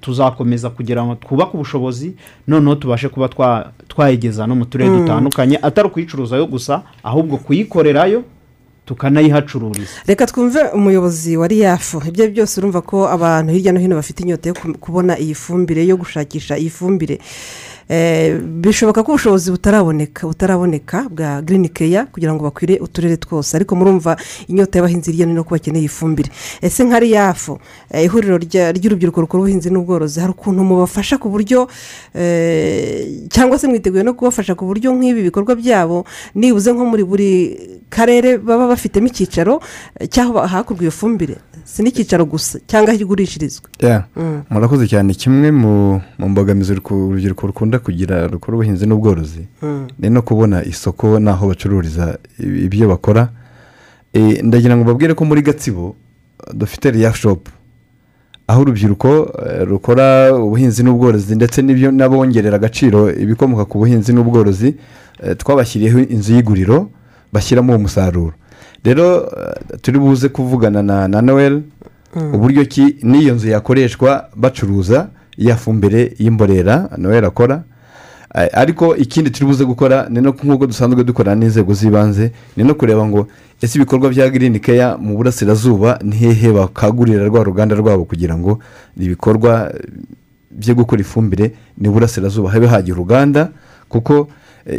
tuzakomeza 0.00 0.70
kugira 0.70 1.04
ngo 1.06 1.14
twubake 1.14 1.54
ubushobozi 1.54 2.14
noneho 2.48 2.74
tubashe 2.74 3.08
kuba 3.08 3.26
twa- 3.30 3.70
twayigeza 3.88 4.46
no 4.46 4.54
mu 4.58 4.64
turere 4.66 4.90
dutandukanye 4.90 5.58
atari 5.62 5.86
ukuyicuruzayo 5.88 6.46
gusa 6.46 6.82
ahubwo 7.04 7.36
kuyikorerayo 7.38 8.22
tukanayihacururiza. 8.86 9.90
Reka 10.06 10.26
twumve 10.26 10.60
umuyobozi 10.74 11.36
wa 11.36 11.48
riyafu 11.48 12.02
ibyo 12.08 12.28
byose 12.30 12.60
urumva 12.60 12.82
ko 12.82 13.08
abantu 13.08 13.52
hirya 13.52 13.72
no 13.72 13.80
hino 13.80 13.96
bafite 13.96 14.20
inyota 14.22 14.48
yo 14.48 14.54
ku- 14.54 14.74
kubona 14.78 15.18
iyi 15.18 15.34
fumbire 15.34 15.86
yo 15.86 15.96
gushakisha 15.96 16.58
iyi 16.58 16.70
fumbire. 16.70 17.18
Bishoboka 17.88 19.02
ko 19.02 19.12
ubushobozi 19.12 19.50
butaraboneka 19.50 20.26
butaraboneka 20.26 21.08
bwa 21.10 21.42
girini 21.42 21.68
keya 21.68 22.06
kugira 22.06 22.34
ngo 22.34 22.44
bakwire 22.44 22.78
uturere 22.80 23.16
twose. 23.16 23.56
Ariko 23.56 23.76
murumva 23.76 24.16
inyota 24.48 24.78
y'abahinzi 24.78 25.12
hirya 25.12 25.26
no 25.26 25.32
hino 25.32 25.44
ko 25.44 25.50
bakeneye 25.54 25.84
ifumbire. 25.84 26.30
Ese 26.62 26.84
nka 26.84 26.98
riyafu 27.00 27.58
eh, 27.90 28.04
ihuriro 28.04 28.38
ry'urubyiruko 28.38 29.20
rukora 29.20 29.40
ubuhinzi 29.42 29.70
n'ubworozi 29.70 30.20
hari 30.20 30.32
ukuntu 30.32 30.64
mubafasha 30.64 31.18
ku 31.18 31.28
buryo 31.28 31.68
eh, 32.14 33.28
cyangwa 33.28 33.58
se 33.58 33.68
mwiteguye 33.68 34.02
no 34.02 34.14
kubafasha 34.14 34.54
ku 34.54 34.64
buryo 34.64 34.92
nk'ibi 34.92 35.22
bikorwa 35.22 35.54
byabo 35.54 36.04
nibuze 36.34 36.72
nko 36.72 36.84
muri 36.84 37.04
buri 37.04 37.30
karere 37.90 38.38
baba 38.38 38.66
bafitemo 38.68 39.06
icyicaro 39.06 39.60
eh, 40.00 40.08
cy'aho 40.08 40.40
hakurwa 40.40 40.82
iyo 40.82 40.90
fumbire? 40.90 41.36
Si 41.64 41.82
n'icyicaro 41.82 42.24
gusa 42.24 42.58
cyangwa 42.66 42.92
aho 42.92 43.00
igurishirizwa. 43.00 43.68
Yeah. 43.80 44.04
murakoze 44.50 44.86
cyane. 44.88 45.14
Kimwe 45.14 45.50
mu 45.50 46.00
mbogamizi 46.18 46.72
urubyiruko 46.72 47.46
rukunda 47.46 47.78
kugira 47.78 48.26
rukora 48.26 48.54
ubuhinzi 48.56 48.86
n'ubworozi 48.86 49.48
ni 49.98 50.10
no 50.10 50.22
kubona 50.22 50.64
isoko 50.64 51.18
n'aho 51.18 51.48
bacururiza 51.48 52.18
ibyo 52.38 52.88
bakora. 52.88 53.28
Eh, 54.12 54.42
ndagira 54.44 54.76
ngo 54.76 54.84
babwire 54.84 55.14
ko 55.14 55.24
muri 55.24 55.42
gatsibo 55.42 55.96
dufite 56.52 56.90
riya 56.90 57.12
shopu 57.14 57.50
aho 58.46 58.60
urubyiruko 58.62 59.08
eh, 59.46 59.66
rukora 59.66 60.34
ubuhinzi 60.34 60.82
n'ubworozi 60.82 61.34
ndetse 61.34 61.62
n'ibyo 61.62 61.90
n'abongerera 61.90 62.56
agaciro 62.56 63.10
ibikomoka 63.10 63.64
ku 63.64 63.78
buhinzi 63.78 64.12
n'ubworozi 64.12 64.76
eh, 65.22 65.36
twabashyiriyeho 65.36 65.98
inzu 65.98 66.34
y'iguriro 66.34 66.90
bashyiramo 67.32 67.72
uwo 67.72 67.78
musaruro. 67.82 68.32
Rero 68.84 69.28
eh, 69.36 69.78
turi 69.82 69.98
buze 69.98 70.28
kuvugana 70.28 70.82
na 70.82 71.08
na 71.08 71.22
noel 71.22 71.62
uburyo 72.32 72.64
ki 72.64 72.96
n'iyo 73.02 73.34
nzu 73.34 73.48
yakoreshwa 73.48 74.28
bacuruza 74.36 75.08
ya 75.38 75.56
fumbire 75.56 76.14
y'imborera 76.18 76.88
noel 76.98 77.24
akora. 77.24 77.62
Eh, 78.34 78.48
ariko 78.52 78.96
ikindi 78.96 79.30
turi 79.30 79.46
buze 79.46 79.64
gukora 79.64 80.06
ni 80.10 80.20
no 80.20 80.30
nk'uko 80.30 80.66
dusanzwe 80.66 81.04
dukorana 81.04 81.36
n'inzego 81.40 81.74
z'ibanze 81.74 82.32
ni 82.56 82.64
no 82.64 82.74
kureba 82.74 83.06
ngo 83.06 83.26
ese 83.62 83.78
ibikorwa 83.78 84.10
bya 84.10 84.28
girini 84.28 84.60
keya 84.60 84.96
mu 84.98 85.16
burasirazuba 85.16 85.98
ni 86.02 86.16
hehe 86.16 86.52
bakagurira 86.52 87.24
rwa 87.26 87.44
ruganda 87.44 87.74
rwabo 87.76 88.04
kugira 88.04 88.36
ngo 88.38 88.58
ibikorwa 89.00 89.70
eh, 89.74 89.80
byo 90.50 90.74
gukora 90.74 91.00
ifumbire 91.00 91.54
ni 91.78 91.88
burasirazuba 91.88 92.50
habe 92.50 92.66
hagira 92.66 92.94
uruganda? 92.94 93.50
Kuko 93.88 94.28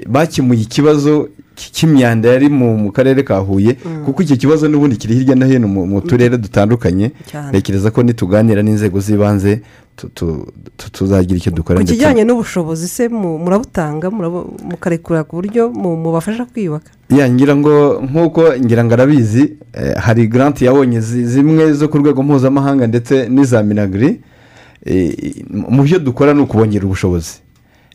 bakemuye 0.07 0.61
ikibazo 0.61 1.29
cy- 1.55 1.71
cy'imyanda 1.71 2.29
yari 2.29 2.49
mu 2.49 2.91
karere 2.91 3.23
ka 3.23 3.37
huye 3.37 3.77
kuko 4.05 4.21
iki 4.23 4.37
kibazo 4.37 4.67
n'ubundi 4.67 4.95
kiri 4.97 5.13
hirya 5.15 5.35
no 5.35 5.45
hino 5.45 5.67
mu 5.67 5.85
mu 5.87 6.01
turere 6.01 6.37
dutandukanye 6.37 7.11
ntekereza 7.49 7.91
ko 7.91 8.03
nituganira 8.03 8.61
n'inzego 8.65 8.99
z'ibanze 8.99 9.61
tu- 9.95 10.09
tu- 10.13 10.47
tu- 10.77 10.91
tuzagira 10.91 11.37
icyo 11.37 11.51
dukora 11.53 11.79
ku 11.79 11.85
kijyanye 11.85 12.23
n'ubushobozi 12.25 12.87
se 12.87 13.07
mu- 13.07 13.37
murabutanga 13.37 14.09
mukarekura 14.11 15.23
ku 15.23 15.35
buryo 15.39 15.69
mu- 15.69 15.95
mubafasha 15.95 16.45
kwiyubaka? 16.49 16.91
Ngira 17.29 17.55
ngo 17.55 18.01
nk'uko 18.03 18.41
ngira 18.59 18.81
ngo 18.83 18.93
arabizi 18.97 19.53
eh, 19.73 19.95
hari 19.95 20.27
garanti 20.27 20.65
yabonye 20.65 20.99
zi- 20.99 21.25
zimwe 21.25 21.73
zo 21.77 21.87
ku 21.87 21.97
rwego 22.01 22.23
mpuzamahanga 22.25 22.87
ndetse 22.89 23.29
n'iza 23.29 23.63
minagiri 23.63 24.19
eh, 24.85 25.45
mu 25.49 25.83
byo 25.85 25.99
dukora 26.01 26.33
ni 26.33 26.41
ukubongera 26.41 26.85
ubushobozi. 26.85 27.44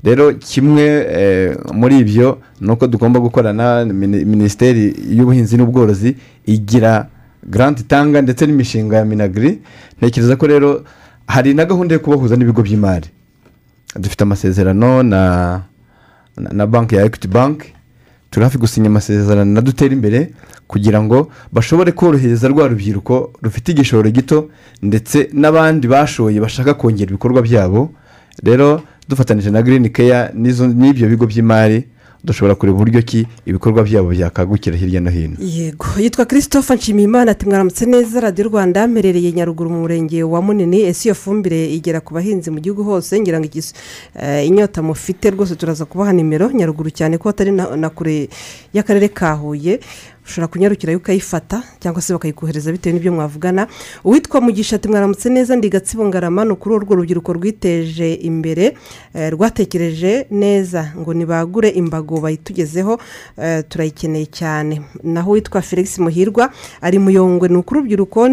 Rero 0.04 0.32
kimwe 0.34 0.82
eh, 1.10 1.56
muri 1.72 1.98
ibyo 1.98 2.38
ni 2.60 2.70
uko 2.72 2.86
tugomba 2.86 3.20
gukorana 3.20 3.84
na 3.84 3.92
Mini- 3.92 4.24
minisiteri 4.24 4.94
y'ubuhinzi 5.10 5.56
n'ubworozi 5.56 6.16
igira 6.46 7.06
garanti 7.46 7.82
itanga 7.82 8.22
ndetse 8.22 8.46
n'imishinga 8.46 8.96
ya 8.96 9.04
minagiri 9.04 9.58
ntekereza 9.98 10.36
ko 10.36 10.46
rero 10.46 10.84
hari 11.26 11.54
na 11.54 11.64
gahunda 11.64 11.94
yo 11.94 12.00
kubahuza 12.00 12.36
n'ibigo 12.36 12.62
by'imari. 12.62 13.08
Dufite 13.96 14.22
amasezerano 14.22 15.02
na 15.02 15.60
na, 16.36 16.66
banki 16.66 16.94
ya 16.94 17.04
equity 17.04 17.28
bank. 17.28 17.62
Turi 18.30 18.44
hafi 18.44 18.58
gusinya 18.58 18.86
amasezerano 18.86 19.52
na 19.52 19.60
dutera 19.60 19.92
imbere 19.94 20.30
kugira 20.68 21.02
ngo 21.02 21.28
bashobore 21.52 21.92
korohereza 21.92 22.48
rwa 22.48 22.68
rubyiruko 22.68 23.32
rufite 23.42 23.72
igishoro 23.72 24.10
gito 24.10 24.48
ndetse 24.82 25.28
n'abandi 25.32 25.88
bashoye 25.88 26.40
bashaka 26.40 26.74
kongera 26.74 27.10
ibikorwa 27.10 27.42
byabo. 27.42 27.90
Rero 28.42 28.82
dufatanyije 29.08 29.50
na 29.50 29.62
girini 29.62 29.90
keya 29.90 30.30
n'ibyo 30.34 31.08
bigo 31.08 31.26
by'imari 31.26 31.84
dushobora 32.24 32.54
kureba 32.54 32.76
uburyo 32.76 33.02
ki 33.02 33.26
ibikorwa 33.46 33.82
byabo 33.82 34.08
byakagukira 34.12 34.76
hirya 34.76 35.00
no 35.00 35.10
hino. 35.10 35.36
Yego. 35.40 35.86
Yitwa 35.98 36.24
christophe 36.26 36.74
nshimiyimana 36.74 37.30
ati 37.30 37.46
mwaramutse 37.46 37.86
neza 37.86 38.20
radiyo 38.20 38.48
rwanda 38.48 38.86
mperereye 38.86 39.32
nyaruguru 39.32 39.70
mu 39.70 39.80
murenge 39.80 40.22
wa 40.22 40.42
munini. 40.42 40.82
Ese 40.82 41.08
iyo 41.08 41.14
fumbire 41.14 41.72
igera 41.72 42.00
ku 42.00 42.14
bahinzi 42.14 42.50
mu 42.50 42.60
gihugu 42.60 42.84
hose? 42.84 43.20
Ngira 43.20 43.40
ngo 43.40 43.48
eh, 44.20 44.46
inyota 44.46 44.82
mufite 44.82 45.30
rwose 45.30 45.54
turaza 45.56 45.84
kubaha 45.84 46.12
nimero. 46.12 46.50
Nyaruguru 46.52 46.90
cyane 46.90 47.18
ko 47.18 47.28
atari 47.28 47.52
na 47.52 47.88
kure 47.88 48.28
y'akarere 48.74 49.08
ka 49.08 49.32
huye. 49.32 49.80
Ushobora 50.30 50.48
kunyarukirayo 50.48 50.98
ukayifata 50.98 51.62
cyangwa 51.82 52.02
se 52.02 52.12
bakayikohereza 52.12 52.72
bitewe 52.72 52.92
n'ibyo 52.94 53.12
mwavugana. 53.12 53.66
Uwitwa 54.04 54.40
mugisha 54.40 54.76
ati 54.76 54.88
mwaramutse 54.88 55.28
neza 55.30 55.56
ndi 55.56 55.68
gatsibo 55.68 56.06
ngarama 56.06 56.44
ni 56.44 56.50
ukuri 56.52 56.74
urwo 56.74 56.94
rubyiruko 56.94 57.32
rwiteje 57.32 58.14
imbere 58.14 58.76
eh, 59.14 59.30
rwatekereje 59.32 60.26
neza 60.30 60.92
ngo 60.98 61.14
nibagure 61.14 61.68
imbago 61.68 62.20
bayitugezeho 62.20 63.00
eh, 63.42 63.64
turayikeneye 63.68 64.26
cyane. 64.26 64.82
Naho 65.02 65.30
uwitwa 65.30 65.62
felix 65.62 65.98
muhirwa 65.98 66.50
ari 66.80 66.98
muyongwe 66.98 67.48
ni 67.48 67.56
ukuri 67.56 67.80
urubyiruko 67.80 68.28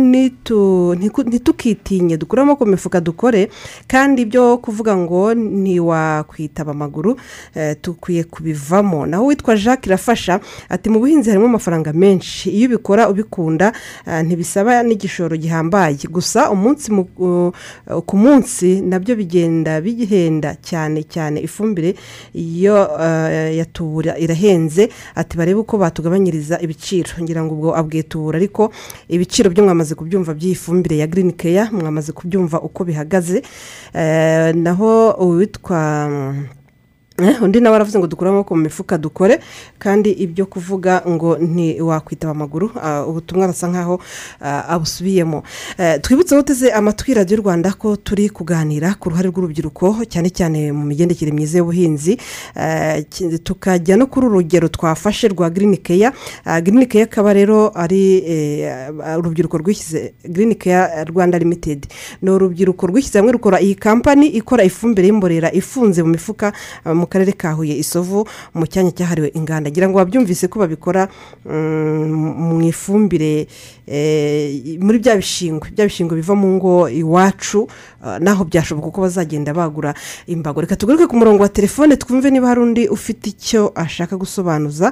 ntitukitinye 1.25 2.17
dukure 2.17 2.41
amaboko 2.41 2.65
mu 2.65 2.71
mifuka 2.71 3.01
dukore 3.01 3.49
kandi 3.87 4.21
ibyo 4.21 4.57
kuvuga 4.57 4.97
ngo 4.97 5.33
ntiwakwitaba 5.33 6.71
amaguru 6.71 7.17
eh, 7.55 7.75
dukwiye 7.83 8.23
kubivamo. 8.23 9.05
Naho 9.05 9.23
uwitwa 9.23 9.55
jacques 9.55 9.87
irafasha 9.87 10.39
ati 10.69 10.89
mu 10.89 10.99
buhinzi 10.99 11.29
harimo 11.29 11.45
amafaranga 11.45 11.86
menshi. 11.93 12.49
Iyo 12.49 12.67
ubikora 12.67 13.09
ubikunda 13.09 13.71
eh, 14.07 14.23
ntibisaba 14.25 14.83
n'igishoro 14.83 15.37
gihambaye. 15.37 15.97
Gusa 16.09 16.51
umunsi 16.51 16.91
mu- 16.91 17.51
ku 18.05 18.15
munsi 18.17 18.81
na 18.81 18.99
byo 18.99 19.15
bigenda 19.15 19.81
bigihenda 19.81 20.55
cyane 20.61 21.03
cyane 21.03 21.41
ifumbire 21.41 21.95
iyo 22.33 22.89
eh, 23.01 23.57
yatubura 23.57 24.17
irahenze. 24.17 24.89
Ati 25.15 25.37
barebe 25.37 25.59
uko 25.59 25.77
batugabanyiriza 25.77 26.59
ibiciro. 26.61 27.09
Ngira 27.21 27.43
ngo 27.43 27.53
ubwo 27.55 27.75
abwiye 27.75 28.03
tubura 28.03 28.37
ariko 28.37 28.71
ibiciro 29.09 29.49
byo 29.49 29.63
mwamaze 29.63 29.95
kubyumva 29.95 30.33
by'iyi 30.33 30.55
fumbire 30.55 30.97
ya 30.97 31.07
girini 31.07 31.33
keya 31.33 31.69
mwamaze 31.71 32.11
kubyumva 32.11 32.61
uko 32.61 32.83
bihagaze 32.83 33.41
Eh, 33.93 34.55
naho 34.55 35.11
uwitwa 35.11 35.79
undi 37.41 37.59
nawe 37.61 37.75
aravuze 37.75 37.99
ngo 37.99 38.07
dukure 38.07 38.29
amaboko 38.29 38.55
mu 38.55 38.61
mifuka 38.61 38.97
dukore 38.97 39.39
kandi 39.79 40.09
ibyo 40.11 40.45
kuvuga 40.45 41.01
ngo 41.09 41.37
ntiwakwitaba 41.37 42.31
amaguru 42.31 42.71
ah, 42.81 43.05
ubutumwa 43.05 43.45
arasa 43.45 43.67
nkaho 43.67 44.01
ah, 44.41 44.63
abusubiyemo. 44.69 45.43
Eh, 45.77 46.01
twibutse 46.01 46.37
uteze 46.37 46.71
amatwi 46.71 47.13
radiyo 47.13 47.41
rwanda 47.41 47.73
ko 47.73 47.95
turi 47.95 48.29
kuganira 48.29 48.93
ku 48.99 49.09
ruhare 49.09 49.29
rw'urubyiruko 49.29 50.05
cyane 50.05 50.29
cyane 50.29 50.71
mu 50.71 50.85
migendekere 50.85 51.31
myiza 51.31 51.57
y'ubuhinzi. 51.57 52.17
Eh, 52.55 53.05
tukajya 53.43 53.97
no 53.97 54.05
kuri 54.05 54.25
uru 54.27 54.35
rugero 54.37 54.67
twafashe 54.67 55.27
rwa 55.27 55.49
girini 55.49 55.77
keya 55.77 56.13
girini 56.61 56.85
keya 56.85 57.05
akaba 57.09 57.33
rero 57.33 57.71
ari 57.73 58.21
eh, 58.29 58.93
urubyiruko 59.17 59.57
rwishyize 59.57 60.13
girini 60.29 60.55
keya 60.55 61.03
rwanda 61.05 61.39
limitedi 61.39 61.87
ni 62.21 62.29
urubyiruko 62.29 62.87
rwishyize 62.87 63.17
hamwe 63.19 63.31
rukora 63.33 63.57
iyi 63.61 63.75
kampani 63.75 64.27
ikora 64.27 64.63
ifumbire 64.63 65.07
y'imborera 65.07 65.49
ifunze 65.53 66.03
mu 66.03 66.09
mifuka 66.13 66.53
ah, 66.85 66.93
mu 67.07 67.09
karere 67.09 67.31
ka 67.31 67.55
huye 67.55 67.71
isovu 67.79 68.27
mu 68.51 68.67
cyanya 68.67 68.91
cyahariwe 68.91 69.31
inganda. 69.31 69.71
Ngira 69.71 69.87
ngo 69.87 69.95
babyumvise 70.03 70.51
ko 70.51 70.59
babikora 70.59 71.07
mm, 71.47 72.03
mu 72.51 72.59
ifumbire 72.67 73.47
eh, 73.87 74.75
muri 74.83 74.99
bya 74.99 75.15
bishingwe. 75.15 75.71
Bya 75.71 75.87
bishingwe 75.87 76.19
biva 76.19 76.35
mu 76.35 76.59
ngo 76.59 76.91
iwacu 76.91 77.71
ah, 78.03 78.19
naho 78.19 78.43
byashoboka 78.43 78.91
ko 78.91 79.07
bazagenda 79.07 79.55
bagura 79.55 79.95
imbago. 80.27 80.59
Reka 80.61 80.75
tugaruke 80.75 81.07
ku 81.07 81.15
murongo 81.15 81.47
wa 81.47 81.49
telefone 81.49 81.95
twumve 81.95 82.27
niba 82.27 82.51
hari 82.51 82.59
undi 82.59 82.83
ufite 82.91 83.31
icyo 83.31 83.71
ashaka 83.71 84.19
gusobanuza. 84.19 84.91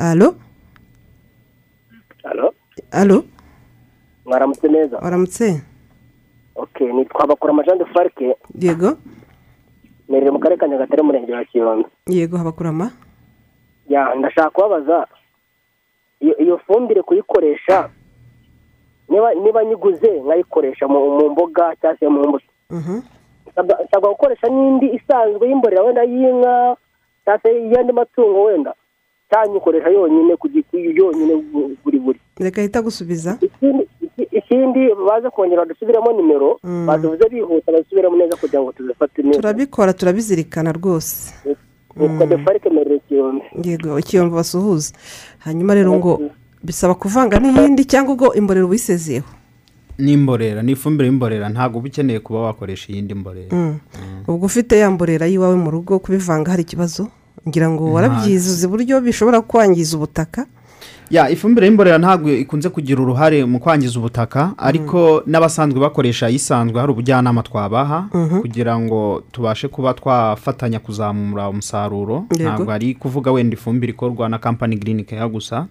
Alo 0.00 0.40
alo 2.90 3.24
mwaramutse 4.24 4.68
neza? 4.68 4.96
Waramutse 4.96 5.60
nitwa 6.80 7.26
bakora 7.26 7.52
amajande 7.52 7.84
farike 7.84 8.36
yego. 8.60 8.96
Merere 10.08 10.30
mu 10.30 10.38
karere 10.38 10.60
ka 10.60 10.68
nyagatare 10.68 11.02
umurenge 11.02 11.32
wa 11.32 11.44
kiyombe 11.44 11.88
yego 12.06 12.36
habakurama. 12.36 12.90
Ya 13.88 14.14
ndashaka 14.14 14.50
kubabaza. 14.50 15.06
Iyo 16.20 16.58
fumbire 16.66 17.02
kuyikoresha 17.02 17.90
niba 19.42 19.64
nyiguze 19.64 20.20
nkayikoresha 20.24 20.88
mu 20.88 21.30
mboga 21.30 21.76
cyangwa 21.80 21.98
se 21.98 22.08
mu 22.08 22.20
mbuto. 22.28 22.44
Mhm. 22.70 23.00
nsabwa 23.86 24.10
gukoresha 24.10 24.48
n'indi 24.48 24.86
isanzwe 24.96 25.48
y'imborera 25.48 25.82
wenda 25.82 26.02
y'inka 26.02 26.76
cyangwa 27.24 27.40
se 27.42 27.48
y'andi 27.70 27.92
matungo 27.92 28.44
wenda. 28.44 28.74
Cyangwa 29.30 29.54
nyikoresha 29.54 29.88
yonyine 29.88 30.36
ku 30.36 30.48
giti 30.48 30.76
yonyine 30.96 31.34
bu- 31.52 31.76
buri 31.84 31.98
buri. 31.98 32.20
Reka 32.40 32.60
ahita 32.60 32.78
agusubiza. 32.78 33.38
Ikindi 34.16 34.22
iki- 34.22 34.36
ikindi 34.38 34.80
baze 35.08 35.30
kongera 35.30 35.62
badusubiremo 35.66 36.12
nimero 36.12 36.58
Mm. 36.64 36.86
baduvuze 36.86 37.24
bihuta 37.28 37.72
basubiremo 37.72 38.16
neza 38.16 38.36
kugira 38.36 38.62
ngo 38.62 38.72
tuzifate 38.72 39.22
neza 39.22 39.38
turabikora 39.40 39.92
turabizirikana 39.92 40.72
rwose. 40.72 41.34
Nitwa 41.96 42.26
defarike 42.26 42.70
merere 42.70 42.98
kiyombe 43.08 43.44
yego 43.62 43.98
ikiyombo 43.98 44.36
basuhuza. 44.36 44.92
Hanyuma 45.38 45.74
rero 45.74 45.94
ngo 45.94 46.20
bisaba 46.62 46.94
kuvanga 46.94 47.38
n'iyindi 47.38 47.84
cyangwa 47.84 48.14
ubwo 48.14 48.34
imborera 48.34 48.66
ubisezeho. 48.66 49.26
N'imborera 49.98 50.58
n'ifumbire 50.62 51.06
y'imborera 51.06 51.46
ntabwo 51.48 51.78
uba 51.78 51.86
ukeneye 51.88 52.18
kuba 52.18 52.40
wakoresha 52.50 52.90
iyindi 52.92 53.14
mborera. 53.14 53.50
Mm. 53.54 53.78
ubwo 54.26 54.46
ufite 54.46 54.78
ya 54.78 54.90
mborera 54.90 55.26
y'iwawe 55.30 55.54
mu 55.56 55.70
rugo 55.70 55.98
kubivanga 56.02 56.50
hari 56.50 56.62
ikibazo? 56.66 57.06
Ngira 57.48 57.70
ngo 57.70 57.92
warabyize 57.92 58.50
uzi 58.50 58.66
uburyo 58.66 59.00
bishobora 59.00 59.40
kwangiza 59.40 59.96
ubutaka? 59.96 60.46
Ya 61.10 61.30
ifumbire 61.30 61.66
y'imborera 61.66 61.98
ntabwo 61.98 62.30
ikunze 62.32 62.68
kugira 62.68 63.02
uruhare 63.02 63.44
mu 63.44 63.58
kwangiza 63.60 63.98
ubutaka 63.98 64.52
ariko 64.58 65.22
n'abasanzwe 65.26 65.80
bakoresha 65.80 66.30
isanzwe 66.30 66.80
hari 66.80 66.92
ubujyanama 66.92 67.42
twabaha 67.42 68.08
kugira 68.40 68.78
ngo 68.78 69.22
tubashe 69.32 69.68
kuba 69.68 69.94
twafatanya 69.94 70.78
kuzamura 70.78 71.48
umusaruro. 71.48 72.24
Ntabwo 72.40 72.72
ari 72.72 72.94
kuvuga 72.94 73.32
wenda 73.32 73.54
ifumbire 73.54 73.90
ikorwa 73.92 74.28
na 74.28 74.38
kampani 74.38 74.76
girini 74.76 75.04
keya 75.04 75.28
gusa. 75.28 75.66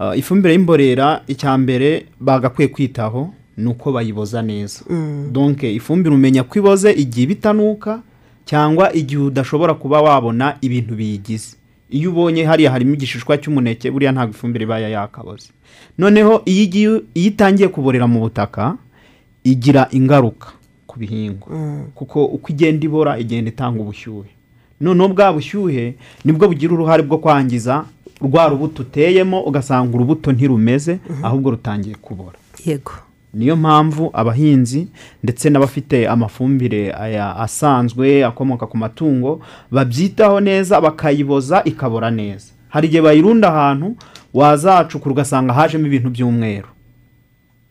Uh, 0.00 0.18
ifumbire 0.18 0.52
y'imborera 0.54 1.22
icya 1.28 1.58
mbere 1.58 2.06
bagakwiye 2.20 2.68
kwitaho 2.68 3.30
ni 3.56 3.66
uko 3.70 3.92
bayiboza 3.92 4.42
neza. 4.42 4.84
Donke 5.32 5.74
ifumbire 5.74 6.14
umenya 6.14 6.42
ko 6.42 6.58
iboze 6.58 6.92
igihe 6.92 7.22
iba 7.24 7.32
itanuka 7.32 8.00
cyangwa 8.44 8.92
igihe 8.92 9.20
udashobora 9.22 9.74
kuba 9.74 10.00
wabona 10.02 10.56
ibintu 10.60 10.94
biyigize. 10.94 11.56
Iyo 11.92 12.10
ubonye 12.10 12.44
hariya 12.44 12.70
harimo 12.72 12.94
igishishwa 12.96 13.36
cy'umuneke 13.38 13.90
buriya 13.92 14.12
ntabwo 14.12 14.32
ifumbire 14.34 14.64
iba 14.64 14.78
yakaboze 14.80 15.48
noneho 15.98 16.42
iyo 16.48 17.02
itangiye 17.14 17.68
kuborera 17.68 18.06
mu 18.08 18.20
butaka 18.24 18.76
igira 19.44 19.88
ingaruka 19.92 20.48
ku 20.86 20.98
bihingwa. 20.98 21.48
Kuko 21.94 22.24
uko 22.24 22.46
igenda 22.52 22.84
ibora 22.84 23.18
igenda 23.18 23.48
itanga 23.50 23.80
ubushyuhe. 23.80 24.28
Noneho 24.80 25.08
bwa 25.08 25.32
bushyuhe 25.32 25.94
ni 26.24 26.32
bwo 26.32 26.48
bugira 26.48 26.72
uruhare 26.74 27.02
bwo 27.02 27.18
kwangiza 27.18 27.84
rwa 28.20 28.48
rubuto 28.48 28.82
uteyemo 28.82 29.40
ugasanga 29.42 29.94
urubuto 29.96 30.32
ntirumeze 30.32 30.98
ahubwo 31.22 31.50
rutangiye 31.50 31.94
kubora. 31.96 32.36
Yego. 32.66 32.92
Niyo 33.34 33.56
mpamvu 33.56 34.10
abahinzi 34.12 34.88
ndetse 35.22 35.50
n'abafite 35.50 36.08
amafumbire 36.08 36.92
aya 36.94 37.36
asanzwe 37.36 38.24
akomoka 38.24 38.66
ku 38.66 38.76
matungo 38.76 39.40
babyitaho 39.70 40.40
neza 40.40 40.80
bakayiboza 40.80 41.62
ikabora 41.64 42.10
neza. 42.10 42.46
Hari 42.68 42.86
igihe 42.88 43.02
bayirunda 43.02 43.48
ahantu 43.48 43.96
wazacukura 44.34 45.12
ugasanga 45.12 45.52
hajemo 45.52 45.86
ibintu 45.86 46.10
by'umweru. 46.10 46.68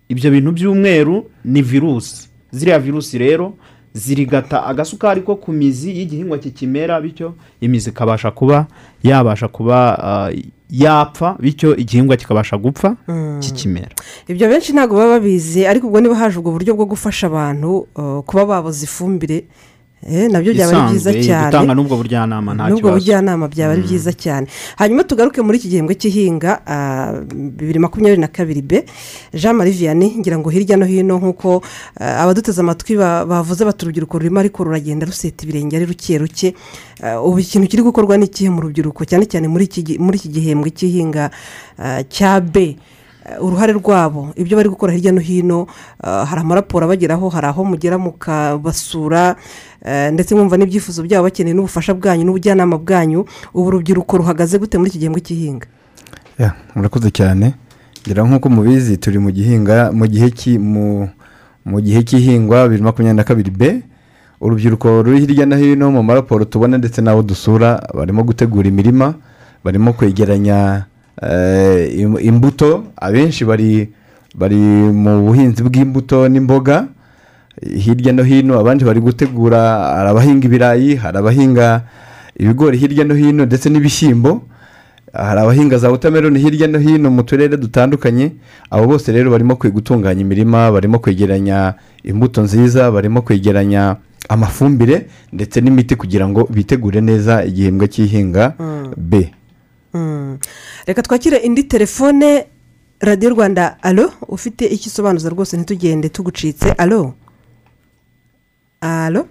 Ibyo 0.09 0.31
bintu 0.31 0.51
by'umweru 0.51 1.25
ni 1.45 1.61
virusi. 1.61 2.29
Ziriya 2.51 2.79
virusi 2.79 3.17
rero 3.17 3.53
zirigata 3.93 4.65
agasukari 4.65 5.21
ko 5.21 5.35
ku 5.35 5.51
mizi 5.53 5.91
y'igihingwa 5.97 6.37
kikimera 6.37 7.01
bityo 7.01 7.33
imizi 7.61 7.89
ikabasha 7.89 8.31
kuba 8.31 8.67
yabasha 9.03 9.47
kuba 9.47 9.77
ah, 10.03 10.31
yapfa 10.69 11.35
bityo 11.39 11.75
igihingwa 11.75 12.17
kikabasha 12.17 12.57
gupfa 12.57 12.95
kikimera. 13.39 13.91
Ibyo 14.27 14.49
benshi 14.49 14.73
ntabwo 14.73 14.95
baba 14.97 15.09
babizi 15.19 15.67
ariko 15.67 15.87
ubwo 15.87 16.01
niba 16.01 16.15
haje 16.15 16.39
ubwo 16.39 16.51
buryo 16.51 16.75
bwo 16.75 16.85
gufasha 16.85 17.27
abantu 17.27 17.87
uh, 17.95 18.19
kuba 18.23 18.45
baboza 18.45 18.83
ifumbire 18.83 19.43
na 20.01 20.41
byo 20.41 20.53
byaba 20.53 20.71
ari 20.73 20.97
byiza 20.97 21.11
cyane. 21.13 21.45
gutanga 21.53 21.73
n'ubwo 21.77 21.95
bujyanama 22.01 22.49
nta 22.57 22.63
n'ubwo 22.73 22.89
kibazo. 22.89 22.95
bujyanama 22.97 23.45
byaba 23.47 23.71
ari 23.77 23.81
byiza 23.85 24.11
cyane. 24.17 24.45
Hanyuma 24.81 25.03
tugaruke 25.05 25.41
muri 25.45 25.57
iki 25.61 25.69
gihembwe 25.69 25.93
cy'ihinga 25.93 26.51
ah, 26.65 27.21
bibiri 27.29 27.79
makumyabiri 27.79 28.21
na 28.21 28.27
kabiri 28.33 28.61
be 28.65 28.85
jean 29.33 29.53
marie 29.55 29.73
vianney 29.77 30.17
ngira 30.17 30.41
ngo 30.41 30.49
hirya 30.49 30.77
no 30.77 30.85
hino 30.89 31.21
nk'uko 31.21 31.61
ah, 32.01 32.25
abaduteze 32.25 32.57
amatwi 32.61 32.97
ba- 32.97 33.25
bavuze 33.29 33.61
bati 33.65 33.85
urubyiruko 33.85 34.17
rurimo 34.17 34.39
ariko 34.41 34.63
ruragenda 34.65 35.05
ruseta 35.05 35.45
ibirenge 35.45 35.77
ari 35.77 35.85
ruke 35.85 36.17
ruke. 36.17 36.55
Ah, 37.03 37.21
ubu 37.21 37.37
ikintu 37.39 37.67
kiri 37.69 37.83
gukorwa 37.85 38.17
ni 38.17 38.25
ikihe 38.25 38.49
mu 38.49 38.61
rubyiruko? 38.65 39.05
Cyane 39.05 39.29
cyane 39.29 39.45
muri 39.47 39.69
iki 39.69 40.29
gihembwe 40.33 40.69
cy'ihinga 40.73 41.29
cya 42.09 42.41
b. 42.41 42.73
Uh, 42.73 43.00
uruhare 43.41 43.73
rwabo 43.73 44.33
ibyo 44.35 44.57
bari 44.57 44.69
gukora 44.69 44.93
hirya 44.93 45.11
no 45.11 45.21
hino 45.21 45.61
uh, 46.03 46.23
hari 46.25 46.41
amaraporo 46.41 46.85
abageraho 46.85 47.29
hari 47.29 47.47
aho 47.47 47.63
mugera 47.63 47.97
mukabasura 47.97 49.35
uh, 49.85 50.09
ndetse 50.13 50.35
mwumva 50.35 50.57
n'ibyifuzo 50.57 51.03
byabo 51.03 51.23
bakeneye 51.29 51.53
n'ubufasha 51.53 51.93
bwanyu 51.93 52.25
n'ubujyanama 52.25 52.77
bwanyu 52.77 53.25
ubu 53.53 53.67
urubyiruko 53.67 54.17
ruhagaze 54.17 54.57
gute 54.57 54.77
muri 54.77 54.89
iki 54.89 54.99
gihembwe 54.99 55.21
cy'ihinga? 55.21 55.67
Murakoze 56.75 57.11
cyane. 57.13 57.53
Ngira 58.01 58.25
nk'uko 58.25 58.49
mubizi 58.49 58.97
turi 58.97 59.21
mu 59.21 59.29
gihinga 59.29 59.93
mu 59.93 60.09
gihe 60.09 62.01
cy'ihingwa 62.03 62.65
bibiri 62.65 62.81
makumyabiri 62.83 63.17
na 63.17 63.23
kabiri 63.23 63.51
b. 63.53 63.61
Urubyiruko 64.41 65.05
ruri 65.05 65.19
hirya 65.21 65.45
no 65.45 65.55
hino 65.57 65.91
mu 65.93 66.01
maraporo 66.03 66.45
tubona 66.49 66.77
ndetse 66.81 66.97
n'abo 67.01 67.21
dusura 67.21 67.77
barimo 67.93 68.23
gutegura 68.25 68.67
imirima 68.67 69.13
barimo 69.63 69.93
kwegeranya 69.93 70.57
eh, 70.57 70.90
imbuto 72.21 72.83
abenshi 72.97 73.45
bari 73.45 73.89
bari 74.35 74.55
mu 74.93 75.25
buhinzi 75.27 75.63
bw'imbuto 75.63 76.29
n'imboga. 76.29 76.87
Hirya 77.61 78.13
no 78.13 78.23
hino 78.23 78.59
abandi 78.59 78.85
bari 78.85 78.99
gutegura 79.01 79.59
hari 79.97 80.09
abahinga 80.09 80.45
ibirayi 80.47 80.95
hari 80.95 81.17
abahinga 81.17 81.81
ibigori 82.39 82.77
hirya 82.77 83.03
no 83.05 83.13
hino 83.15 83.45
ndetse 83.45 83.69
n'ibishyimbo. 83.69 84.41
Hari 85.13 85.39
abahinga 85.41 85.77
za 85.77 85.89
wotameroni 85.91 86.39
hirya 86.39 86.67
no 86.67 86.79
hino 86.79 87.11
mu 87.11 87.23
turere 87.23 87.57
dutandukanye. 87.57 88.31
Abo 88.71 88.87
bose 88.87 89.11
rero 89.11 89.31
barimo 89.31 89.53
kwe- 89.55 89.71
gutunganya 89.71 90.21
imirima 90.21 90.71
barimo 90.71 90.99
kwegeranya 90.99 91.73
imbuto 92.03 92.41
nziza 92.41 92.91
barimo 92.91 93.21
kwegeranya 93.21 93.95
amafumbire 94.29 95.05
ndetse 95.33 95.61
n'imiti 95.61 95.95
kugira 95.95 96.27
ngo 96.27 96.47
bitegure 96.49 97.01
neza 97.01 97.43
igihembwe 97.45 97.87
cy'ihinga 97.87 98.53
b. 98.97 99.17
Mm. 99.17 99.27
Reka 100.85 101.01
twakire 101.01 101.37
indi 101.37 101.63
telefone 101.63 102.47
radiyo 102.99 103.29
rwanda. 103.29 103.77
Alo? 103.81 104.13
Ufite 104.27 104.65
icyo 104.65 104.87
usobanuza 104.89 105.29
rwose 105.29 105.57
ntitugende 105.57 106.09
tugucitse. 106.09 106.71
Alo? 106.71 107.13
Alo? 108.81 109.27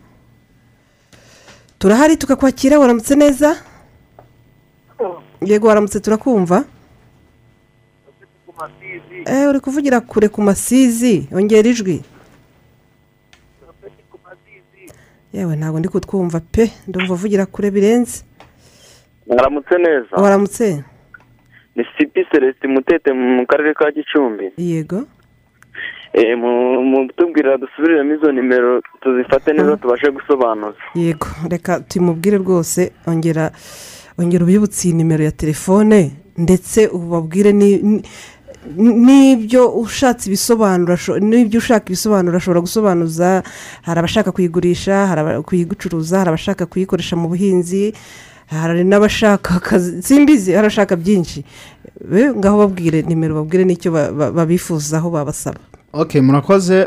Turahari 1.79 2.17
tukakwakira 2.17 2.79
waramutse 2.79 3.15
neza? 3.17 3.57
Yego 5.41 5.69
waramutse 5.69 6.01
turakumva. 6.01 6.65
Eh 9.27 9.49
uri 9.49 9.61
kuvugira 9.61 10.01
kure 10.01 10.29
ku 10.29 10.43
masizi? 10.43 11.29
Ongera 11.33 11.69
ijwi. 11.69 12.03
Yewe 15.33 15.57
ntabwo 15.57 15.79
ndi 15.79 15.89
kutwumva 15.89 16.41
pe. 16.41 16.71
Ndumva 16.87 17.15
uvugira 17.15 17.47
kure 17.47 17.71
birenze. 17.71 18.23
Mwaramutse 19.31 19.75
neza. 19.79 20.17
Waramutse? 20.17 20.85
Ni 21.77 21.85
sipi 21.99 22.25
celestin 22.33 22.71
mutete 22.71 23.13
mu 23.13 23.47
karere 23.47 23.75
ka 23.75 23.91
gicumbi. 23.91 24.51
Yego. 24.57 25.05
Eh, 26.13 26.37
mu- 26.39 26.83
mutubwirira 26.83 27.57
dusubiriremo 27.57 28.15
izo 28.15 28.33
nimero 28.33 28.83
tuzifate 29.03 29.53
neza 29.53 29.77
tubashe 29.77 30.11
gusobanuza 30.11 30.79
yego. 30.95 31.27
Reka 31.51 31.81
tumubwire 31.81 32.37
rwose 32.39 32.93
ongera 33.07 33.51
ongera 34.19 34.45
ubibutse 34.45 34.89
iyi 34.89 34.95
nimero 34.97 35.25
ya 35.25 35.31
telefone 35.33 36.11
ndetse 36.37 36.89
ubabwire 36.89 37.53
ni- 37.53 37.79
ni- 37.83 38.03
n'ibyo 39.05 39.71
ushatse 39.71 40.27
ibisobanuro 40.29 40.97
n'ibyo 41.21 41.59
ushaka 41.59 41.87
ibisobanuro 41.87 42.37
ashobora 42.37 42.61
gusobanuza. 42.61 43.43
Hari 43.83 43.99
abashaka 43.99 44.33
kuyigurisha 44.33 45.07
hari 45.07 45.43
kuyigucuruza 45.43 46.19
hari 46.19 46.29
abashaka 46.29 46.67
kuyikoresha 46.67 47.15
mu 47.17 47.29
buhinzi 47.29 47.95
hari 48.51 48.85
n'abashaka 48.85 49.55
akazi. 49.57 50.03
Simbizi 50.03 50.53
hari 50.53 50.67
abashaka 50.67 50.97
byinshi. 50.97 51.45
Ngaho 52.39 52.59
babwire 52.59 53.03
nimero 53.03 53.35
babwire 53.35 53.65
n'icyo 53.65 53.93
ba- 53.93 54.13
ba- 54.13 54.33
babifuzaho 54.33 55.11
babasaba. 55.11 55.61
Ok 55.93 56.21
murakoze 56.21 56.87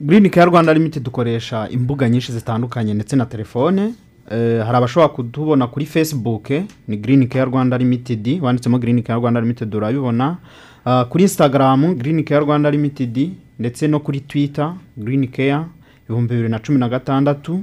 girini 0.00 0.30
keya 0.30 0.46
rwanda 0.46 0.74
limiti 0.74 1.00
dukoresha 1.00 1.68
imbuga 1.70 2.08
nyinshi 2.08 2.32
zitandukanye 2.32 2.94
ndetse 2.94 3.16
na 3.16 3.26
telefone. 3.26 3.94
Eh, 4.30 4.62
hari 4.64 4.76
abashobora 4.76 5.08
kutubona 5.08 5.66
kuri 5.66 5.86
facebook 5.86 6.50
ni 6.88 6.96
girini 6.96 7.26
keya 7.26 7.44
rwanda 7.44 7.78
limitedi 7.78 8.40
wanditsemo 8.40 8.78
girini 8.78 9.02
keya 9.02 9.18
rwanda 9.18 9.40
limitedi 9.40 9.76
urabibona. 9.76 10.36
Ah, 10.84 11.04
kuri 11.04 11.22
instagram 11.24 11.94
girini 11.94 12.22
keya 12.24 12.40
rwanda 12.40 12.70
limitedi 12.70 13.32
ndetse 13.58 13.88
no 13.88 14.00
kuri 14.00 14.20
twitter 14.20 14.74
girini 14.98 15.28
keya 15.28 15.64
ibihumbi 16.04 16.34
bibiri 16.34 16.48
na 16.48 16.58
cumi 16.58 16.78
na 16.78 16.88
gatandatu. 16.88 17.62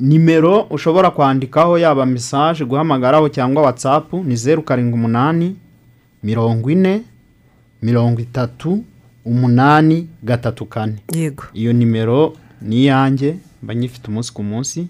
Nimero 0.00 0.60
ushobora 0.70 1.10
kwandikaho 1.10 1.78
yaba 1.78 2.06
mesaje 2.06 2.64
guhamagaraho 2.64 3.28
cyangwa 3.28 3.62
watsapu 3.62 4.24
ni 4.24 4.36
zeru 4.36 4.62
karindwi 4.62 4.94
umunani 4.94 5.56
mirongo 6.22 6.70
ine 6.70 7.02
mirongo 7.82 8.20
itatu 8.20 8.84
umunani 9.24 10.08
gatatu 10.22 10.66
kane. 10.66 10.94
Yego. 11.12 11.44
Iyo 11.54 11.72
nimero 11.72 12.32
ni 12.62 12.76
iyanjye 12.82 13.36
mba 13.62 13.74
nyifite 13.74 14.08
umunsi 14.08 14.32
ku 14.32 14.42
munsi. 14.42 14.86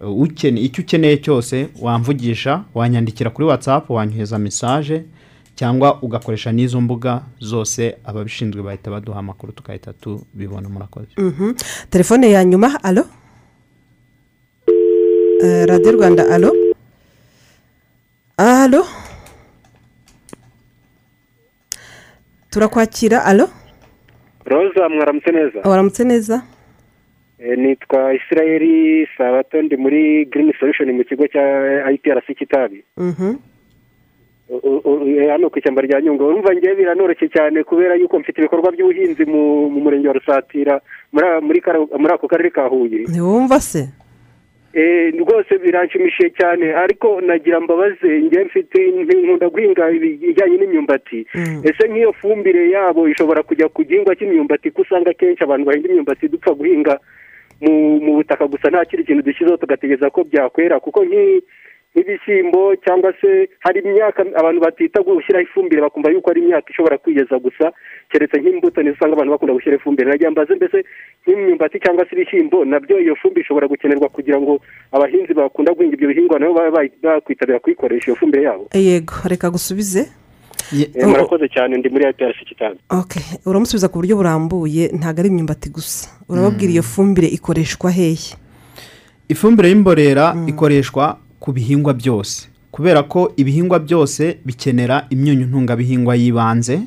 Ukene- 0.00 0.60
icyo 0.60 0.82
ukeneye 0.82 1.16
cyose 1.16 1.68
wamvugisha 1.80 2.64
wanyandikira 2.74 3.30
kuri 3.30 3.46
watsapu 3.48 3.94
wanyohereza 3.94 4.38
mesaje 4.38 5.04
cyangwa 5.54 6.02
ugakoresha 6.02 6.52
n'izo 6.52 6.80
mbuga 6.80 7.22
zose 7.40 7.96
ababishinzwe 8.04 8.62
bahita 8.62 8.90
baduha 8.90 9.18
amakuru 9.18 9.52
tugahita 9.52 9.92
tubibona 9.92 10.68
murakoze. 10.68 11.08
Mhm. 11.18 11.52
telefone 11.90 12.30
ya 12.30 12.44
nyuma 12.44 12.82
alo 12.84 13.00
Eh, 13.00 13.06
radiyo 15.66 15.92
rwanda 15.92 16.28
alo 16.28 16.50
alo 18.36 18.82
turakwakira 22.50 23.24
alo 23.24 23.48
roza 24.44 24.88
mwaramutse 24.88 25.30
neza? 25.30 25.60
Waramutse 25.64 26.04
neza? 26.04 26.42
Eh, 27.38 27.58
nitwa 27.58 28.14
israel 28.14 29.06
sabato 29.18 29.62
ndi 29.62 29.76
muri 29.76 30.26
girini 30.26 30.52
solution 30.60 30.92
mu 30.92 31.04
kigo 31.04 31.26
cya 31.26 31.90
iprc 31.90 32.26
kitabi. 32.38 32.84
Mhm. 32.96 33.34
u- 34.50 35.30
hano 35.30 35.50
ku 35.50 35.58
ishyamba 35.58 35.82
rya 35.82 36.00
nyungwe. 36.02 36.26
Urumva 36.26 36.50
ngewe 36.54 36.74
biranoroshye 36.74 37.28
cyane 37.28 37.62
kubera 37.64 37.94
yuko 37.94 38.18
mfite 38.18 38.38
ibikorwa 38.42 38.72
by'ubuhinzi 38.72 39.24
mu 39.24 39.70
mu 39.70 39.80
murenge 39.80 40.08
wa 40.08 40.14
rusatira 40.18 40.80
muri 41.12 42.10
ako 42.12 42.26
karere 42.28 42.50
ka 42.50 42.66
huye. 42.66 43.06
Ntiwumva 43.08 43.60
se? 43.60 43.78
Eh, 43.78 43.88
rwose 45.20 45.58
biranshimishije 45.58 46.30
cyane 46.30 46.74
ariko 46.74 47.20
nagira 47.20 47.60
mbabaze 47.60 48.20
njye 48.20 48.44
mfite 48.44 48.78
nkunda 48.90 49.48
guhinga 49.48 49.90
ibijyanye 49.90 50.56
n'imyumbati. 50.56 51.26
Ese 51.64 51.88
nk'iyo 51.88 52.12
fumbire 52.12 52.70
yabo 52.70 53.08
ishobora 53.08 53.42
kujya 53.42 53.68
ku 53.68 53.82
gihingwa 53.84 54.14
cy'imyumbati 54.16 54.70
ko 54.70 54.82
usanga 54.82 55.10
akenshi 55.10 55.42
abantu 55.44 55.64
bahinga 55.66 55.88
imyumbati 55.90 56.28
dupfa 56.28 56.54
guhinga 56.54 56.98
mu 57.60 58.12
butaka 58.16 58.46
gusa 58.46 58.70
nta 58.70 58.84
kindi 58.84 59.04
kintu 59.04 59.22
dushyizeho 59.26 59.56
tugategereza 59.56 60.10
ko 60.10 60.24
byakwera 60.24 60.80
kuko 60.80 61.04
nk'ibishyimbo 61.94 62.76
cyangwa 62.84 63.12
se 63.20 63.48
hari 63.58 63.80
imyaka 63.80 64.22
abantu 64.40 64.60
batita 64.60 65.02
gushyiraho 65.02 65.44
ifumbire 65.44 65.80
bakumva 65.82 66.10
yuko 66.10 66.30
ari 66.30 66.40
imyaka 66.40 66.70
ishobora 66.70 66.98
kwigeza 66.98 67.38
gusa 67.38 67.72
keretse 68.10 68.36
nk'imbuto 68.40 68.82
nizo 68.82 68.94
usanga 68.94 69.14
abantu 69.14 69.32
bakunda 69.32 69.54
gushyira 69.54 69.76
ifumbire. 69.76 70.10
Nagira 70.10 70.30
mbaze 70.30 70.54
mbese 70.54 70.78
nk'imyumbati 71.26 71.78
cyangwa 71.84 72.06
se 72.06 72.12
ibishyimbo 72.16 72.64
na 72.64 72.80
byo 72.80 73.00
iyo 73.00 73.16
fumbire 73.16 73.42
ishobora 73.42 73.68
gukenerwa 73.68 74.08
kugira 74.08 74.38
ngo 74.40 74.60
abahinzi 74.92 75.34
bakunda 75.34 75.74
guhinga 75.74 75.94
ibyo 75.96 76.08
bihingwa 76.08 76.38
nabo 76.38 76.54
babe 76.54 76.90
bakwitabira 77.02 77.58
kuyikoresha 77.58 78.06
iyo 78.06 78.16
fumbire 78.16 78.42
yabo. 78.44 78.68
Yego. 78.74 79.14
Reka 79.24 79.50
gusubize. 79.50 80.06
Eh, 80.72 81.06
murakoze 81.06 81.48
cyane 81.48 81.76
ndi 81.76 81.88
muri 81.88 82.04
cyane 82.58 82.78
ok. 82.90 83.12
Uramusubiza 83.46 83.88
ku 83.90 83.98
buryo 83.98 84.14
burambuye 84.16 84.94
ntabwo 84.94 85.20
ari 85.20 85.28
imyumbati 85.28 85.68
gusa. 85.74 86.06
Urababwira 86.28 86.70
iyo 86.72 86.82
fumbire 86.82 87.26
ikoreshwa 87.26 87.90
hehe? 87.90 88.38
Ifumbire 89.28 89.68
y'imborera 89.68 90.34
ikoreshwa 90.46 91.18
ku 91.40 91.52
bihingwa 91.52 91.94
byose. 91.94 92.48
Kubera 92.70 93.02
ko 93.02 93.32
ibihingwa 93.36 93.78
byose 93.78 94.38
bikenera 94.44 95.06
imyunyu 95.10 95.46
ntungabihingwa 95.46 96.16
y'ibanze 96.16 96.80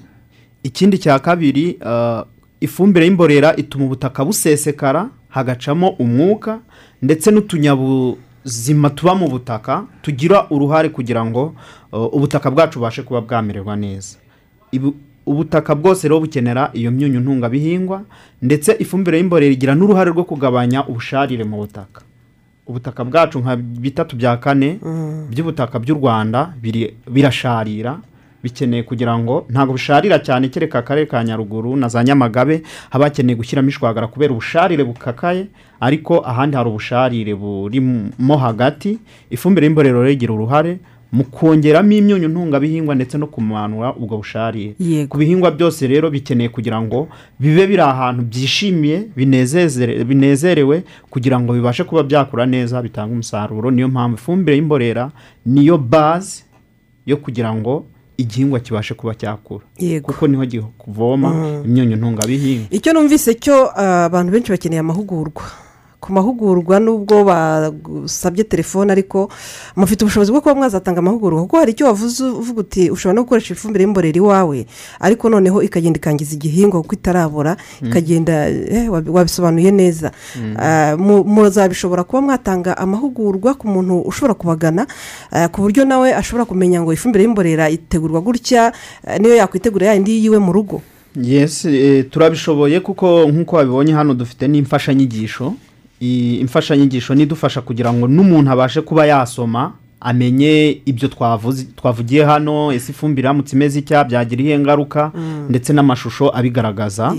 ikindi 0.64 0.97
cya 0.97 1.20
kabiri 1.20 1.78
uh, 1.86 2.22
ifumbire 2.62 3.06
y'imborera 3.06 3.56
ituma 3.56 3.86
ubutaka 3.86 4.26
busesekara 4.26 5.10
hagacamo 5.30 5.89
umwuka 5.99 6.60
ndetse 7.01 7.32
n'utunyabuzima 7.32 8.89
tuba 8.95 9.16
mu 9.16 9.28
butaka 9.28 9.84
tugira 10.01 10.47
uruhare 10.49 10.89
kugira 10.89 11.26
ngo 11.26 11.54
uh, 11.91 12.14
ubutaka 12.16 12.51
bwacu 12.51 12.80
bubashe 12.80 13.01
kuba 13.04 13.22
bwamererwa 13.22 13.76
neza. 13.76 14.18
Ubutaka 15.26 15.76
bwose 15.76 16.08
rero 16.08 16.20
bukenera 16.20 16.70
iyo 16.74 16.91
myunyu 16.91 17.20
ntungabihingwa 17.20 18.04
ndetse 18.41 18.76
ifumbire 18.80 19.18
y'imborera 19.18 19.51
igira 19.54 19.76
n'uruhare 19.76 20.12
rwo 20.12 20.24
kugabanya 20.24 20.88
ubusharire 20.88 21.43
mu 21.43 21.58
butaka. 21.58 22.01
Ubutaka 22.68 23.03
bwacu 23.05 23.39
nka 23.39 23.55
bitatu 23.55 24.16
bya 24.16 24.38
kane 24.38 24.80
by'ubutaka 25.30 25.80
by'u 25.80 25.95
rwanda 25.95 26.53
birasharira. 27.07 27.97
Bikeneye 28.43 28.84
kugira 28.84 29.16
ngo 29.20 29.45
ntabwo 29.49 29.72
busharira 29.72 30.20
cyane. 30.20 30.49
Kereka 30.51 30.80
akarere 30.80 31.05
ka 31.07 31.24
nyaruguru 31.24 31.76
na 31.76 31.88
za 31.88 32.03
nyamagabe 32.03 32.64
haba 32.89 33.05
hakeneye 33.05 33.36
gushyiramo 33.39 33.70
ishwagara 33.70 34.07
kubera 34.07 34.32
ubusharire 34.36 34.84
bukakaye 34.84 35.47
ariko 35.80 36.20
ahandi 36.28 36.57
hari 36.57 36.70
ubusharire 36.70 37.36
burimo 37.36 38.36
hagati. 38.38 38.99
Ifumbire 39.32 39.68
y'imborera 39.68 39.99
rero 39.99 40.11
igira 40.11 40.34
uruhare. 40.34 40.80
Mu 41.14 41.24
kongeramo 41.30 41.91
imyunyu 41.93 42.28
ntungabihingwa 42.28 42.95
ndetse 42.95 43.18
no 43.18 43.28
kumanura 43.30 43.93
ubwo 43.93 44.18
busharire 44.18 44.74
ku 45.09 45.18
bihingwa 45.18 45.51
byose 45.53 45.88
rero 45.88 46.09
bikeneye 46.09 46.49
kugira 46.49 46.82
ngo 46.82 47.07
bibe 47.39 47.68
biri 47.70 47.82
ahantu 47.82 48.22
byishimiye 48.26 48.97
binezerewe 50.09 50.84
kugira 51.09 51.39
ngo 51.39 51.53
bibashe 51.53 51.84
kuba 51.84 52.03
byakura 52.03 52.45
neza 52.45 52.82
bitanga 52.82 53.14
umusaruro. 53.14 53.72
Niyo 53.72 53.88
mpamvu 53.88 54.16
ifumbire 54.18 54.57
y'imborera 54.57 55.11
niyo 55.45 55.78
baze 55.78 56.43
yo 57.05 57.18
kugira 57.18 57.53
ngo 57.55 57.86
igihingwa 58.18 58.59
kibashe 58.59 58.93
kuba 58.93 59.16
cyakura. 59.16 59.66
Kuko 60.01 60.28
ni 60.28 60.38
ho 60.38 60.68
kuvoma 60.78 61.61
imyunyu 61.66 61.95
ntungabihingwa. 61.95 62.68
Icyo 62.72 62.93
numvise 62.93 63.34
cyo 63.34 63.70
ah, 63.76 64.05
abantu 64.05 64.32
benshi 64.32 64.51
bakeneye 64.51 64.80
amahugurwa. 64.80 65.43
Ku 66.04 66.12
mahugurwa 66.12 66.80
nubwo 66.84 67.24
bagusabye 67.24 68.43
telefone 68.43 68.91
ariko 68.91 69.32
mufite 69.76 70.04
ubushobozi 70.04 70.32
bwo 70.36 70.41
kuba 70.43 70.56
mwazatanga 70.56 70.99
amahugurwa 70.99 71.41
kuko 71.47 71.58
hari 71.64 71.72
icyo 71.72 71.86
wavuze 71.88 72.24
uvuga 72.24 72.60
uti 72.60 72.91
ushobora 72.91 73.16
no 73.16 73.24
gukoresha 73.24 73.54
ifumbire 73.56 73.84
y'imborera 73.88 74.18
iwawe 74.20 74.66
ariko 74.99 75.30
noneho 75.30 75.64
ikagenda 75.64 75.97
ikangiza 75.97 76.36
igihingwa 76.36 76.82
kuko 76.84 76.93
itarabora 76.99 77.56
ikagenda 77.82 78.49
eh, 78.49 78.91
wabi- 78.91 79.10
wabisobanuye 79.10 79.72
neza. 79.72 80.12
Ah, 80.60 80.95
mu- 80.99 81.24
muzabishobora 81.24 82.04
kuba 82.04 82.22
mwatanga 82.22 82.78
amahugurwa 82.78 83.54
ku 83.56 83.68
muntu 83.68 84.01
ushobora 84.04 84.34
kubagana 84.34 84.88
ah, 85.32 85.47
ku 85.47 85.62
buryo 85.62 85.86
nawe 85.86 86.12
ashobora 86.16 86.45
kumenya 86.45 86.82
ngo 86.84 86.91
ifumbire 86.93 87.24
y'imborera 87.24 87.70
itegurwa 87.70 88.20
gutya 88.22 88.74
ah, 89.08 89.18
niyo 89.20 89.36
yakwitegura 89.39 89.88
yayindi 89.88 90.20
yiwe 90.24 90.39
mu 90.39 90.51
rugo. 90.51 90.82
Yes 91.16 91.66
eh, 91.66 92.10
turabishoboye 92.10 92.80
kuko 92.80 93.30
nk'uko 93.30 93.56
wabibonye 93.56 93.93
hano 93.93 94.14
dufite 94.14 94.47
n'imfashanyigisho. 94.49 95.54
Imfashanyigisho 96.39 97.16
nidufasha 97.16 97.62
kugira 97.62 97.93
ngo 97.93 98.08
n'umuntu 98.08 98.51
abashe 98.51 98.82
kuba 98.82 99.06
yasoma 99.06 99.72
amenye 100.04 100.82
ibyo 100.86 101.08
twavugiye 101.76 102.24
hano 102.26 102.72
ese 102.76 102.91
ifumbire 102.91 103.26
iramutse 103.26 103.56
imeze 103.56 103.80
icya 103.80 104.04
byagira 104.04 104.41
iyihe 104.41 104.60
ngaruka 104.60 105.12
ndetse 105.49 105.74
n'amashusho 105.74 106.28
abigaragaza. 106.38 107.16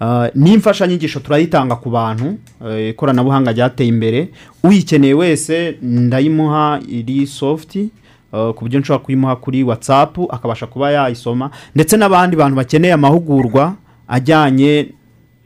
Ah, 0.00 0.28
n'imfashanyigisho 0.34 1.20
turayitanga 1.20 1.76
ku 1.76 1.90
bantu 1.90 2.34
eh, 2.68 2.90
ikoranabuhanga 2.90 3.52
ryateye 3.52 3.88
imbere. 3.88 4.28
Uyikeneye 4.64 5.14
wese 5.14 5.76
ndayimuha 5.82 6.80
iri 6.88 7.26
sofuti 7.26 7.90
Uh, 8.34 8.50
ku 8.54 8.64
buryo 8.64 8.80
nshobora 8.80 9.04
kuyimuha 9.04 9.36
kuri 9.36 9.62
watsapu 9.62 10.26
akabasha 10.30 10.66
kuba 10.66 10.90
yayisoma. 10.90 11.50
Ndetse 11.74 11.96
n'abandi 11.96 12.36
bantu 12.36 12.56
bakeneye 12.56 12.92
amahugurwa 12.92 13.74
ajyanye 14.08 14.88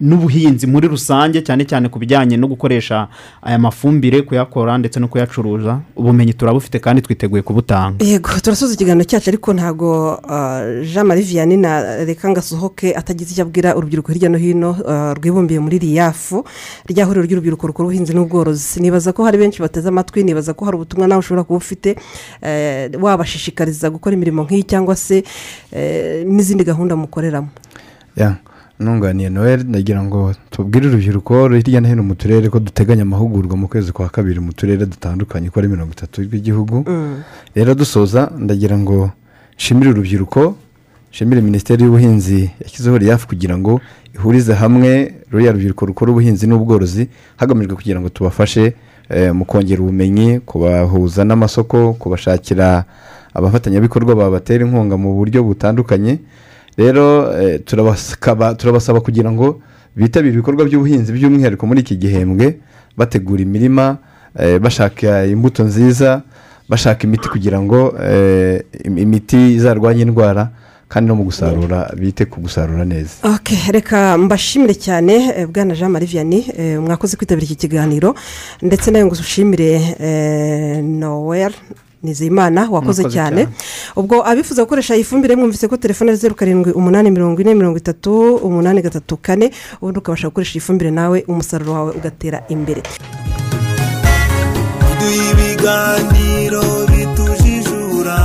n'ubuhinzi 0.01 0.66
muri 0.66 0.88
rusange 0.88 1.42
cyane 1.42 1.64
cyane 1.66 1.88
ku 1.88 1.99
bijyanye 1.99 2.36
no 2.36 2.46
gukoresha 2.46 3.09
aya 3.42 3.59
mafumbire 3.59 4.22
kuyakora 4.22 4.78
ndetse 4.78 5.01
no 5.01 5.09
kuyacuruza 5.09 5.80
ubumenyi 5.96 6.32
turabufite 6.34 6.78
kandi 6.78 7.03
twiteguye 7.03 7.42
kubutanga. 7.42 8.05
Yego 8.05 8.30
turasoza 8.42 8.74
ikiganiro 8.74 9.05
cyacu 9.05 9.30
ariko 9.30 9.53
ntabwo 9.55 10.18
ah, 10.28 10.62
jean 10.86 11.07
marie 11.07 11.24
vianney 11.24 11.57
na 11.57 12.05
reka 12.05 12.30
ngasohoke 12.30 12.94
atagize 12.94 13.32
icyo 13.32 13.42
abwira 13.42 13.76
urubyiruko 13.76 14.12
hirya 14.12 14.28
no 14.28 14.38
hino 14.38 14.76
ah, 14.86 15.14
rwibumbiye 15.14 15.61
muri 15.61 15.78
riyafu 15.78 16.44
rya 16.86 17.05
huriro 17.05 17.26
ry'urubyiruko 17.26 17.66
rukora 17.66 17.86
ubuhinzi 17.90 18.14
n'ubworozi. 18.14 18.80
Nibaza 18.80 19.12
ko 19.12 19.24
hari 19.24 19.38
benshi 19.38 19.59
bateze 19.62 19.88
amatwi 19.88 20.22
nibaza 20.24 20.55
ko 20.55 20.64
hari 20.64 20.76
ubutumwa 20.76 21.09
nawe 21.09 21.18
ushobora 21.20 21.44
kuba 21.44 21.59
ufite 21.59 21.96
eh, 22.42 22.90
wabashishikariza 23.03 23.90
gukora 23.90 24.14
imirimo 24.14 24.42
nk'iyi 24.46 24.62
cyangwa 24.62 24.94
se 24.96 25.24
n'izindi 26.24 26.64
gahunda 26.64 26.94
mukoreramo. 26.96 27.49
Ntunganiye 28.81 29.29
noel 29.31 29.64
ndagira 29.66 30.03
ngo 30.03 30.33
tubwire 30.51 30.87
urubyiruko 30.89 31.49
hirya 31.49 31.81
no 31.81 31.89
hino 31.89 32.03
mu 32.03 32.14
turere 32.14 32.49
ko 32.49 32.59
duteganya 32.61 33.03
amahugurwa 33.03 33.57
mu 33.57 33.66
kwezi 33.68 33.93
kwa 33.93 34.09
kabiri 34.09 34.41
mu 34.41 34.53
turere 34.53 34.87
dutandukanye 34.87 35.49
uko 35.49 35.59
ari 35.61 35.68
mirongo 35.68 35.93
itatu 35.93 36.22
rw'igihugu 36.22 36.85
rero 37.55 37.74
dusoza 37.74 38.31
ndagira 38.39 38.79
ngo 38.79 39.11
nshimire 39.59 39.91
urubyiruko 39.91 40.55
nshimire 41.11 41.41
minisiteri 41.41 41.83
y'ubuhinzi 41.85 42.51
yashyizeho 42.62 42.99
riyafu 42.99 43.26
kugira 43.29 43.59
ngo 43.59 43.81
ihurize 44.14 44.55
hamwe 44.55 45.14
ruriya 45.31 45.53
rubyiruko 45.53 45.87
rukora 45.87 46.11
ubuhinzi 46.12 46.47
n'ubworozi 46.47 47.09
hagamijwe 47.37 47.74
kugira 47.74 47.99
ngo 48.01 48.09
tubafashe 48.09 48.74
eh, 49.11 49.35
mu 49.35 49.45
kongera 49.45 49.83
ubumenyi 49.83 50.41
kubahuza 50.41 51.24
n'amasoko 51.24 51.93
kubashakira 51.99 52.85
abafatanyabikorwa 53.35 54.14
babatera 54.14 54.64
inkunga 54.66 54.97
mu 54.97 55.14
buryo 55.18 55.43
butandukanye 55.45 56.18
rero 56.79 57.33
eh, 57.43 57.61
turabasaba 58.57 59.01
kugira 59.01 59.31
ngo 59.33 59.61
bitabire 59.97 60.35
ibikorwa 60.35 60.64
by'ubuhinzi 60.64 61.12
by'umwihariko 61.12 61.66
muri 61.66 61.81
iki 61.81 61.97
gihembwe 61.97 62.61
bategura 62.97 63.43
imirima 63.43 63.99
eh, 64.39 64.59
bashaka 64.61 65.26
imbuto 65.26 65.64
nziza 65.64 66.22
bashaka 66.68 67.05
imiti 67.07 67.29
kugira 67.29 67.59
ngo 67.61 67.95
eh, 68.03 68.62
im- 68.85 68.99
imiti 68.99 69.55
izarwanya 69.59 70.03
indwara 70.03 70.51
kandi 70.89 71.09
no 71.09 71.14
mu 71.16 71.24
gusarura 71.24 71.91
bite 72.01 72.24
ku 72.24 72.41
gusarura 72.41 72.85
neza. 72.85 73.20
Reka 73.70 74.18
mbashimire 74.18 74.74
cyane 74.74 75.47
bwana 75.53 75.74
jean 75.74 75.91
marie 75.91 76.09
vianney 76.09 76.45
mwakoze 76.81 77.16
kwitabira 77.16 77.45
iki 77.45 77.55
kiganiro 77.57 78.14
ndetse 78.62 78.91
nawe 78.91 79.05
ngo 79.05 79.12
ushimire 79.14 79.70
eh, 80.01 80.81
noel 82.03 82.03
nizeyimana 82.03 82.68
wakoze 82.70 83.05
cyane. 83.11 83.49
ubwo 83.96 84.22
abifuza 84.26 84.62
gukoresha 84.64 84.94
iyi 84.96 85.05
fumbire 85.05 85.36
mwumvise 85.36 85.68
ko 85.68 85.76
telefone 85.76 86.11
ari 86.11 86.18
zeru 86.20 86.34
karindwi 86.34 86.72
umunani 86.72 87.11
mirongo 87.11 87.40
ine 87.40 87.55
mirongo 87.55 87.78
itatu 87.78 88.36
umunani 88.36 88.82
gatatu 88.82 89.16
kane 89.16 89.51
ubundi 89.82 89.99
ukabasha 89.99 90.28
gukoresha 90.28 90.55
iyi 90.55 90.61
fumbire 90.61 90.90
nawe 90.90 91.24
umusaruro 91.28 91.72
wawe 91.72 91.92
ugatera 91.99 92.42
imbere. 92.49 92.82
Ibiganiro 95.28 96.62
bitujijura. 96.90 98.18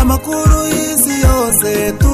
Amakuru 0.00 0.58
y'isi 0.74 1.14
yose 1.26 1.92
tu 1.98 2.10